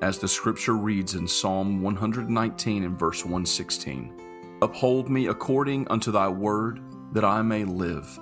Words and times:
as 0.00 0.18
the 0.18 0.28
scripture 0.28 0.76
reads 0.76 1.14
in 1.14 1.26
Psalm 1.26 1.82
119 1.82 2.84
and 2.84 2.98
verse 2.98 3.24
116 3.24 4.14
Uphold 4.62 5.08
me 5.08 5.28
according 5.28 5.86
unto 5.88 6.10
thy 6.10 6.28
word, 6.28 6.80
that 7.12 7.24
I 7.24 7.42
may 7.42 7.64
live, 7.64 8.18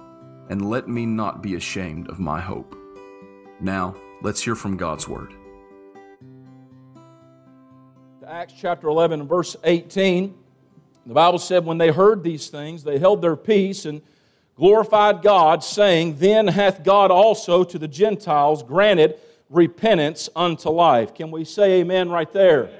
and 0.50 0.68
let 0.68 0.88
me 0.88 1.06
not 1.06 1.42
be 1.42 1.54
ashamed 1.54 2.08
of 2.08 2.18
my 2.18 2.40
hope. 2.40 2.76
Now, 3.60 3.94
let's 4.22 4.42
hear 4.42 4.54
from 4.54 4.76
God's 4.76 5.08
word. 5.08 5.34
Acts 8.26 8.54
chapter 8.58 8.88
11 8.88 9.20
and 9.20 9.28
verse 9.28 9.56
18. 9.64 10.34
The 11.06 11.14
Bible 11.14 11.38
said, 11.38 11.64
When 11.64 11.78
they 11.78 11.90
heard 11.90 12.24
these 12.24 12.48
things, 12.48 12.82
they 12.82 12.98
held 12.98 13.22
their 13.22 13.36
peace 13.36 13.86
and 13.86 14.02
glorified 14.56 15.22
God, 15.22 15.62
saying, 15.62 16.16
Then 16.18 16.48
hath 16.48 16.82
God 16.82 17.10
also 17.10 17.62
to 17.62 17.78
the 17.78 17.88
Gentiles 17.88 18.62
granted 18.62 19.18
repentance 19.50 20.28
unto 20.34 20.70
life. 20.70 21.14
Can 21.14 21.30
we 21.30 21.44
say 21.44 21.80
amen 21.80 22.08
right 22.08 22.32
there? 22.32 22.70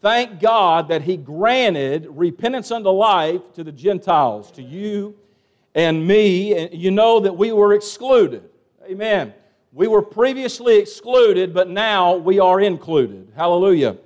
Thank 0.00 0.40
God 0.40 0.88
that 0.88 1.02
He 1.02 1.16
granted 1.16 2.06
repentance 2.10 2.70
unto 2.70 2.90
life 2.90 3.40
to 3.54 3.64
the 3.64 3.72
Gentiles, 3.72 4.50
to 4.52 4.62
you 4.62 5.16
and 5.74 6.06
me. 6.06 6.56
And 6.56 6.72
you 6.72 6.90
know 6.90 7.20
that 7.20 7.36
we 7.36 7.52
were 7.52 7.74
excluded. 7.74 8.48
Amen. 8.84 9.34
We 9.72 9.86
were 9.86 10.02
previously 10.02 10.78
excluded, 10.78 11.52
but 11.52 11.68
now 11.68 12.16
we 12.16 12.38
are 12.38 12.60
included. 12.60 13.32
Hallelujah. 13.36 13.98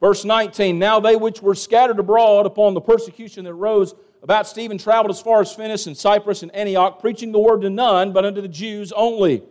Verse 0.00 0.24
19 0.24 0.78
Now 0.78 1.00
they 1.00 1.16
which 1.16 1.40
were 1.40 1.54
scattered 1.54 1.98
abroad 1.98 2.46
upon 2.46 2.74
the 2.74 2.80
persecution 2.80 3.44
that 3.44 3.50
arose 3.50 3.94
about 4.22 4.48
Stephen 4.48 4.78
traveled 4.78 5.10
as 5.10 5.20
far 5.20 5.40
as 5.40 5.54
Phoenicia 5.54 5.90
and 5.90 5.96
Cyprus 5.96 6.42
and 6.42 6.54
Antioch, 6.54 7.00
preaching 7.00 7.30
the 7.30 7.38
word 7.38 7.62
to 7.62 7.70
none, 7.70 8.12
but 8.12 8.24
unto 8.24 8.40
the 8.40 8.48
Jews 8.48 8.92
only. 8.92 9.42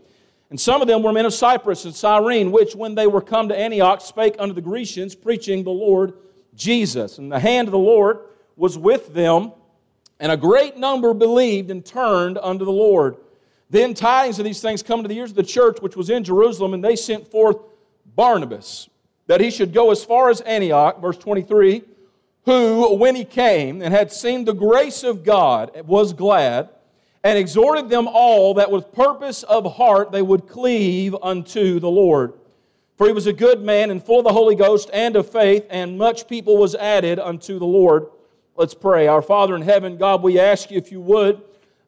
And 0.50 0.60
some 0.60 0.82
of 0.82 0.88
them 0.88 1.04
were 1.04 1.12
men 1.12 1.26
of 1.26 1.34
Cyprus 1.34 1.86
and 1.86 1.94
Cyrene, 1.94 2.52
which, 2.52 2.76
when 2.76 2.96
they 2.96 3.08
were 3.08 3.22
come 3.22 3.50
to 3.50 3.58
Antioch, 3.58 4.02
spake 4.02 4.36
unto 4.40 4.54
the 4.54 4.62
Grecians, 4.62 5.14
preaching 5.14 5.64
the 5.64 5.72
Lord 5.72 6.14
Jesus. 6.56 7.18
And 7.18 7.32
the 7.32 7.40
hand 7.40 7.68
of 7.68 7.74
the 7.74 7.78
Lord 7.78 8.20
was 8.56 8.78
with 8.78 9.14
them, 9.14 9.52
and 10.20 10.32
a 10.32 10.38
great 10.38 10.78
number 10.78 11.14
believed 11.14 11.70
and 11.70 11.86
turned 11.86 12.38
unto 12.38 12.64
the 12.64 12.72
Lord. 12.72 13.18
Then 13.70 13.94
tidings 13.94 14.40
of 14.40 14.46
these 14.46 14.62
things 14.62 14.82
come 14.82 15.02
to 15.02 15.10
the 15.10 15.18
ears 15.18 15.32
of 15.32 15.36
the 15.36 15.44
church 15.44 15.82
which 15.82 15.98
was 15.98 16.10
in 16.10 16.24
Jerusalem, 16.24 16.74
and 16.74 16.84
they 16.84 16.96
sent 16.96 17.30
forth 17.30 17.58
Barnabas, 18.16 18.90
that 19.28 19.42
he 19.42 19.52
should 19.52 19.74
go 19.74 19.92
as 19.92 20.06
far 20.06 20.30
as 20.30 20.40
Antioch, 20.42 21.02
verse 21.02 21.18
23, 21.18 21.84
who, 22.46 22.96
when 22.96 23.16
he 23.16 23.26
came 23.26 23.82
and 23.82 23.94
had 23.94 24.14
seen 24.14 24.46
the 24.46 24.54
grace 24.54 25.04
of 25.04 25.26
God, 25.26 25.86
was 25.86 26.14
glad 26.14 26.70
and 27.28 27.38
exhorted 27.38 27.90
them 27.90 28.08
all 28.08 28.54
that 28.54 28.72
with 28.72 28.90
purpose 28.94 29.44
of 29.44 29.76
heart 29.76 30.14
they 30.14 30.22
would 30.22 30.48
cleave 30.48 31.14
unto 31.22 31.78
the 31.78 31.90
Lord. 31.90 32.32
For 32.96 33.06
he 33.06 33.12
was 33.12 33.28
a 33.28 33.34
good 33.34 33.62
man 33.62 33.92
and 33.92 34.02
full 34.02 34.20
of 34.20 34.24
the 34.24 34.32
Holy 34.32 34.56
Ghost 34.56 34.90
and 34.94 35.14
of 35.18 35.30
faith, 35.30 35.66
and 35.70 35.98
much 35.98 36.30
people 36.30 36.56
was 36.56 36.74
added 36.74 37.20
unto 37.20 37.60
the 37.60 37.66
Lord. 37.66 38.06
Let's 38.56 38.74
pray. 38.74 39.08
Our 39.08 39.22
Father 39.22 39.58
in 39.58 39.62
heaven, 39.62 39.98
God, 39.98 40.24
we 40.24 40.40
ask 40.40 40.72
you 40.72 40.78
if 40.78 40.90
you 40.90 41.02
would, 41.02 41.42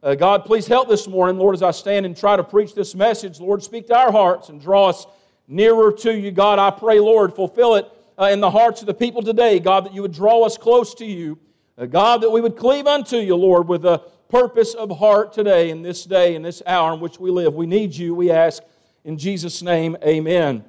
uh, 0.03 0.15
God, 0.15 0.43
please 0.43 0.67
help 0.67 0.89
this 0.89 1.07
morning, 1.07 1.37
Lord, 1.37 1.55
as 1.55 1.63
I 1.63 1.71
stand 1.71 2.05
and 2.05 2.17
try 2.17 2.35
to 2.35 2.43
preach 2.43 2.75
this 2.75 2.93
message. 2.93 3.39
Lord, 3.39 3.63
speak 3.63 3.87
to 3.87 3.97
our 3.97 4.11
hearts 4.11 4.49
and 4.49 4.59
draw 4.59 4.89
us 4.89 5.07
nearer 5.47 5.93
to 5.99 6.19
you. 6.19 6.31
God, 6.31 6.59
I 6.59 6.69
pray, 6.69 6.99
Lord, 6.99 7.33
fulfill 7.33 7.75
it 7.75 7.89
uh, 8.19 8.25
in 8.25 8.41
the 8.41 8.51
hearts 8.51 8.81
of 8.81 8.87
the 8.87 8.93
people 8.93 9.21
today, 9.21 9.59
God, 9.59 9.85
that 9.85 9.93
you 9.93 10.01
would 10.01 10.11
draw 10.11 10.43
us 10.43 10.57
close 10.57 10.93
to 10.95 11.05
you. 11.05 11.39
Uh, 11.77 11.85
God, 11.85 12.23
that 12.23 12.29
we 12.29 12.41
would 12.41 12.57
cleave 12.57 12.87
unto 12.87 13.15
you, 13.15 13.37
Lord, 13.37 13.69
with 13.69 13.85
a 13.85 14.01
purpose 14.29 14.75
of 14.75 14.95
heart 14.95 15.33
today, 15.33 15.71
in 15.71 15.81
this 15.81 16.03
day, 16.03 16.35
in 16.35 16.43
this 16.43 16.61
hour 16.67 16.93
in 16.93 16.99
which 16.99 17.19
we 17.19 17.31
live. 17.31 17.55
We 17.55 17.65
need 17.65 17.95
you, 17.95 18.13
we 18.13 18.29
ask. 18.29 18.61
In 19.03 19.17
Jesus' 19.17 19.63
name, 19.63 19.97
amen. 20.03 20.63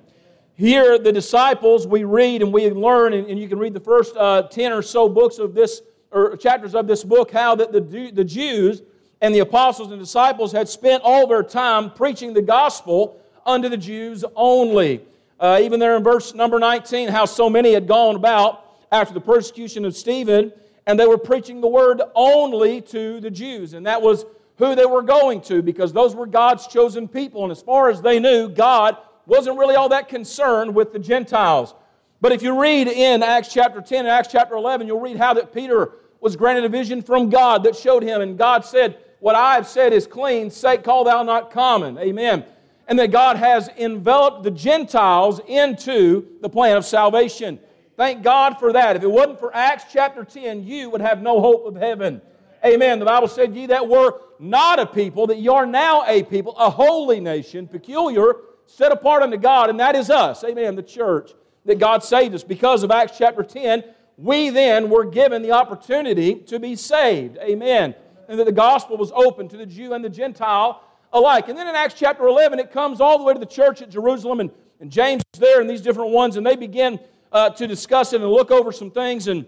Here, 0.55 0.99
the 0.99 1.13
disciples, 1.13 1.87
we 1.87 2.05
read 2.05 2.41
and 2.41 2.55
we 2.55 2.71
learn, 2.71 3.13
and, 3.13 3.39
you 3.39 3.49
can 3.49 3.59
read 3.59 3.75
the 3.75 3.81
first 3.81 4.17
uh, 4.17 4.45
10 4.45 4.73
or 4.73 4.81
so 4.81 5.11
books 5.11 5.39
of 5.39 5.53
this, 5.53 5.83
or 6.11 6.39
chapters 6.39 6.75
of 6.75 6.87
this 6.87 7.05
book, 7.05 7.31
how 7.31 7.55
that 7.55 7.71
the, 7.71 7.81
the 7.81 8.25
Jews 8.25 8.81
and 9.21 9.35
the 9.35 9.41
apostles 9.41 9.91
and 9.91 10.01
disciples 10.01 10.53
had 10.53 10.67
spent 10.67 11.03
all 11.05 11.27
their 11.27 11.43
time 11.43 11.91
preaching 11.91 12.33
the 12.33 12.43
gospel 12.43 13.21
unto 13.45 13.69
the 13.69 13.77
Jews 13.77 14.25
only. 14.37 15.03
Uh, 15.39 15.61
even 15.63 15.79
there 15.81 15.99
in 15.99 16.03
verse 16.03 16.35
number 16.35 16.59
19, 16.59 17.09
how 17.09 17.27
so 17.27 17.51
many 17.51 17.75
had 17.75 17.87
gone 17.87 18.17
about 18.17 18.65
after 18.91 19.13
the 19.13 19.21
persecution 19.21 19.85
of 19.85 19.95
Stephen 19.95 20.51
and 20.87 20.99
they 20.99 21.07
were 21.07 21.19
preaching 21.19 21.61
the 21.61 21.69
word 21.69 22.03
only 22.15 22.81
to 22.83 23.21
the 23.21 23.31
Jews. 23.31 23.75
And 23.75 23.87
that 23.87 24.01
was 24.01 24.25
who 24.59 24.75
they 24.75 24.87
were 24.87 25.03
going 25.03 25.41
to 25.43 25.63
because 25.63 25.93
those 25.93 26.15
were 26.15 26.27
God's 26.27 26.67
chosen 26.67 27.09
people. 27.09 27.43
And 27.43 27.53
as 27.53 27.63
far 27.63 27.91
as 27.91 28.03
they 28.03 28.19
knew, 28.19 28.49
God 28.49 28.97
wasn't 29.27 29.59
really 29.59 29.77
all 29.77 29.89
that 29.91 30.09
concerned 30.09 30.75
with 30.75 30.93
the 30.93 30.99
Gentiles. 30.99 31.75
But 32.21 32.33
if 32.33 32.43
you 32.43 32.61
read 32.61 32.87
in 32.87 33.23
Acts 33.23 33.53
chapter 33.53 33.81
10 33.81 34.01
and 34.01 34.09
Acts 34.09 34.29
chapter 34.31 34.55
11, 34.55 34.87
you'll 34.87 35.01
read 35.01 35.17
how 35.17 35.33
that 35.35 35.55
Peter 35.55 35.93
was 36.21 36.37
granted 36.37 36.65
a 36.65 36.69
vision 36.69 37.03
from 37.03 37.31
God 37.31 37.65
that 37.65 37.75
showed 37.75 38.03
him, 38.03 38.21
and 38.21 38.37
God 38.37 38.65
said, 38.65 38.99
What 39.21 39.35
I 39.35 39.55
have 39.55 39.67
said 39.67 39.93
is 39.93 40.07
clean, 40.07 40.51
say, 40.51 40.77
call 40.77 41.05
thou 41.05 41.23
not 41.23 41.51
common. 41.51 41.99
Amen. 41.99 42.45
And 42.89 42.99
that 42.99 43.11
God 43.11 43.37
has 43.37 43.69
enveloped 43.79 44.43
the 44.43 44.51
Gentiles 44.51 45.41
into 45.47 46.27
the 46.41 46.49
plan 46.49 46.77
of 46.77 46.85
salvation. 46.85 47.59
Thank 48.01 48.23
God 48.23 48.59
for 48.59 48.73
that. 48.73 48.97
If 48.97 49.03
it 49.03 49.11
wasn't 49.11 49.39
for 49.39 49.55
Acts 49.55 49.85
chapter 49.93 50.25
10, 50.25 50.65
you 50.65 50.89
would 50.89 51.03
have 51.03 51.21
no 51.21 51.39
hope 51.39 51.67
of 51.67 51.77
heaven. 51.77 52.23
Amen. 52.65 52.99
The 52.99 53.05
Bible 53.05 53.29
said, 53.29 53.55
Ye 53.55 53.67
that 53.67 53.87
were 53.87 54.23
not 54.39 54.79
a 54.79 54.87
people, 54.87 55.27
that 55.27 55.37
ye 55.37 55.49
are 55.49 55.67
now 55.67 56.07
a 56.07 56.23
people, 56.23 56.57
a 56.57 56.71
holy 56.71 57.21
nation, 57.21 57.69
peculiar, 57.69 58.37
set 58.65 58.91
apart 58.91 59.23
unto 59.23 59.37
God, 59.37 59.69
and 59.69 59.79
that 59.81 59.95
is 59.95 60.09
us. 60.09 60.43
Amen. 60.45 60.77
The 60.77 60.83
church. 60.83 61.33
That 61.67 61.79
God 61.79 62.03
saved 62.03 62.35
us. 62.35 62.43
Because 62.43 62.83
of 62.85 62.91
Acts 62.91 63.19
chapter 63.19 63.43
10, 63.43 63.85
we 64.17 64.49
then 64.49 64.89
were 64.89 65.05
given 65.05 65.43
the 65.43 65.53
opportunity 65.53 66.37
to 66.37 66.59
be 66.59 66.77
saved. 66.77 67.37
Amen. 67.37 67.95
And 68.31 68.41
that 68.41 68.47
the 68.47 68.51
gospel 68.51 68.97
was 68.97 69.13
open 69.15 69.47
to 69.51 69.59
the 69.59 69.67
Jew 69.67 69.93
and 69.93 70.03
the 70.03 70.09
Gentile 70.09 70.83
alike. 71.13 71.51
And 71.51 71.59
then 71.59 71.69
in 71.69 71.75
Acts 71.75 71.97
chapter 71.99 72.27
11, 72.27 72.61
it 72.61 72.73
comes 72.73 73.03
all 73.03 73.19
the 73.19 73.25
way 73.25 73.35
to 73.35 73.39
the 73.39 73.45
church 73.45 73.83
at 73.83 73.91
Jerusalem, 73.91 74.41
and, 74.41 74.51
and 74.81 74.91
James 74.91 75.23
is 75.35 75.39
there, 75.41 75.61
and 75.61 75.69
these 75.69 75.83
different 75.83 76.13
ones, 76.13 76.39
and 76.39 76.47
they 76.47 76.57
begin 76.57 76.99
uh, 77.33 77.51
to 77.51 77.67
discuss 77.67 78.13
it 78.13 78.21
and 78.21 78.31
look 78.31 78.51
over 78.51 78.73
some 78.73 78.91
things, 78.91 79.29
and 79.29 79.47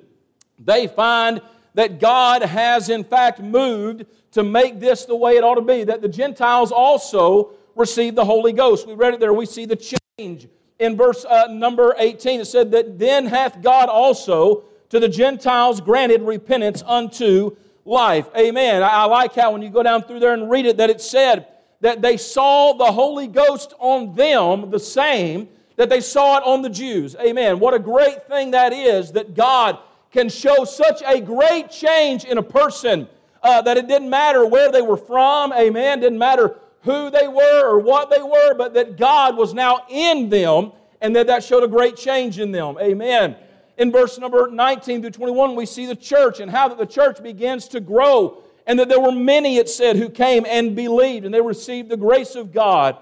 they 0.59 0.87
find 0.87 1.41
that 1.75 2.00
God 2.00 2.43
has, 2.43 2.88
in 2.88 3.04
fact, 3.04 3.41
moved 3.41 4.04
to 4.32 4.43
make 4.43 4.81
this 4.81 5.04
the 5.04 5.16
way 5.16 5.37
it 5.37 5.44
ought 5.44 5.54
to 5.54 5.62
be, 5.62 5.84
that 5.84 6.03
the 6.03 6.09
Gentiles 6.09 6.70
also 6.70 7.53
receive 7.75 8.15
the 8.15 8.25
Holy 8.25 8.53
Ghost. 8.53 8.87
We 8.87 8.94
read 8.94 9.15
it 9.15 9.20
there, 9.20 9.32
we 9.32 9.47
see 9.47 9.65
the 9.65 9.97
change. 10.19 10.48
In 10.78 10.97
verse 10.97 11.25
uh, 11.25 11.46
number 11.50 11.94
18, 11.99 12.40
it 12.40 12.44
said 12.46 12.70
that 12.73 12.99
then 12.99 13.26
hath 13.26 13.62
God 13.62 13.88
also 13.88 14.64
to 14.90 15.00
the 15.00 15.08
Gentiles 15.08 15.81
granted 15.81 16.23
repentance 16.23 16.82
unto 16.85 17.56
life. 17.85 18.28
Amen. 18.37 18.82
I, 18.82 18.88
I 18.88 19.05
like 19.05 19.35
how 19.35 19.52
when 19.52 19.62
you 19.62 19.70
go 19.70 19.82
down 19.82 20.02
through 20.02 20.20
there 20.20 20.35
and 20.35 20.50
read 20.50 20.67
it, 20.67 20.76
that 20.76 20.90
it 20.90 21.00
said 21.00 21.46
that 21.81 22.02
they 22.02 22.17
saw 22.17 22.75
the 22.75 22.93
Holy 22.93 23.26
Ghost 23.26 23.75
on 23.78 24.14
them 24.14 24.70
the 24.70 24.78
same 24.78 25.49
that 25.82 25.88
they 25.88 26.00
saw 26.00 26.38
it 26.38 26.44
on 26.44 26.62
the 26.62 26.70
Jews. 26.70 27.17
Amen. 27.17 27.58
What 27.58 27.75
a 27.75 27.79
great 27.81 28.29
thing 28.29 28.52
that 28.52 28.73
is 28.73 29.11
that 29.12 29.34
God 29.34 29.81
can 30.12 30.29
show 30.29 30.64
such 30.64 31.02
a 31.05 31.20
great 31.20 31.73
change 31.73 32.25
in 32.25 32.38
a 32.38 32.43
person 32.43 33.08
uh, 33.43 33.62
that 33.62 33.76
it 33.76 33.88
didn't 33.88 34.08
matter 34.08 34.46
where 34.46 34.70
they 34.70 34.81
were 34.81 34.96
from. 34.96 35.52
Amen. 35.52 35.99
Didn't 35.99 36.20
matter 36.20 36.55
who 36.82 37.11
they 37.11 37.26
were 37.26 37.69
or 37.69 37.81
what 37.81 38.11
they 38.11 38.23
were, 38.23 38.55
but 38.55 38.75
that 38.75 38.96
God 38.96 39.37
was 39.37 39.55
now 39.55 39.84
in 39.88 40.29
them 40.29 40.70
and 41.00 41.17
that 41.17 41.26
that 41.26 41.43
showed 41.43 41.64
a 41.64 41.69
great 41.69 41.96
change 41.96 42.38
in 42.38 42.52
them. 42.52 42.78
Amen. 42.81 43.35
In 43.76 43.90
verse 43.90 44.20
number 44.20 44.49
19 44.49 45.00
through 45.00 45.11
21, 45.11 45.56
we 45.56 45.67
see 45.67 45.87
the 45.87 45.96
church 45.96 46.38
and 46.38 46.49
how 46.49 46.69
that 46.69 46.78
the 46.78 46.87
church 46.87 47.20
begins 47.20 47.67
to 47.69 47.81
grow 47.81 48.44
and 48.69 48.78
that 48.78 48.88
there 48.88 49.00
were 49.00 49.11
many, 49.11 49.56
it 49.56 49.69
said, 49.69 49.96
who 49.96 50.08
came 50.08 50.46
and 50.46 50.76
believed 50.76 51.25
and 51.25 51.35
they 51.35 51.40
received 51.40 51.88
the 51.88 51.96
grace 51.96 52.37
of 52.37 52.52
God. 52.52 52.99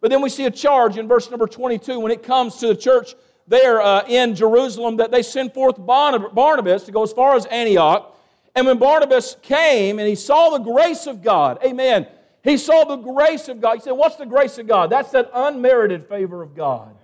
But 0.00 0.10
then 0.10 0.22
we 0.22 0.28
see 0.28 0.44
a 0.44 0.50
charge 0.50 0.96
in 0.96 1.08
verse 1.08 1.30
number 1.30 1.46
22 1.46 1.98
when 1.98 2.12
it 2.12 2.22
comes 2.22 2.56
to 2.56 2.68
the 2.68 2.76
church 2.76 3.14
there 3.46 3.80
uh, 3.80 4.04
in 4.06 4.34
Jerusalem 4.34 4.96
that 4.98 5.10
they 5.10 5.22
send 5.22 5.54
forth 5.54 5.76
Barnabas 5.78 6.84
to 6.84 6.92
go 6.92 7.02
as 7.02 7.12
far 7.12 7.34
as 7.34 7.46
Antioch. 7.46 8.14
And 8.54 8.66
when 8.66 8.78
Barnabas 8.78 9.36
came 9.42 9.98
and 9.98 10.08
he 10.08 10.14
saw 10.14 10.50
the 10.50 10.58
grace 10.58 11.06
of 11.06 11.22
God, 11.22 11.58
amen, 11.64 12.06
he 12.44 12.56
saw 12.56 12.84
the 12.84 12.96
grace 12.96 13.48
of 13.48 13.60
God. 13.60 13.74
He 13.76 13.80
said, 13.80 13.92
What's 13.92 14.16
the 14.16 14.26
grace 14.26 14.58
of 14.58 14.66
God? 14.66 14.90
That's 14.90 15.10
that 15.10 15.30
unmerited 15.34 16.08
favor 16.08 16.42
of 16.42 16.54
God. 16.54 16.94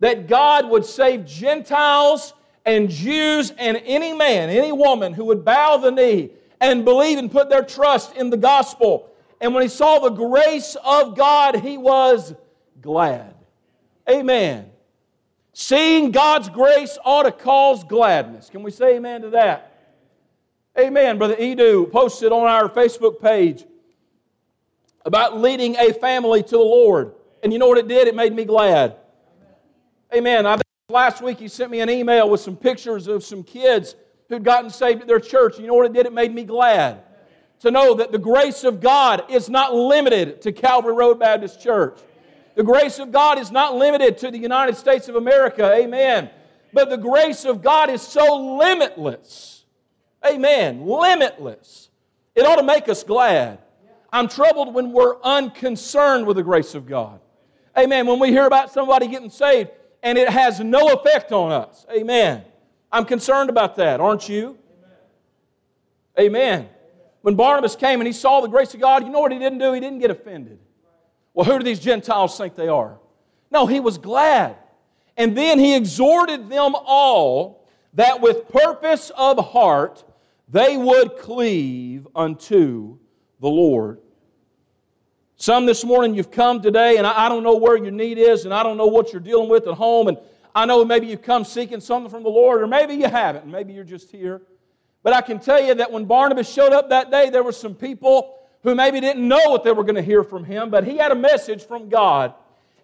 that 0.00 0.26
God 0.28 0.68
would 0.68 0.84
save 0.84 1.24
Gentiles 1.24 2.34
and 2.66 2.90
Jews 2.90 3.52
and 3.56 3.80
any 3.84 4.12
man, 4.12 4.50
any 4.50 4.72
woman 4.72 5.12
who 5.12 5.24
would 5.26 5.44
bow 5.44 5.76
the 5.78 5.90
knee 5.90 6.30
and 6.60 6.84
believe 6.84 7.18
and 7.18 7.30
put 7.30 7.48
their 7.48 7.62
trust 7.62 8.14
in 8.16 8.30
the 8.30 8.36
gospel. 8.36 9.08
And 9.44 9.52
when 9.52 9.62
he 9.62 9.68
saw 9.68 9.98
the 9.98 10.08
grace 10.08 10.74
of 10.82 11.14
God, 11.14 11.56
he 11.56 11.76
was 11.76 12.34
glad. 12.80 13.34
Amen. 14.08 14.70
Seeing 15.52 16.12
God's 16.12 16.48
grace 16.48 16.96
ought 17.04 17.24
to 17.24 17.30
cause 17.30 17.84
gladness. 17.84 18.48
Can 18.48 18.62
we 18.62 18.70
say 18.70 18.96
amen 18.96 19.20
to 19.20 19.30
that? 19.30 19.70
Amen. 20.78 21.18
Brother 21.18 21.36
Edu 21.36 21.92
posted 21.92 22.32
on 22.32 22.46
our 22.46 22.70
Facebook 22.70 23.20
page 23.20 23.66
about 25.04 25.38
leading 25.38 25.76
a 25.76 25.92
family 25.92 26.42
to 26.42 26.50
the 26.50 26.56
Lord. 26.56 27.12
And 27.42 27.52
you 27.52 27.58
know 27.58 27.68
what 27.68 27.76
it 27.76 27.86
did? 27.86 28.08
It 28.08 28.14
made 28.14 28.34
me 28.34 28.46
glad. 28.46 28.96
Amen. 30.14 30.46
I 30.46 30.58
last 30.88 31.20
week 31.20 31.38
he 31.38 31.48
sent 31.48 31.70
me 31.70 31.80
an 31.80 31.90
email 31.90 32.30
with 32.30 32.40
some 32.40 32.56
pictures 32.56 33.08
of 33.08 33.22
some 33.22 33.42
kids 33.42 33.94
who'd 34.30 34.42
gotten 34.42 34.70
saved 34.70 35.02
at 35.02 35.06
their 35.06 35.20
church. 35.20 35.58
You 35.58 35.66
know 35.66 35.74
what 35.74 35.84
it 35.84 35.92
did? 35.92 36.06
It 36.06 36.14
made 36.14 36.34
me 36.34 36.44
glad 36.44 37.02
to 37.64 37.70
know 37.70 37.94
that 37.94 38.12
the 38.12 38.18
grace 38.18 38.62
of 38.62 38.78
God 38.78 39.24
is 39.30 39.48
not 39.48 39.74
limited 39.74 40.42
to 40.42 40.52
Calvary 40.52 40.92
Road 40.92 41.18
Baptist 41.18 41.62
Church. 41.62 41.98
The 42.56 42.62
grace 42.62 42.98
of 42.98 43.10
God 43.10 43.38
is 43.38 43.50
not 43.50 43.74
limited 43.74 44.18
to 44.18 44.30
the 44.30 44.36
United 44.36 44.76
States 44.76 45.08
of 45.08 45.16
America. 45.16 45.72
Amen. 45.74 46.28
But 46.74 46.90
the 46.90 46.98
grace 46.98 47.46
of 47.46 47.62
God 47.62 47.88
is 47.88 48.02
so 48.02 48.58
limitless. 48.58 49.64
Amen. 50.26 50.84
Limitless. 50.86 51.88
It 52.34 52.44
ought 52.44 52.56
to 52.56 52.62
make 52.62 52.90
us 52.90 53.02
glad. 53.02 53.60
I'm 54.12 54.28
troubled 54.28 54.74
when 54.74 54.92
we're 54.92 55.18
unconcerned 55.22 56.26
with 56.26 56.36
the 56.36 56.42
grace 56.42 56.74
of 56.74 56.86
God. 56.86 57.18
Amen. 57.78 58.06
When 58.06 58.18
we 58.18 58.28
hear 58.28 58.44
about 58.44 58.72
somebody 58.72 59.08
getting 59.08 59.30
saved 59.30 59.70
and 60.02 60.18
it 60.18 60.28
has 60.28 60.60
no 60.60 60.92
effect 60.92 61.32
on 61.32 61.50
us. 61.50 61.86
Amen. 61.90 62.44
I'm 62.92 63.06
concerned 63.06 63.48
about 63.48 63.76
that, 63.76 64.00
aren't 64.00 64.28
you? 64.28 64.58
Amen. 66.20 66.68
When 67.24 67.36
Barnabas 67.36 67.74
came 67.74 68.02
and 68.02 68.06
he 68.06 68.12
saw 68.12 68.42
the 68.42 68.48
grace 68.48 68.74
of 68.74 68.80
God, 68.80 69.02
you 69.02 69.08
know 69.08 69.20
what 69.20 69.32
he 69.32 69.38
didn't 69.38 69.58
do? 69.58 69.72
He 69.72 69.80
didn't 69.80 70.00
get 70.00 70.10
offended. 70.10 70.58
Well, 71.32 71.46
who 71.46 71.58
do 71.58 71.64
these 71.64 71.80
Gentiles 71.80 72.36
think 72.36 72.54
they 72.54 72.68
are? 72.68 72.98
No, 73.50 73.64
he 73.64 73.80
was 73.80 73.96
glad. 73.96 74.56
And 75.16 75.34
then 75.34 75.58
he 75.58 75.74
exhorted 75.74 76.50
them 76.50 76.74
all 76.74 77.66
that 77.94 78.20
with 78.20 78.46
purpose 78.50 79.10
of 79.16 79.38
heart 79.38 80.04
they 80.50 80.76
would 80.76 81.16
cleave 81.16 82.06
unto 82.14 82.98
the 83.40 83.48
Lord. 83.48 84.00
Some 85.36 85.64
this 85.64 85.82
morning 85.82 86.14
you've 86.14 86.30
come 86.30 86.60
today, 86.60 86.98
and 86.98 87.06
I 87.06 87.30
don't 87.30 87.42
know 87.42 87.56
where 87.56 87.78
your 87.78 87.90
need 87.90 88.18
is, 88.18 88.44
and 88.44 88.52
I 88.52 88.62
don't 88.62 88.76
know 88.76 88.88
what 88.88 89.14
you're 89.14 89.22
dealing 89.22 89.48
with 89.48 89.66
at 89.66 89.72
home, 89.72 90.08
and 90.08 90.18
I 90.54 90.66
know 90.66 90.84
maybe 90.84 91.06
you've 91.06 91.22
come 91.22 91.46
seeking 91.46 91.80
something 91.80 92.10
from 92.10 92.22
the 92.22 92.28
Lord, 92.28 92.60
or 92.60 92.66
maybe 92.66 92.92
you 92.92 93.08
haven't, 93.08 93.44
and 93.44 93.52
maybe 93.52 93.72
you're 93.72 93.82
just 93.82 94.10
here. 94.10 94.42
But 95.04 95.12
I 95.12 95.20
can 95.20 95.38
tell 95.38 95.62
you 95.62 95.74
that 95.74 95.92
when 95.92 96.06
Barnabas 96.06 96.52
showed 96.52 96.72
up 96.72 96.88
that 96.88 97.12
day, 97.12 97.30
there 97.30 97.44
were 97.44 97.52
some 97.52 97.74
people 97.74 98.38
who 98.64 98.74
maybe 98.74 98.98
didn't 99.00 99.28
know 99.28 99.50
what 99.50 99.62
they 99.62 99.70
were 99.70 99.84
going 99.84 99.94
to 99.94 100.02
hear 100.02 100.24
from 100.24 100.44
him, 100.44 100.70
but 100.70 100.84
he 100.84 100.96
had 100.96 101.12
a 101.12 101.14
message 101.14 101.64
from 101.64 101.90
God. 101.90 102.34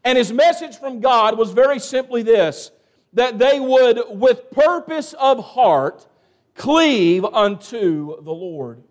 And 0.05 0.17
his 0.17 0.31
message 0.31 0.78
from 0.78 1.00
God 1.00 1.37
was 1.37 1.50
very 1.50 1.81
simply 1.81 2.22
this 2.22 2.70
that 3.14 3.40
they 3.40 3.58
would, 3.58 4.00
with 4.11 4.52
purpose 4.52 5.14
of 5.14 5.44
heart, 5.44 6.06
cleave 6.55 7.25
unto 7.25 8.23
the 8.23 8.32
Lord. 8.32 8.84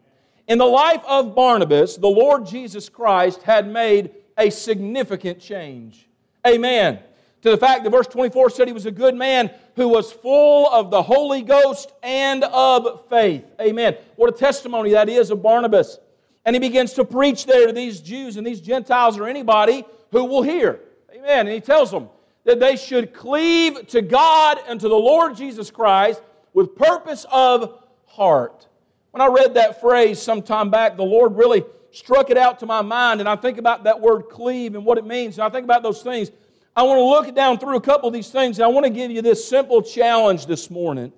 In 0.47 0.57
the 0.57 0.65
life 0.65 1.01
of 1.07 1.35
Barnabas, 1.35 1.95
the 1.95 2.09
Lord 2.09 2.45
Jesus 2.45 2.89
Christ 2.89 3.43
had 3.43 3.71
made 3.71 4.11
a 4.37 4.49
significant 4.49 5.39
change. 5.39 6.09
Amen. 6.45 6.99
To 7.41 7.49
the 7.49 7.57
fact 7.57 7.83
that 7.83 7.89
verse 7.89 8.07
24 8.07 8.49
said 8.49 8.67
he 8.67 8.73
was 8.73 8.85
a 8.85 8.91
good 8.91 9.15
man 9.15 9.49
who 9.75 9.87
was 9.87 10.11
full 10.11 10.67
of 10.69 10.91
the 10.91 11.01
Holy 11.01 11.41
Ghost 11.41 11.93
and 12.03 12.43
of 12.43 13.07
faith. 13.09 13.45
Amen. 13.61 13.95
What 14.17 14.29
a 14.29 14.37
testimony 14.37 14.91
that 14.91 15.07
is 15.07 15.31
of 15.31 15.41
Barnabas. 15.41 15.99
And 16.45 16.55
he 16.55 16.59
begins 16.59 16.93
to 16.93 17.05
preach 17.05 17.45
there 17.45 17.67
to 17.67 17.73
these 17.73 18.01
Jews 18.01 18.35
and 18.35 18.45
these 18.45 18.59
Gentiles 18.59 19.17
or 19.17 19.27
anybody 19.27 19.85
who 20.11 20.25
will 20.25 20.41
hear. 20.41 20.81
Amen. 21.13 21.47
And 21.47 21.49
he 21.49 21.61
tells 21.61 21.91
them 21.91 22.09
that 22.43 22.59
they 22.59 22.75
should 22.75 23.13
cleave 23.13 23.87
to 23.87 24.01
God 24.01 24.57
and 24.67 24.79
to 24.81 24.89
the 24.89 24.95
Lord 24.95 25.35
Jesus 25.35 25.71
Christ 25.71 26.21
with 26.53 26.75
purpose 26.75 27.25
of 27.31 27.83
heart. 28.05 28.67
When 29.11 29.21
I 29.21 29.27
read 29.27 29.53
that 29.53 29.79
phrase 29.79 30.21
some 30.21 30.41
time 30.41 30.69
back, 30.69 30.97
the 30.97 31.03
Lord 31.03 31.35
really 31.35 31.63
struck 31.91 32.29
it 32.29 32.37
out 32.37 32.59
to 32.59 32.65
my 32.65 32.81
mind, 32.81 33.19
and 33.19 33.29
I 33.29 33.35
think 33.35 33.57
about 33.57 33.85
that 33.85 33.99
word 33.99 34.23
cleave 34.29 34.75
and 34.75 34.85
what 34.85 34.97
it 34.97 35.05
means, 35.05 35.37
and 35.37 35.45
I 35.45 35.49
think 35.49 35.63
about 35.63 35.83
those 35.83 36.01
things. 36.01 36.31
I 36.79 36.83
want 36.83 36.97
to 36.97 37.03
look 37.03 37.35
down 37.35 37.59
through 37.59 37.75
a 37.75 37.81
couple 37.81 38.07
of 38.07 38.13
these 38.13 38.29
things, 38.29 38.57
and 38.57 38.63
I 38.63 38.69
want 38.69 38.85
to 38.85 38.89
give 38.89 39.11
you 39.11 39.21
this 39.21 39.43
simple 39.43 39.81
challenge 39.81 40.45
this 40.45 40.69
morning. 40.69 41.11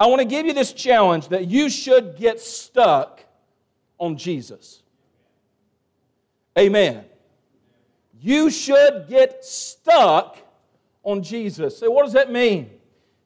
I 0.00 0.06
want 0.06 0.20
to 0.20 0.24
give 0.24 0.46
you 0.46 0.54
this 0.54 0.72
challenge 0.72 1.28
that 1.28 1.48
you 1.48 1.68
should 1.68 2.16
get 2.16 2.40
stuck 2.40 3.22
on 3.98 4.16
Jesus. 4.16 4.82
Amen. 6.58 7.04
You 8.22 8.48
should 8.48 9.04
get 9.06 9.44
stuck 9.44 10.38
on 11.02 11.22
Jesus. 11.22 11.76
So, 11.76 11.90
what 11.90 12.04
does 12.04 12.14
that 12.14 12.32
mean? 12.32 12.70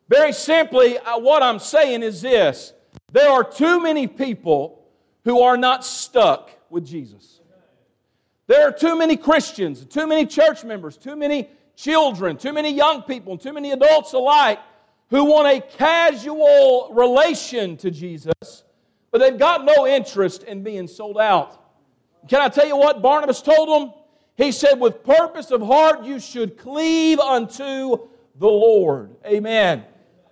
Very 0.08 0.32
simply, 0.32 0.96
what 1.06 1.40
I'm 1.44 1.60
saying 1.60 2.02
is 2.02 2.20
this 2.20 2.72
there 3.12 3.30
are 3.30 3.44
too 3.44 3.80
many 3.80 4.08
people 4.08 4.82
who 5.22 5.42
are 5.42 5.56
not 5.56 5.84
stuck 5.84 6.50
with 6.68 6.84
Jesus. 6.84 7.41
There 8.52 8.68
are 8.68 8.72
too 8.72 8.98
many 8.98 9.16
Christians, 9.16 9.84
too 9.86 10.06
many 10.06 10.26
church 10.26 10.62
members, 10.62 10.98
too 10.98 11.16
many 11.16 11.48
children, 11.74 12.36
too 12.36 12.52
many 12.52 12.70
young 12.70 13.02
people, 13.02 13.32
and 13.32 13.40
too 13.40 13.52
many 13.52 13.70
adults 13.72 14.12
alike 14.12 14.58
who 15.08 15.24
want 15.24 15.48
a 15.48 15.60
casual 15.78 16.92
relation 16.92 17.78
to 17.78 17.90
Jesus 17.90 18.64
but 19.12 19.20
they've 19.20 19.38
got 19.38 19.64
no 19.64 19.86
interest 19.86 20.42
in 20.42 20.62
being 20.62 20.88
sold 20.88 21.18
out. 21.18 21.62
Can 22.28 22.40
I 22.40 22.48
tell 22.48 22.66
you 22.66 22.76
what 22.76 23.02
Barnabas 23.02 23.42
told 23.42 23.68
them? 23.68 23.92
He 24.36 24.50
said, 24.50 24.80
With 24.80 25.04
purpose 25.04 25.50
of 25.50 25.60
heart, 25.60 26.02
you 26.02 26.18
should 26.18 26.56
cleave 26.56 27.20
unto 27.20 28.08
the 28.38 28.48
Lord. 28.48 29.14
Amen. 29.26 29.84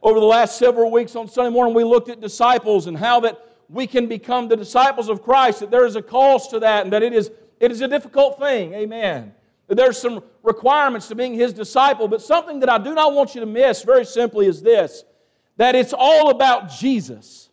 Over 0.02 0.18
the 0.18 0.26
last 0.26 0.56
several 0.56 0.90
weeks 0.90 1.14
on 1.14 1.28
Sunday 1.28 1.50
morning, 1.50 1.74
we 1.74 1.84
looked 1.84 2.08
at 2.08 2.22
disciples 2.22 2.86
and 2.86 2.96
how 2.96 3.20
that 3.20 3.38
we 3.68 3.86
can 3.86 4.06
become 4.06 4.48
the 4.48 4.56
disciples 4.56 5.10
of 5.10 5.22
Christ, 5.22 5.60
that 5.60 5.70
there 5.70 5.84
is 5.84 5.94
a 5.94 6.02
cost 6.02 6.50
to 6.50 6.60
that, 6.60 6.84
and 6.84 6.92
that 6.92 7.02
it 7.02 7.12
is, 7.12 7.30
it 7.60 7.70
is 7.70 7.80
a 7.82 7.88
difficult 7.88 8.38
thing. 8.38 8.72
Amen. 8.74 9.34
There's 9.68 9.98
some 9.98 10.24
requirements 10.42 11.06
to 11.08 11.14
being 11.14 11.34
his 11.34 11.52
disciple, 11.52 12.08
but 12.08 12.20
something 12.20 12.60
that 12.60 12.68
I 12.68 12.78
do 12.78 12.94
not 12.94 13.12
want 13.12 13.34
you 13.34 13.40
to 13.40 13.46
miss 13.46 13.82
very 13.82 14.04
simply 14.04 14.46
is 14.46 14.62
this 14.62 15.04
that 15.56 15.74
it's 15.74 15.92
all 15.96 16.30
about 16.30 16.70
Jesus. 16.70 17.50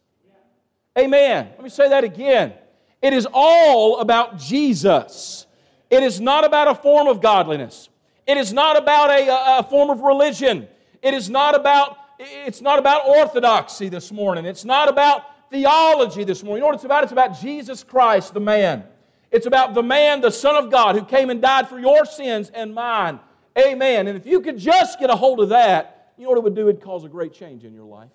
Amen. 0.98 1.50
Let 1.52 1.62
me 1.62 1.70
say 1.70 1.90
that 1.90 2.06
again. 2.06 2.54
It 3.02 3.14
is 3.14 3.28
all 3.32 4.00
about 4.00 4.40
Jesus. 4.40 5.46
It 5.90 6.02
is 6.02 6.20
not 6.20 6.46
about 6.46 6.70
a 6.70 6.76
form 6.76 7.08
of 7.08 7.22
godliness. 7.22 7.90
It 8.26 8.38
is 8.38 8.52
not 8.52 8.78
about 8.78 9.12
a, 9.12 9.60
a 9.60 9.64
form 9.64 9.90
of 9.90 10.00
religion. 10.00 10.68
It 11.02 11.14
is 11.14 11.30
not 11.30 11.54
about 11.54 11.98
it's 12.20 12.62
not 12.62 12.80
about 12.80 13.08
orthodoxy 13.08 13.90
this 13.90 14.12
morning. 14.12 14.46
It's 14.46 14.66
not 14.66 14.90
about 14.90 15.24
theology 15.52 16.24
this 16.24 16.44
morning. 16.44 16.58
You 16.58 16.62
know 16.62 16.68
what 16.68 16.76
it's 16.76 16.84
about? 16.84 17.04
It's 17.04 17.12
about 17.12 17.40
Jesus 17.40 17.84
Christ, 17.84 18.34
the 18.34 18.40
man. 18.40 18.84
It's 19.32 19.46
about 19.46 19.74
the 19.74 19.84
man, 19.84 20.22
the 20.22 20.32
Son 20.32 20.56
of 20.56 20.72
God, 20.72 20.96
who 20.96 21.04
came 21.04 21.30
and 21.30 21.42
died 21.42 21.68
for 21.68 21.80
your 21.80 22.06
sins 22.06 22.50
and 22.54 22.74
mine. 22.74 23.20
Amen. 23.58 24.08
And 24.08 24.18
if 24.18 24.26
you 24.26 24.40
could 24.42 24.58
just 24.58 25.00
get 25.00 25.10
a 25.10 25.16
hold 25.16 25.40
of 25.40 25.50
that, 25.50 26.14
you 26.18 26.24
know 26.24 26.30
what 26.30 26.38
it 26.38 26.44
would 26.44 26.56
do? 26.56 26.70
It'd 26.70 26.82
cause 26.82 27.04
a 27.04 27.10
great 27.10 27.34
change 27.34 27.64
in 27.64 27.74
your 27.74 27.86
life. 27.86 28.10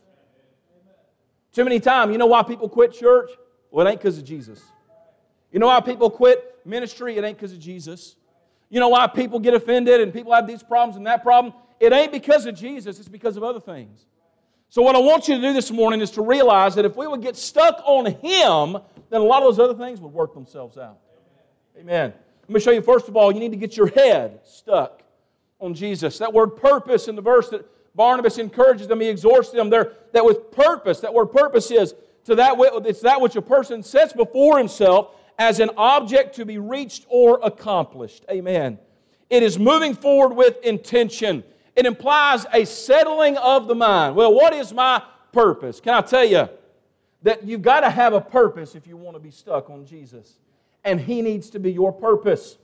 Too 1.52 1.64
many 1.64 1.81
times, 1.81 2.12
you 2.12 2.19
know 2.19 2.26
why 2.26 2.42
people 2.42 2.69
quit 2.69 2.92
church? 2.92 3.31
Well, 3.71 3.87
it 3.87 3.90
ain't 3.90 4.00
because 4.00 4.19
of 4.19 4.25
Jesus. 4.25 4.62
You 5.52 5.59
know 5.59 5.66
why 5.66 5.81
people 5.81 6.11
quit 6.11 6.61
ministry? 6.64 7.16
It 7.16 7.25
ain't 7.25 7.37
because 7.37 7.52
of 7.52 7.59
Jesus. 7.59 8.16
You 8.71 8.81
know 8.81 8.88
why 8.88 9.07
people 9.07 9.38
get 9.38 9.52
offended 9.52 10.00
and 10.00 10.12
people 10.14 10.33
have 10.33 10.47
these 10.47 10.62
problems 10.62 10.97
and 10.97 11.07
that 11.07 11.23
problem? 11.23 11.52
It 11.78 11.92
ain't 11.92 12.12
because 12.12 12.47
of 12.47 12.54
Jesus, 12.54 12.99
it's 12.99 13.09
because 13.09 13.37
of 13.37 13.42
other 13.42 13.61
things. 13.61 14.07
So, 14.72 14.80
what 14.80 14.96
I 14.96 15.00
want 15.00 15.28
you 15.28 15.34
to 15.34 15.40
do 15.42 15.52
this 15.52 15.70
morning 15.70 16.00
is 16.00 16.10
to 16.12 16.22
realize 16.22 16.74
that 16.76 16.86
if 16.86 16.96
we 16.96 17.06
would 17.06 17.20
get 17.20 17.36
stuck 17.36 17.82
on 17.84 18.06
Him, 18.06 18.78
then 19.10 19.20
a 19.20 19.24
lot 19.24 19.42
of 19.42 19.54
those 19.54 19.58
other 19.58 19.74
things 19.74 20.00
would 20.00 20.14
work 20.14 20.32
themselves 20.32 20.78
out. 20.78 20.96
Amen. 21.78 22.14
Let 22.48 22.50
me 22.50 22.58
show 22.58 22.70
you, 22.70 22.80
first 22.80 23.06
of 23.06 23.14
all, 23.14 23.30
you 23.30 23.38
need 23.38 23.50
to 23.50 23.58
get 23.58 23.76
your 23.76 23.88
head 23.88 24.40
stuck 24.44 25.02
on 25.60 25.74
Jesus. 25.74 26.16
That 26.16 26.32
word 26.32 26.56
purpose 26.56 27.08
in 27.08 27.16
the 27.16 27.20
verse 27.20 27.50
that 27.50 27.66
Barnabas 27.94 28.38
encourages 28.38 28.88
them, 28.88 29.00
he 29.00 29.10
exhorts 29.10 29.50
them 29.50 29.68
there 29.68 29.92
that 30.12 30.24
with 30.24 30.50
purpose, 30.52 31.00
that 31.00 31.12
word 31.12 31.26
purpose 31.26 31.70
is 31.70 31.94
to 32.24 32.34
that 32.36 32.54
it's 32.86 33.02
that 33.02 33.20
which 33.20 33.36
a 33.36 33.42
person 33.42 33.82
sets 33.82 34.14
before 34.14 34.56
himself 34.56 35.10
as 35.38 35.60
an 35.60 35.68
object 35.76 36.34
to 36.36 36.46
be 36.46 36.56
reached 36.56 37.04
or 37.10 37.40
accomplished. 37.42 38.24
Amen. 38.30 38.78
It 39.28 39.42
is 39.42 39.58
moving 39.58 39.92
forward 39.92 40.34
with 40.34 40.64
intention. 40.64 41.44
It 41.74 41.86
implies 41.86 42.46
a 42.52 42.64
settling 42.64 43.36
of 43.38 43.66
the 43.66 43.74
mind. 43.74 44.14
Well, 44.14 44.34
what 44.34 44.52
is 44.52 44.72
my 44.72 45.02
purpose? 45.32 45.80
Can 45.80 45.94
I 45.94 46.02
tell 46.02 46.24
you 46.24 46.48
that 47.22 47.44
you've 47.44 47.62
got 47.62 47.80
to 47.80 47.90
have 47.90 48.12
a 48.12 48.20
purpose 48.20 48.74
if 48.74 48.86
you 48.86 48.96
want 48.96 49.16
to 49.16 49.20
be 49.20 49.30
stuck 49.30 49.70
on 49.70 49.86
Jesus? 49.86 50.38
And 50.84 51.00
He 51.00 51.22
needs 51.22 51.50
to 51.50 51.58
be 51.58 51.72
your 51.72 51.92
purpose. 51.92 52.58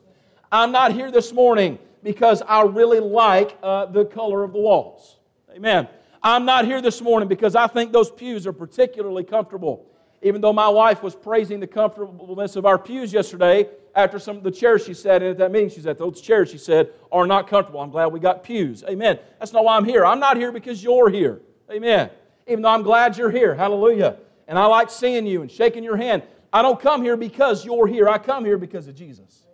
I'm 0.52 0.72
not 0.72 0.92
here 0.92 1.10
this 1.10 1.32
morning 1.32 1.78
because 2.02 2.42
I 2.42 2.62
really 2.62 3.00
like 3.00 3.56
uh, 3.62 3.86
the 3.86 4.04
color 4.04 4.44
of 4.44 4.52
the 4.52 4.58
walls. 4.58 5.16
Amen. 5.54 5.88
I'm 6.22 6.44
not 6.44 6.64
here 6.64 6.80
this 6.80 7.00
morning 7.00 7.28
because 7.28 7.54
I 7.54 7.66
think 7.66 7.92
those 7.92 8.10
pews 8.10 8.46
are 8.46 8.52
particularly 8.52 9.24
comfortable. 9.24 9.86
Even 10.22 10.40
though 10.40 10.52
my 10.52 10.68
wife 10.68 11.02
was 11.02 11.14
praising 11.14 11.60
the 11.60 11.66
comfortableness 11.66 12.56
of 12.56 12.66
our 12.66 12.78
pews 12.78 13.12
yesterday, 13.12 13.68
after 13.94 14.18
some 14.18 14.36
of 14.36 14.42
the 14.42 14.50
chairs 14.50 14.84
she 14.84 14.94
sat 14.94 15.22
in 15.22 15.30
at 15.30 15.38
that 15.38 15.52
meeting, 15.52 15.70
she 15.70 15.80
said, 15.80 15.98
Those 15.98 16.20
chairs, 16.20 16.50
she 16.50 16.58
said, 16.58 16.90
are 17.10 17.26
not 17.26 17.48
comfortable. 17.48 17.80
I'm 17.80 17.90
glad 17.90 18.06
we 18.06 18.20
got 18.20 18.42
pews. 18.42 18.84
Amen. 18.88 19.18
That's 19.38 19.52
not 19.52 19.64
why 19.64 19.76
I'm 19.76 19.84
here. 19.84 20.04
I'm 20.04 20.20
not 20.20 20.36
here 20.36 20.52
because 20.52 20.82
you're 20.82 21.08
here. 21.08 21.40
Amen. 21.70 22.10
Even 22.46 22.62
though 22.62 22.70
I'm 22.70 22.82
glad 22.82 23.16
you're 23.16 23.30
here. 23.30 23.54
Hallelujah. 23.54 24.16
And 24.46 24.58
I 24.58 24.66
like 24.66 24.90
seeing 24.90 25.26
you 25.26 25.42
and 25.42 25.50
shaking 25.50 25.84
your 25.84 25.96
hand. 25.96 26.22
I 26.52 26.62
don't 26.62 26.80
come 26.80 27.02
here 27.02 27.16
because 27.16 27.64
you're 27.64 27.86
here. 27.86 28.08
I 28.08 28.18
come 28.18 28.44
here 28.44 28.58
because 28.58 28.88
of 28.88 28.94
Jesus. 28.94 29.44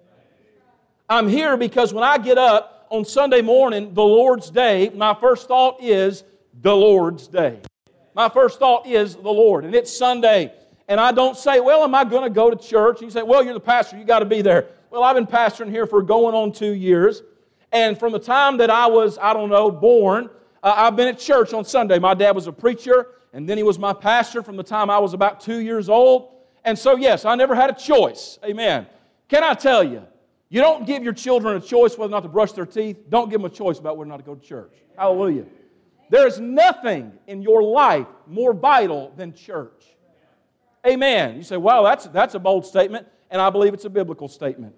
I'm 1.09 1.29
here 1.29 1.57
because 1.57 1.93
when 1.93 2.05
I 2.05 2.19
get 2.19 2.39
up 2.39 2.87
on 2.91 3.05
Sunday 3.05 3.43
morning, 3.43 3.93
the 3.93 4.03
Lord's 4.03 4.51
day, 4.51 4.91
my 4.95 5.15
first 5.15 5.49
thought 5.49 5.83
is 5.83 6.25
the 6.63 6.75
Lord's 6.75 7.27
day. 7.27 7.61
My 8.15 8.29
first 8.29 8.59
thought 8.59 8.87
is 8.87 9.17
the 9.17 9.23
Lord, 9.23 9.65
and 9.65 9.75
it's 9.75 9.95
Sunday. 9.97 10.53
And 10.87 11.01
I 11.01 11.13
don't 11.13 11.37
say, 11.37 11.61
Well, 11.61 11.83
am 11.83 11.95
I 11.95 12.05
going 12.05 12.25
to 12.25 12.31
go 12.31 12.51
to 12.51 12.57
church? 12.57 13.01
And 13.01 13.07
you 13.07 13.11
say, 13.11 13.23
Well, 13.23 13.45
you're 13.45 13.55
the 13.55 13.61
pastor, 13.61 13.99
you 13.99 14.05
got 14.05 14.21
to 14.21 14.25
be 14.25 14.43
there. 14.43 14.69
Well, 14.91 15.03
I've 15.03 15.17
been 15.17 15.27
pastoring 15.27 15.71
here 15.71 15.87
for 15.87 16.03
going 16.03 16.35
on 16.35 16.53
two 16.53 16.73
years. 16.73 17.23
And 17.73 17.99
from 17.99 18.13
the 18.13 18.21
time 18.21 18.59
that 18.59 18.71
I 18.71 18.87
was, 18.87 19.19
I 19.19 19.33
don't 19.33 19.49
know, 19.49 19.69
born, 19.69 20.31
uh, 20.63 20.75
I've 20.77 20.95
been 20.95 21.09
at 21.09 21.19
church 21.19 21.53
on 21.53 21.65
Sunday. 21.65 21.99
My 21.99 22.15
dad 22.15 22.37
was 22.37 22.47
a 22.47 22.53
preacher, 22.53 23.09
and 23.33 23.49
then 23.49 23.57
he 23.57 23.65
was 23.65 23.81
my 23.81 23.93
pastor 23.93 24.43
from 24.43 24.57
the 24.57 24.63
time 24.63 24.91
I 24.91 24.99
was 24.99 25.13
about 25.13 25.41
two 25.41 25.59
years 25.59 25.89
old. 25.89 26.31
And 26.65 26.79
so, 26.79 26.97
yes, 26.97 27.25
I 27.25 27.35
never 27.35 27.55
had 27.55 27.71
a 27.71 27.75
choice. 27.75 28.39
Amen. 28.45 28.87
Can 29.29 29.43
I 29.43 29.55
tell 29.55 29.83
you, 29.83 30.05
you 30.49 30.61
don't 30.61 30.87
give 30.87 31.03
your 31.03 31.13
children 31.13 31.57
a 31.57 31.61
choice 31.61 31.99
whether 31.99 32.13
or 32.13 32.17
not 32.17 32.23
to 32.23 32.29
brush 32.29 32.53
their 32.53 32.65
teeth. 32.65 32.99
Don't 33.09 33.29
give 33.29 33.41
them 33.41 33.51
a 33.51 33.55
choice 33.55 33.81
about 33.81 33.97
whether 33.97 34.09
or 34.09 34.13
not 34.13 34.19
to 34.19 34.23
go 34.23 34.37
to 34.37 34.47
church. 34.47 34.73
Hallelujah. 34.97 35.47
There 36.15 36.29
is 36.29 36.39
nothing 36.39 37.11
in 37.27 37.43
your 37.43 37.61
life 37.61 38.07
more 38.29 38.55
vital 38.55 39.13
than 39.17 39.35
church. 39.35 39.85
Amen. 40.87 41.35
You 41.37 41.43
say, 41.43 41.57
wow, 41.57 41.83
that's, 41.83 42.05
that's 42.07 42.37
a 42.37 42.39
bold 42.39 42.65
statement, 42.65 43.09
and 43.33 43.43
I 43.43 43.51
believe 43.51 43.75
it's 43.75 43.85
a 43.85 43.91
biblical 43.91 44.29
statement. 44.29 44.77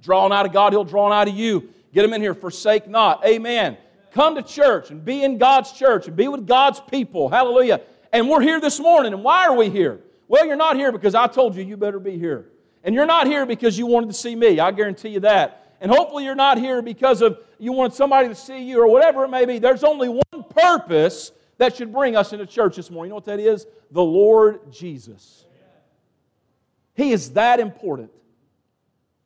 Draw 0.00 0.28
nigh 0.28 0.44
to 0.44 0.48
God, 0.48 0.72
He'll 0.72 0.84
draw 0.84 1.08
nigh 1.08 1.24
to 1.24 1.30
you. 1.32 1.70
Get 1.92 2.02
them 2.02 2.12
in 2.12 2.22
here, 2.22 2.34
forsake 2.34 2.86
not. 2.86 3.26
Amen. 3.26 3.78
Come 4.12 4.36
to 4.36 4.42
church 4.42 4.92
and 4.92 5.04
be 5.04 5.24
in 5.24 5.38
God's 5.38 5.72
church 5.72 6.06
and 6.06 6.14
be 6.14 6.28
with 6.28 6.46
God's 6.46 6.78
people. 6.88 7.28
Hallelujah. 7.28 7.80
And 8.12 8.28
we're 8.28 8.40
here 8.40 8.60
this 8.60 8.78
morning, 8.78 9.14
and 9.14 9.24
why 9.24 9.44
are 9.48 9.56
we 9.56 9.68
here? 9.68 9.98
Well, 10.28 10.46
you're 10.46 10.54
not 10.54 10.76
here 10.76 10.92
because 10.92 11.16
I 11.16 11.26
told 11.26 11.56
you 11.56 11.64
you 11.64 11.76
better 11.76 11.98
be 11.98 12.16
here. 12.16 12.46
And 12.84 12.94
you're 12.94 13.06
not 13.06 13.26
here 13.26 13.44
because 13.44 13.76
you 13.76 13.86
wanted 13.86 14.10
to 14.10 14.14
see 14.14 14.36
me. 14.36 14.60
I 14.60 14.70
guarantee 14.70 15.08
you 15.08 15.20
that. 15.20 15.67
And 15.80 15.90
hopefully 15.90 16.24
you're 16.24 16.34
not 16.34 16.58
here 16.58 16.82
because 16.82 17.22
of 17.22 17.38
you 17.58 17.72
want 17.72 17.94
somebody 17.94 18.28
to 18.28 18.34
see 18.34 18.62
you 18.62 18.80
or 18.82 18.88
whatever 18.88 19.24
it 19.24 19.28
may 19.28 19.44
be. 19.44 19.58
There's 19.58 19.84
only 19.84 20.08
one 20.08 20.44
purpose 20.50 21.32
that 21.58 21.76
should 21.76 21.92
bring 21.92 22.16
us 22.16 22.32
into 22.32 22.46
church 22.46 22.76
this 22.76 22.90
morning. 22.90 23.08
You 23.08 23.10
know 23.10 23.16
what 23.16 23.24
that 23.26 23.40
is? 23.40 23.66
The 23.90 24.02
Lord 24.02 24.72
Jesus. 24.72 25.44
He 26.94 27.12
is 27.12 27.30
that 27.30 27.60
important. 27.60 28.10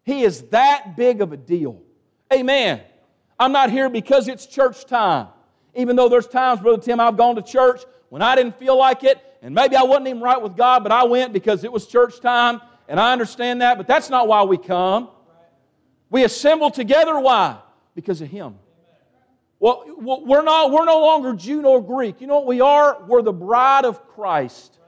He 0.05 0.23
is 0.23 0.43
that 0.49 0.97
big 0.97 1.23
of 1.23 1.33
a 1.33 1.37
deal. 1.37 1.81
Amen. 2.33 2.83
I'm 3.39 3.53
not 3.53 3.71
here 3.71 3.89
because 3.89 4.29
it's 4.29 4.47
church 4.47 4.85
time. 4.85 5.29
Even 5.75 5.97
though 5.97 6.09
there's 6.09 6.27
times, 6.27 6.61
Brother 6.61 6.83
Tim, 6.83 7.01
I've 7.01 7.17
gone 7.17 7.37
to 7.37 7.43
church 7.43 7.83
when 8.11 8.21
I 8.21 8.37
didn't 8.37 8.59
feel 8.59 8.77
like 8.77 9.05
it, 9.05 9.19
and 9.41 9.55
maybe 9.55 9.75
I 9.75 9.83
wasn't 9.83 10.09
even 10.09 10.21
right 10.21 10.41
with 10.41 10.55
God, 10.55 10.83
but 10.83 10.93
I 10.93 11.05
went 11.05 11.33
because 11.33 11.65
it 11.65 11.73
was 11.73 11.87
church 11.87 12.21
time, 12.21 12.61
and 12.89 13.01
I 13.01 13.13
understand 13.13 13.63
that, 13.63 13.79
but 13.79 13.87
that's 13.87 14.11
not 14.11 14.29
why 14.29 14.43
we 14.43 14.59
come. 14.59 15.09
We 16.13 16.25
assemble 16.25 16.71
together, 16.71 17.19
why? 17.19 17.59
Because 17.95 18.21
of 18.21 18.29
Him. 18.29 18.57
Well, 19.59 19.85
we're, 19.99 20.43
not, 20.43 20.71
we're 20.71 20.85
no 20.85 21.01
longer 21.01 21.33
Jew 21.33 21.63
nor 21.63 21.83
Greek. 21.83 22.21
You 22.21 22.27
know 22.27 22.37
what 22.37 22.47
we 22.47 22.61
are? 22.61 23.03
We're 23.07 23.23
the 23.23 23.33
bride 23.33 23.87
of 23.87 24.07
Christ. 24.09 24.79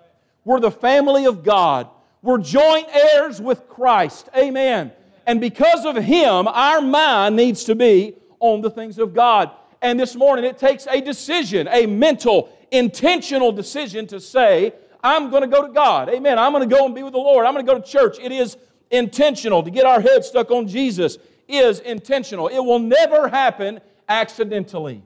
We're 0.44 0.60
the 0.60 0.70
family 0.70 1.24
of 1.24 1.42
God. 1.42 1.88
We're 2.20 2.38
joint 2.38 2.88
heirs 2.92 3.40
with 3.40 3.68
Christ. 3.68 4.28
Amen. 4.36 4.92
And 5.26 5.40
because 5.40 5.86
of 5.86 5.96
Him, 5.96 6.46
our 6.46 6.82
mind 6.82 7.36
needs 7.36 7.64
to 7.64 7.74
be 7.74 8.16
on 8.38 8.60
the 8.60 8.70
things 8.70 8.98
of 8.98 9.14
God. 9.14 9.50
And 9.80 9.98
this 9.98 10.14
morning, 10.14 10.44
it 10.44 10.58
takes 10.58 10.86
a 10.86 11.00
decision, 11.00 11.68
a 11.70 11.86
mental, 11.86 12.50
intentional 12.70 13.50
decision 13.50 14.06
to 14.08 14.20
say, 14.20 14.74
I'm 15.02 15.30
going 15.30 15.42
to 15.42 15.48
go 15.48 15.66
to 15.66 15.72
God. 15.72 16.10
Amen. 16.10 16.38
I'm 16.38 16.52
going 16.52 16.68
to 16.68 16.76
go 16.76 16.84
and 16.84 16.94
be 16.94 17.02
with 17.02 17.14
the 17.14 17.18
Lord. 17.18 17.46
I'm 17.46 17.54
going 17.54 17.64
to 17.64 17.72
go 17.72 17.78
to 17.78 17.86
church. 17.86 18.18
It 18.20 18.32
is 18.32 18.58
intentional. 18.90 19.62
To 19.62 19.70
get 19.70 19.86
our 19.86 20.00
head 20.00 20.24
stuck 20.24 20.50
on 20.50 20.68
Jesus 20.68 21.18
is 21.48 21.80
intentional. 21.80 22.48
It 22.48 22.60
will 22.60 22.78
never 22.78 23.28
happen 23.28 23.80
accidentally. 24.08 25.02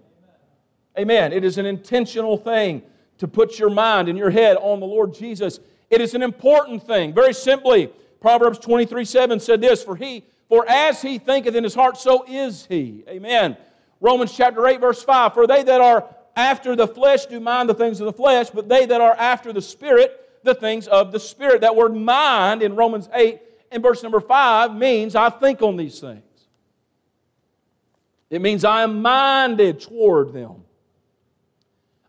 Amen. 0.99 1.33
It 1.33 1.45
is 1.45 1.59
an 1.59 1.67
intentional 1.67 2.37
thing 2.37 2.83
to 3.19 3.29
put 3.29 3.59
your 3.59 3.71
mind 3.71 4.09
and 4.09 4.19
your 4.19 4.31
head 4.31 4.57
on 4.57 4.81
the 4.81 4.87
Lord 4.87 5.15
Jesus. 5.15 5.61
It 5.91 6.01
is 6.01 6.15
an 6.15 6.23
important 6.23 6.87
thing. 6.87 7.15
Very 7.15 7.33
simply, 7.33 7.91
Proverbs 8.21 8.59
23 8.59 9.05
7 9.05 9.41
said 9.41 9.61
this 9.61 9.83
For 9.83 9.97
he, 9.97 10.25
for 10.49 10.69
as 10.69 11.03
he 11.03 11.19
thinketh 11.19 11.55
in 11.55 11.65
his 11.65 11.75
heart, 11.75 11.97
so 11.99 12.25
is 12.29 12.67
he. 12.67 13.05
Amen. 13.09 13.57
Romans 14.01 14.33
chapter 14.37 14.67
8, 14.67 14.81
verse 14.81 15.03
5 15.03 15.35
For 15.35 15.47
they 15.47 15.63
that 15.63 15.81
are 15.81 16.05
after 16.37 16.77
the 16.77 16.87
flesh 16.87 17.27
do 17.27 17.41
mind 17.41 17.69
the 17.69 17.75
things 17.75 18.01
of 18.01 18.07
the 18.07 18.13
flesh, 18.13 18.51
but 18.51 18.69
they 18.69 18.87
that 18.87 19.01
are 19.01 19.15
after 19.15 19.53
the 19.53 19.63
Spirit, 19.63 20.41
the 20.45 20.55
things 20.55 20.87
of 20.87 21.11
the 21.11 21.21
Spirit. 21.21 21.61
That 21.63 21.75
word 21.75 21.95
mind 21.95 22.63
in 22.63 22.77
Romans 22.77 23.09
8 23.13 23.41
in 23.71 23.83
verse 23.83 24.03
number 24.03 24.21
5 24.21 24.75
means 24.75 25.15
I 25.15 25.31
think 25.31 25.63
on 25.63 25.77
these 25.77 26.01
things. 26.01 26.23
It 28.31 28.43
means 28.43 28.65
I 28.65 28.83
am 28.83 29.01
minded 29.01 29.81
toward 29.81 30.33
them. 30.33 30.65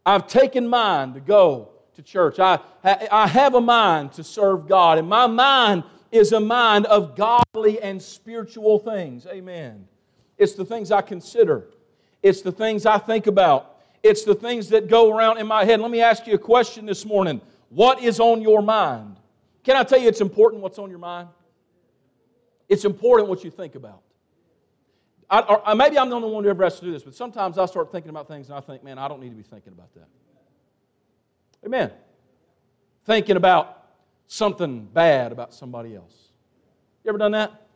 I've 0.05 0.27
taken 0.27 0.67
mind 0.67 1.13
to 1.13 1.19
go 1.19 1.69
to 1.95 2.01
church. 2.01 2.39
I, 2.39 2.59
I 2.83 3.27
have 3.27 3.55
a 3.55 3.61
mind 3.61 4.13
to 4.13 4.23
serve 4.23 4.67
God, 4.67 4.97
and 4.97 5.07
my 5.07 5.27
mind 5.27 5.83
is 6.11 6.31
a 6.31 6.39
mind 6.39 6.85
of 6.87 7.15
godly 7.15 7.81
and 7.81 8.01
spiritual 8.01 8.79
things. 8.79 9.25
Amen. 9.27 9.87
It's 10.37 10.53
the 10.53 10.65
things 10.65 10.91
I 10.91 11.01
consider, 11.01 11.67
it's 12.23 12.41
the 12.41 12.51
things 12.51 12.85
I 12.85 12.97
think 12.97 13.27
about, 13.27 13.77
it's 14.01 14.23
the 14.23 14.35
things 14.35 14.69
that 14.69 14.87
go 14.87 15.15
around 15.15 15.37
in 15.37 15.47
my 15.47 15.65
head. 15.65 15.79
Let 15.79 15.91
me 15.91 16.01
ask 16.01 16.25
you 16.25 16.33
a 16.33 16.39
question 16.39 16.85
this 16.85 17.05
morning 17.05 17.41
What 17.69 18.01
is 18.01 18.19
on 18.19 18.41
your 18.41 18.61
mind? 18.61 19.17
Can 19.63 19.75
I 19.75 19.83
tell 19.83 19.99
you 19.99 20.07
it's 20.07 20.21
important 20.21 20.63
what's 20.63 20.79
on 20.79 20.89
your 20.89 20.99
mind? 20.99 21.27
It's 22.69 22.85
important 22.85 23.27
what 23.27 23.43
you 23.43 23.49
think 23.49 23.75
about. 23.75 24.01
I, 25.29 25.41
or 25.41 25.67
uh, 25.67 25.75
maybe 25.75 25.97
I'm 25.99 26.09
the 26.09 26.15
only 26.15 26.29
one 26.29 26.43
who 26.43 26.49
ever 26.49 26.63
has 26.63 26.79
to 26.79 26.85
do 26.85 26.91
this, 26.91 27.03
but 27.03 27.13
sometimes 27.13 27.57
I 27.57 27.65
start 27.65 27.91
thinking 27.91 28.09
about 28.09 28.27
things 28.27 28.47
and 28.47 28.57
I 28.57 28.61
think, 28.61 28.83
man, 28.83 28.97
I 28.97 29.07
don't 29.07 29.19
need 29.19 29.29
to 29.29 29.35
be 29.35 29.43
thinking 29.43 29.73
about 29.73 29.93
that. 29.95 30.07
Amen. 31.65 31.91
Thinking 33.05 33.35
about 33.35 33.85
something 34.27 34.85
bad 34.85 35.31
about 35.31 35.53
somebody 35.53 35.95
else. 35.95 36.13
You 37.03 37.09
ever 37.09 37.17
done 37.17 37.31
that? 37.31 37.67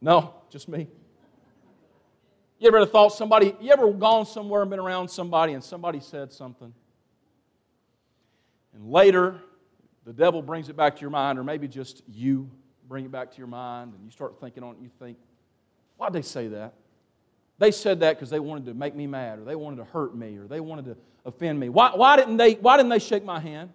No, 0.00 0.34
just 0.50 0.68
me. 0.68 0.88
You 2.58 2.68
ever 2.68 2.86
thought 2.86 3.10
somebody, 3.10 3.54
you 3.60 3.70
ever 3.70 3.90
gone 3.92 4.26
somewhere 4.26 4.62
and 4.62 4.70
been 4.70 4.80
around 4.80 5.08
somebody 5.08 5.52
and 5.52 5.62
somebody 5.62 6.00
said 6.00 6.32
something? 6.32 6.72
And 8.74 8.90
later, 8.90 9.40
the 10.04 10.12
devil 10.12 10.40
brings 10.40 10.68
it 10.68 10.76
back 10.76 10.96
to 10.96 11.00
your 11.00 11.10
mind, 11.10 11.38
or 11.38 11.44
maybe 11.44 11.66
just 11.66 12.02
you 12.06 12.50
bring 12.88 13.04
it 13.04 13.10
back 13.10 13.30
to 13.32 13.38
your 13.38 13.46
mind, 13.46 13.94
and 13.94 14.04
you 14.04 14.10
start 14.10 14.40
thinking 14.40 14.62
on 14.62 14.74
it, 14.74 14.80
you 14.80 14.90
think, 14.98 15.18
why'd 15.96 16.12
they 16.12 16.22
say 16.22 16.48
that? 16.48 16.74
They 17.58 17.70
said 17.70 18.00
that 18.00 18.16
because 18.16 18.30
they 18.30 18.40
wanted 18.40 18.66
to 18.66 18.74
make 18.74 18.94
me 18.94 19.06
mad, 19.06 19.38
or 19.38 19.44
they 19.44 19.56
wanted 19.56 19.76
to 19.76 19.84
hurt 19.84 20.14
me, 20.14 20.36
or 20.36 20.46
they 20.46 20.60
wanted 20.60 20.84
to 20.86 20.96
offend 21.24 21.58
me. 21.58 21.68
Why, 21.68 21.90
why, 21.94 22.16
didn't 22.16 22.36
they, 22.36 22.54
why 22.54 22.76
didn't 22.76 22.90
they 22.90 22.98
shake 22.98 23.24
my 23.24 23.40
hand? 23.40 23.70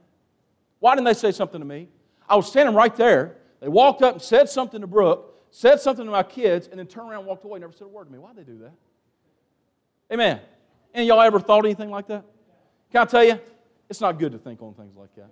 Why 0.80 0.96
didn't 0.96 1.06
they 1.06 1.14
say 1.14 1.32
something 1.32 1.60
to 1.60 1.66
me? 1.66 1.88
I 2.30 2.36
was 2.36 2.48
standing 2.48 2.76
right 2.76 2.96
there. 2.96 3.38
They 3.60 3.68
walked 3.68 4.02
up 4.02 4.14
and 4.14 4.22
said 4.22 4.50
something 4.50 4.82
to 4.82 4.88
Brooke, 4.88 5.36
said 5.52 5.80
something 5.80 6.06
to 6.06 6.12
my 6.12 6.24
kids, 6.24 6.68
and 6.68 6.80
then 6.80 6.88
turned 6.88 7.10
around 7.10 7.20
and 7.20 7.28
walked 7.28 7.44
away, 7.44 7.60
never 7.60 7.74
said 7.74 7.86
a 7.86 7.88
word 7.88 8.06
to 8.06 8.12
me. 8.12 8.20
Why'd 8.20 8.36
they 8.36 8.44
do 8.44 8.58
that? 8.60 8.72
Amen. 10.14 10.40
Any 10.94 11.06
of 11.06 11.16
y'all 11.16 11.22
ever 11.22 11.40
thought 11.40 11.66
anything 11.66 11.90
like 11.90 12.08
that? 12.08 12.26
Can 12.92 13.02
I 13.02 13.06
tell 13.06 13.24
you? 13.24 13.40
It's 13.90 14.02
not 14.02 14.18
good 14.20 14.32
to 14.32 14.38
think 14.38 14.62
on 14.62 14.74
things 14.74 14.96
like 14.96 15.14
that. 15.16 15.30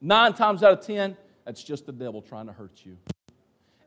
Nine 0.00 0.32
times 0.32 0.62
out 0.62 0.72
of 0.72 0.86
ten, 0.86 1.16
that's 1.44 1.62
just 1.62 1.86
the 1.86 1.92
devil 1.92 2.22
trying 2.22 2.46
to 2.46 2.52
hurt 2.52 2.82
you. 2.84 2.96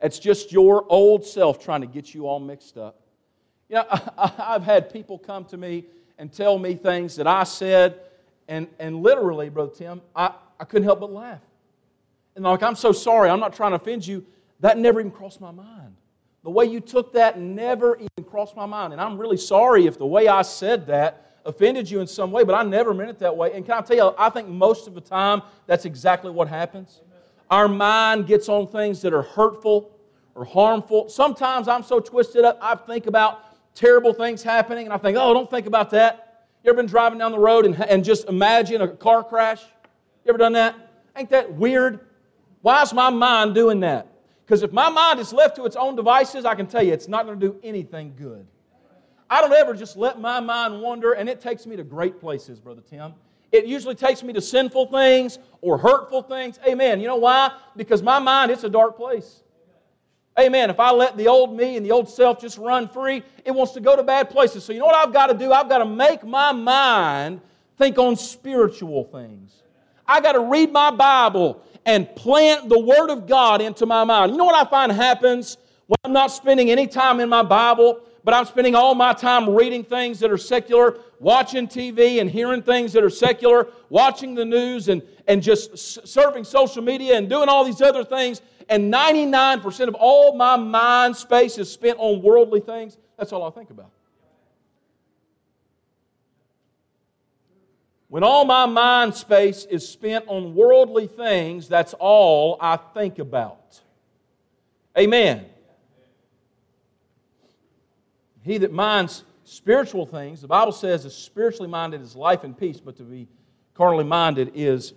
It's 0.02 0.20
just 0.20 0.52
your 0.52 0.86
old 0.90 1.26
self 1.26 1.64
trying 1.64 1.82
to 1.82 1.88
get 1.88 2.14
you 2.14 2.28
all 2.28 2.40
mixed 2.40 2.78
up. 2.78 3.00
You 3.70 3.76
know, 3.78 3.86
I've 4.18 4.64
had 4.64 4.92
people 4.92 5.18
come 5.18 5.46
to 5.46 5.58
me 5.58 5.86
and 6.18 6.32
tell 6.32 6.60
me 6.60 6.76
things 6.76 7.16
that 7.16 7.28
I 7.28 7.44
said, 7.44 8.00
and, 8.48 8.68
and 8.80 9.02
literally, 9.02 9.50
Brother 9.50 9.72
Tim, 9.74 10.02
I, 10.16 10.34
I 10.60 10.66
couldn't 10.66 10.84
help 10.84 11.00
but 11.00 11.12
laugh. 11.12 11.42
And 12.36 12.44
like, 12.44 12.64
I'm 12.64 12.76
so 12.76 12.92
sorry, 12.92 13.30
I'm 13.30 13.40
not 13.40 13.54
trying 13.54 13.72
to 13.72 13.76
offend 13.78 14.06
you. 14.06 14.26
That 14.60 14.78
never 14.78 15.00
even 15.00 15.12
crossed 15.12 15.42
my 15.42 15.52
mind. 15.52 15.96
The 16.44 16.50
way 16.50 16.66
you 16.66 16.82
took 16.82 17.14
that 17.14 17.40
never 17.40 17.98
even 17.98 18.30
crossed 18.30 18.56
my 18.56 18.66
mind. 18.66 18.92
And 18.92 19.02
I'm 19.02 19.18
really 19.18 19.38
sorry 19.38 19.86
if 19.86 19.98
the 19.98 20.06
way 20.06 20.28
I 20.28 20.42
said 20.42 20.88
that 20.88 21.38
offended 21.46 21.90
you 21.90 22.00
in 22.00 22.08
some 22.08 22.32
way, 22.32 22.44
but 22.44 22.54
I 22.54 22.64
never 22.64 22.94
meant 22.94 23.10
it 23.10 23.20
that 23.20 23.36
way. 23.36 23.54
And 23.54 23.66
can 23.66 23.78
I 23.78 23.82
tell 23.82 23.96
you, 23.96 24.14
I 24.18 24.30
think 24.30 24.48
most 24.48 24.88
of 24.88 24.94
the 24.94 25.02
time 25.02 25.42
that's 25.66 25.86
exactly 25.86 26.32
what 26.32 26.48
happens. 26.48 27.02
Our 27.54 27.68
mind 27.68 28.26
gets 28.26 28.50
on 28.50 28.66
things 28.66 29.00
that 29.04 29.14
are 29.14 29.22
hurtful, 29.22 29.92
or 30.34 30.44
harmful. 30.44 31.08
Sometimes 31.08 31.68
I'm 31.68 31.84
so 31.84 32.00
twisted 32.00 32.44
up, 32.44 32.58
I 32.60 32.74
think 32.74 33.06
about 33.06 33.76
terrible 33.76 34.12
things 34.12 34.42
happening, 34.42 34.88
and 34.88 34.94
I 34.94 34.98
think, 34.98 35.20
oh, 35.20 35.36
don't 35.36 35.52
think 35.52 35.68
about 35.68 35.92
that. 35.92 36.48
You 36.64 36.72
ever 36.72 36.78
been 36.78 36.88
driving 36.88 37.20
down 37.20 37.32
the 37.32 37.38
road 37.38 37.68
and, 37.68 37.80
and 37.84 38.04
just 38.04 38.28
imagine 38.28 38.82
a 38.82 38.88
car 38.88 39.24
crash? 39.24 39.62
You 40.26 40.30
ever 40.30 40.40
done 40.40 40.54
that? 40.54 40.76
Ain't 41.16 41.30
that 41.30 41.54
weird? 41.54 42.08
Why 42.64 42.82
is 42.82 42.92
my 42.92 43.12
mind 43.12 43.54
doing 43.54 43.82
that? 43.82 44.08
Because 44.44 44.64
if 44.64 44.72
my 44.72 44.90
mind 44.90 45.20
is 45.20 45.32
left 45.32 45.56
to 45.58 45.66
its 45.66 45.76
own 45.76 45.96
devices, 45.96 46.46
I 46.46 46.56
can 46.56 46.66
tell 46.66 46.82
you 46.82 46.92
it's 46.92 47.08
not 47.08 47.28
going 47.28 47.40
to 47.40 47.48
do 47.50 47.60
anything 47.62 48.16
good. 48.18 48.48
I 49.30 49.42
don't 49.42 49.54
ever 49.54 49.76
just 49.76 49.96
let 49.96 50.20
my 50.20 50.40
mind 50.40 50.82
wander, 50.82 51.12
and 51.12 51.30
it 51.30 51.40
takes 51.40 51.68
me 51.68 51.76
to 51.76 51.84
great 51.84 52.20
places, 52.20 52.60
Brother 52.60 52.82
Tim. 52.90 53.14
It 53.54 53.68
usually 53.68 53.94
takes 53.94 54.24
me 54.24 54.34
to 54.34 54.42
sinful 54.42 54.88
things 54.88 55.38
or 55.62 55.78
hurtful 55.78 56.24
things. 56.24 56.60
Amen. 56.68 57.00
You 57.00 57.08
know 57.08 57.18
why? 57.18 57.52
Because 57.78 58.02
my 58.02 58.18
mind, 58.18 58.52
it's 58.52 58.64
a 58.64 58.70
dark 58.70 58.98
place. 58.98 59.44
Amen. 60.40 60.72
If 60.72 60.80
I 60.80 60.92
let 60.92 61.16
the 61.16 61.28
old 61.28 61.56
me 61.56 61.78
and 61.78 61.86
the 61.86 61.92
old 61.92 62.10
self 62.10 62.42
just 62.42 62.58
run 62.58 62.90
free, 62.90 63.22
it 63.46 63.52
wants 63.52 63.74
to 63.74 63.80
go 63.80 63.96
to 63.96 64.02
bad 64.02 64.32
places. 64.32 64.64
So, 64.64 64.74
you 64.74 64.80
know 64.80 64.88
what 64.88 64.96
I've 64.96 65.14
got 65.14 65.28
to 65.28 65.36
do? 65.36 65.52
I've 65.54 65.70
got 65.70 65.78
to 65.78 65.86
make 65.86 66.26
my 66.26 66.52
mind 66.52 67.42
think 67.78 68.00
on 68.00 68.16
spiritual 68.16 69.04
things. 69.04 69.62
I 70.08 70.20
got 70.20 70.32
to 70.32 70.42
read 70.42 70.72
my 70.72 70.90
Bible 70.90 71.62
and 71.86 72.14
plant 72.16 72.70
the 72.70 72.80
Word 72.80 73.12
of 73.12 73.28
God 73.28 73.62
into 73.62 73.86
my 73.86 74.04
mind. 74.04 74.32
You 74.32 74.38
know 74.40 74.46
what 74.46 74.56
I 74.56 74.68
find 74.68 74.92
happens 74.92 75.58
when 75.94 76.10
I'm 76.10 76.14
not 76.14 76.32
spending 76.32 76.72
any 76.72 76.88
time 76.88 77.20
in 77.20 77.30
my 77.30 77.44
Bible, 77.44 78.02
but 78.24 78.34
I'm 78.34 78.46
spending 78.46 78.74
all 78.74 78.96
my 78.96 79.14
time 79.14 79.50
reading 79.50 79.84
things 79.84 80.20
that 80.20 80.32
are 80.32 80.38
secular, 80.38 80.98
watching 81.20 81.68
TV 81.68 82.20
and 82.20 82.30
hearing 82.30 82.64
things 82.64 82.94
that 82.94 83.04
are 83.04 83.10
secular, 83.10 83.68
watching 83.90 84.34
the 84.34 84.46
news 84.46 84.90
and, 84.90 85.04
and 85.28 85.44
just 85.44 85.74
surfing 85.74 86.46
social 86.46 86.82
media 86.82 87.16
and 87.18 87.30
doing 87.30 87.48
all 87.48 87.64
these 87.64 87.82
other 87.82 88.04
things. 88.04 88.42
And 88.70 88.92
99% 88.92 89.88
of 89.88 89.96
all 89.96 90.36
my 90.36 90.56
mind 90.56 91.16
space 91.16 91.58
is 91.58 91.72
spent 91.72 92.00
on 92.00 92.24
worldly 92.24 92.62
things. 92.62 92.98
That's 93.18 93.32
all 93.32 93.44
I 93.44 93.52
think 93.52 93.70
about. 93.70 93.92
When 98.08 98.24
all 98.24 98.46
my 98.46 98.66
mind 98.66 99.16
space 99.16 99.66
is 99.66 99.88
spent 99.88 100.26
on 100.28 100.56
worldly 100.56 101.08
things, 101.08 101.68
that's 101.68 101.94
all 101.94 102.58
I 102.62 102.78
think 102.78 103.20
about. 103.20 103.82
Amen. 104.98 105.46
He 108.44 108.58
that 108.60 108.72
minds 108.72 109.24
spiritual 109.46 110.06
things, 110.06 110.42
the 110.42 110.48
Bible 110.48 110.72
says, 110.72 111.06
is 111.06 111.16
spiritually 111.16 111.70
minded 111.70 112.02
is 112.02 112.16
life 112.16 112.44
and 112.44 112.58
peace, 112.58 112.80
but 112.80 112.98
to 112.98 113.04
be 113.04 113.28
carnally 113.74 114.04
minded 114.04 114.52
is 114.54 114.94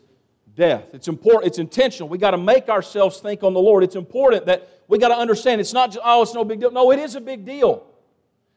death. 0.54 0.84
It's 0.92 1.08
important, 1.08 1.46
it's 1.46 1.58
intentional. 1.58 2.08
We 2.08 2.18
got 2.18 2.32
to 2.32 2.38
make 2.38 2.68
ourselves 2.68 3.20
think 3.20 3.42
on 3.42 3.54
the 3.54 3.60
Lord. 3.60 3.84
It's 3.84 3.96
important 3.96 4.46
that 4.46 4.68
we 4.88 4.98
got 4.98 5.08
to 5.08 5.16
understand 5.16 5.60
it's 5.60 5.72
not 5.72 5.92
just, 5.92 6.00
oh, 6.04 6.22
it's 6.22 6.34
no 6.34 6.44
big 6.44 6.60
deal. 6.60 6.70
No, 6.70 6.90
it 6.92 6.98
is 6.98 7.14
a 7.14 7.20
big 7.20 7.44
deal. 7.44 7.86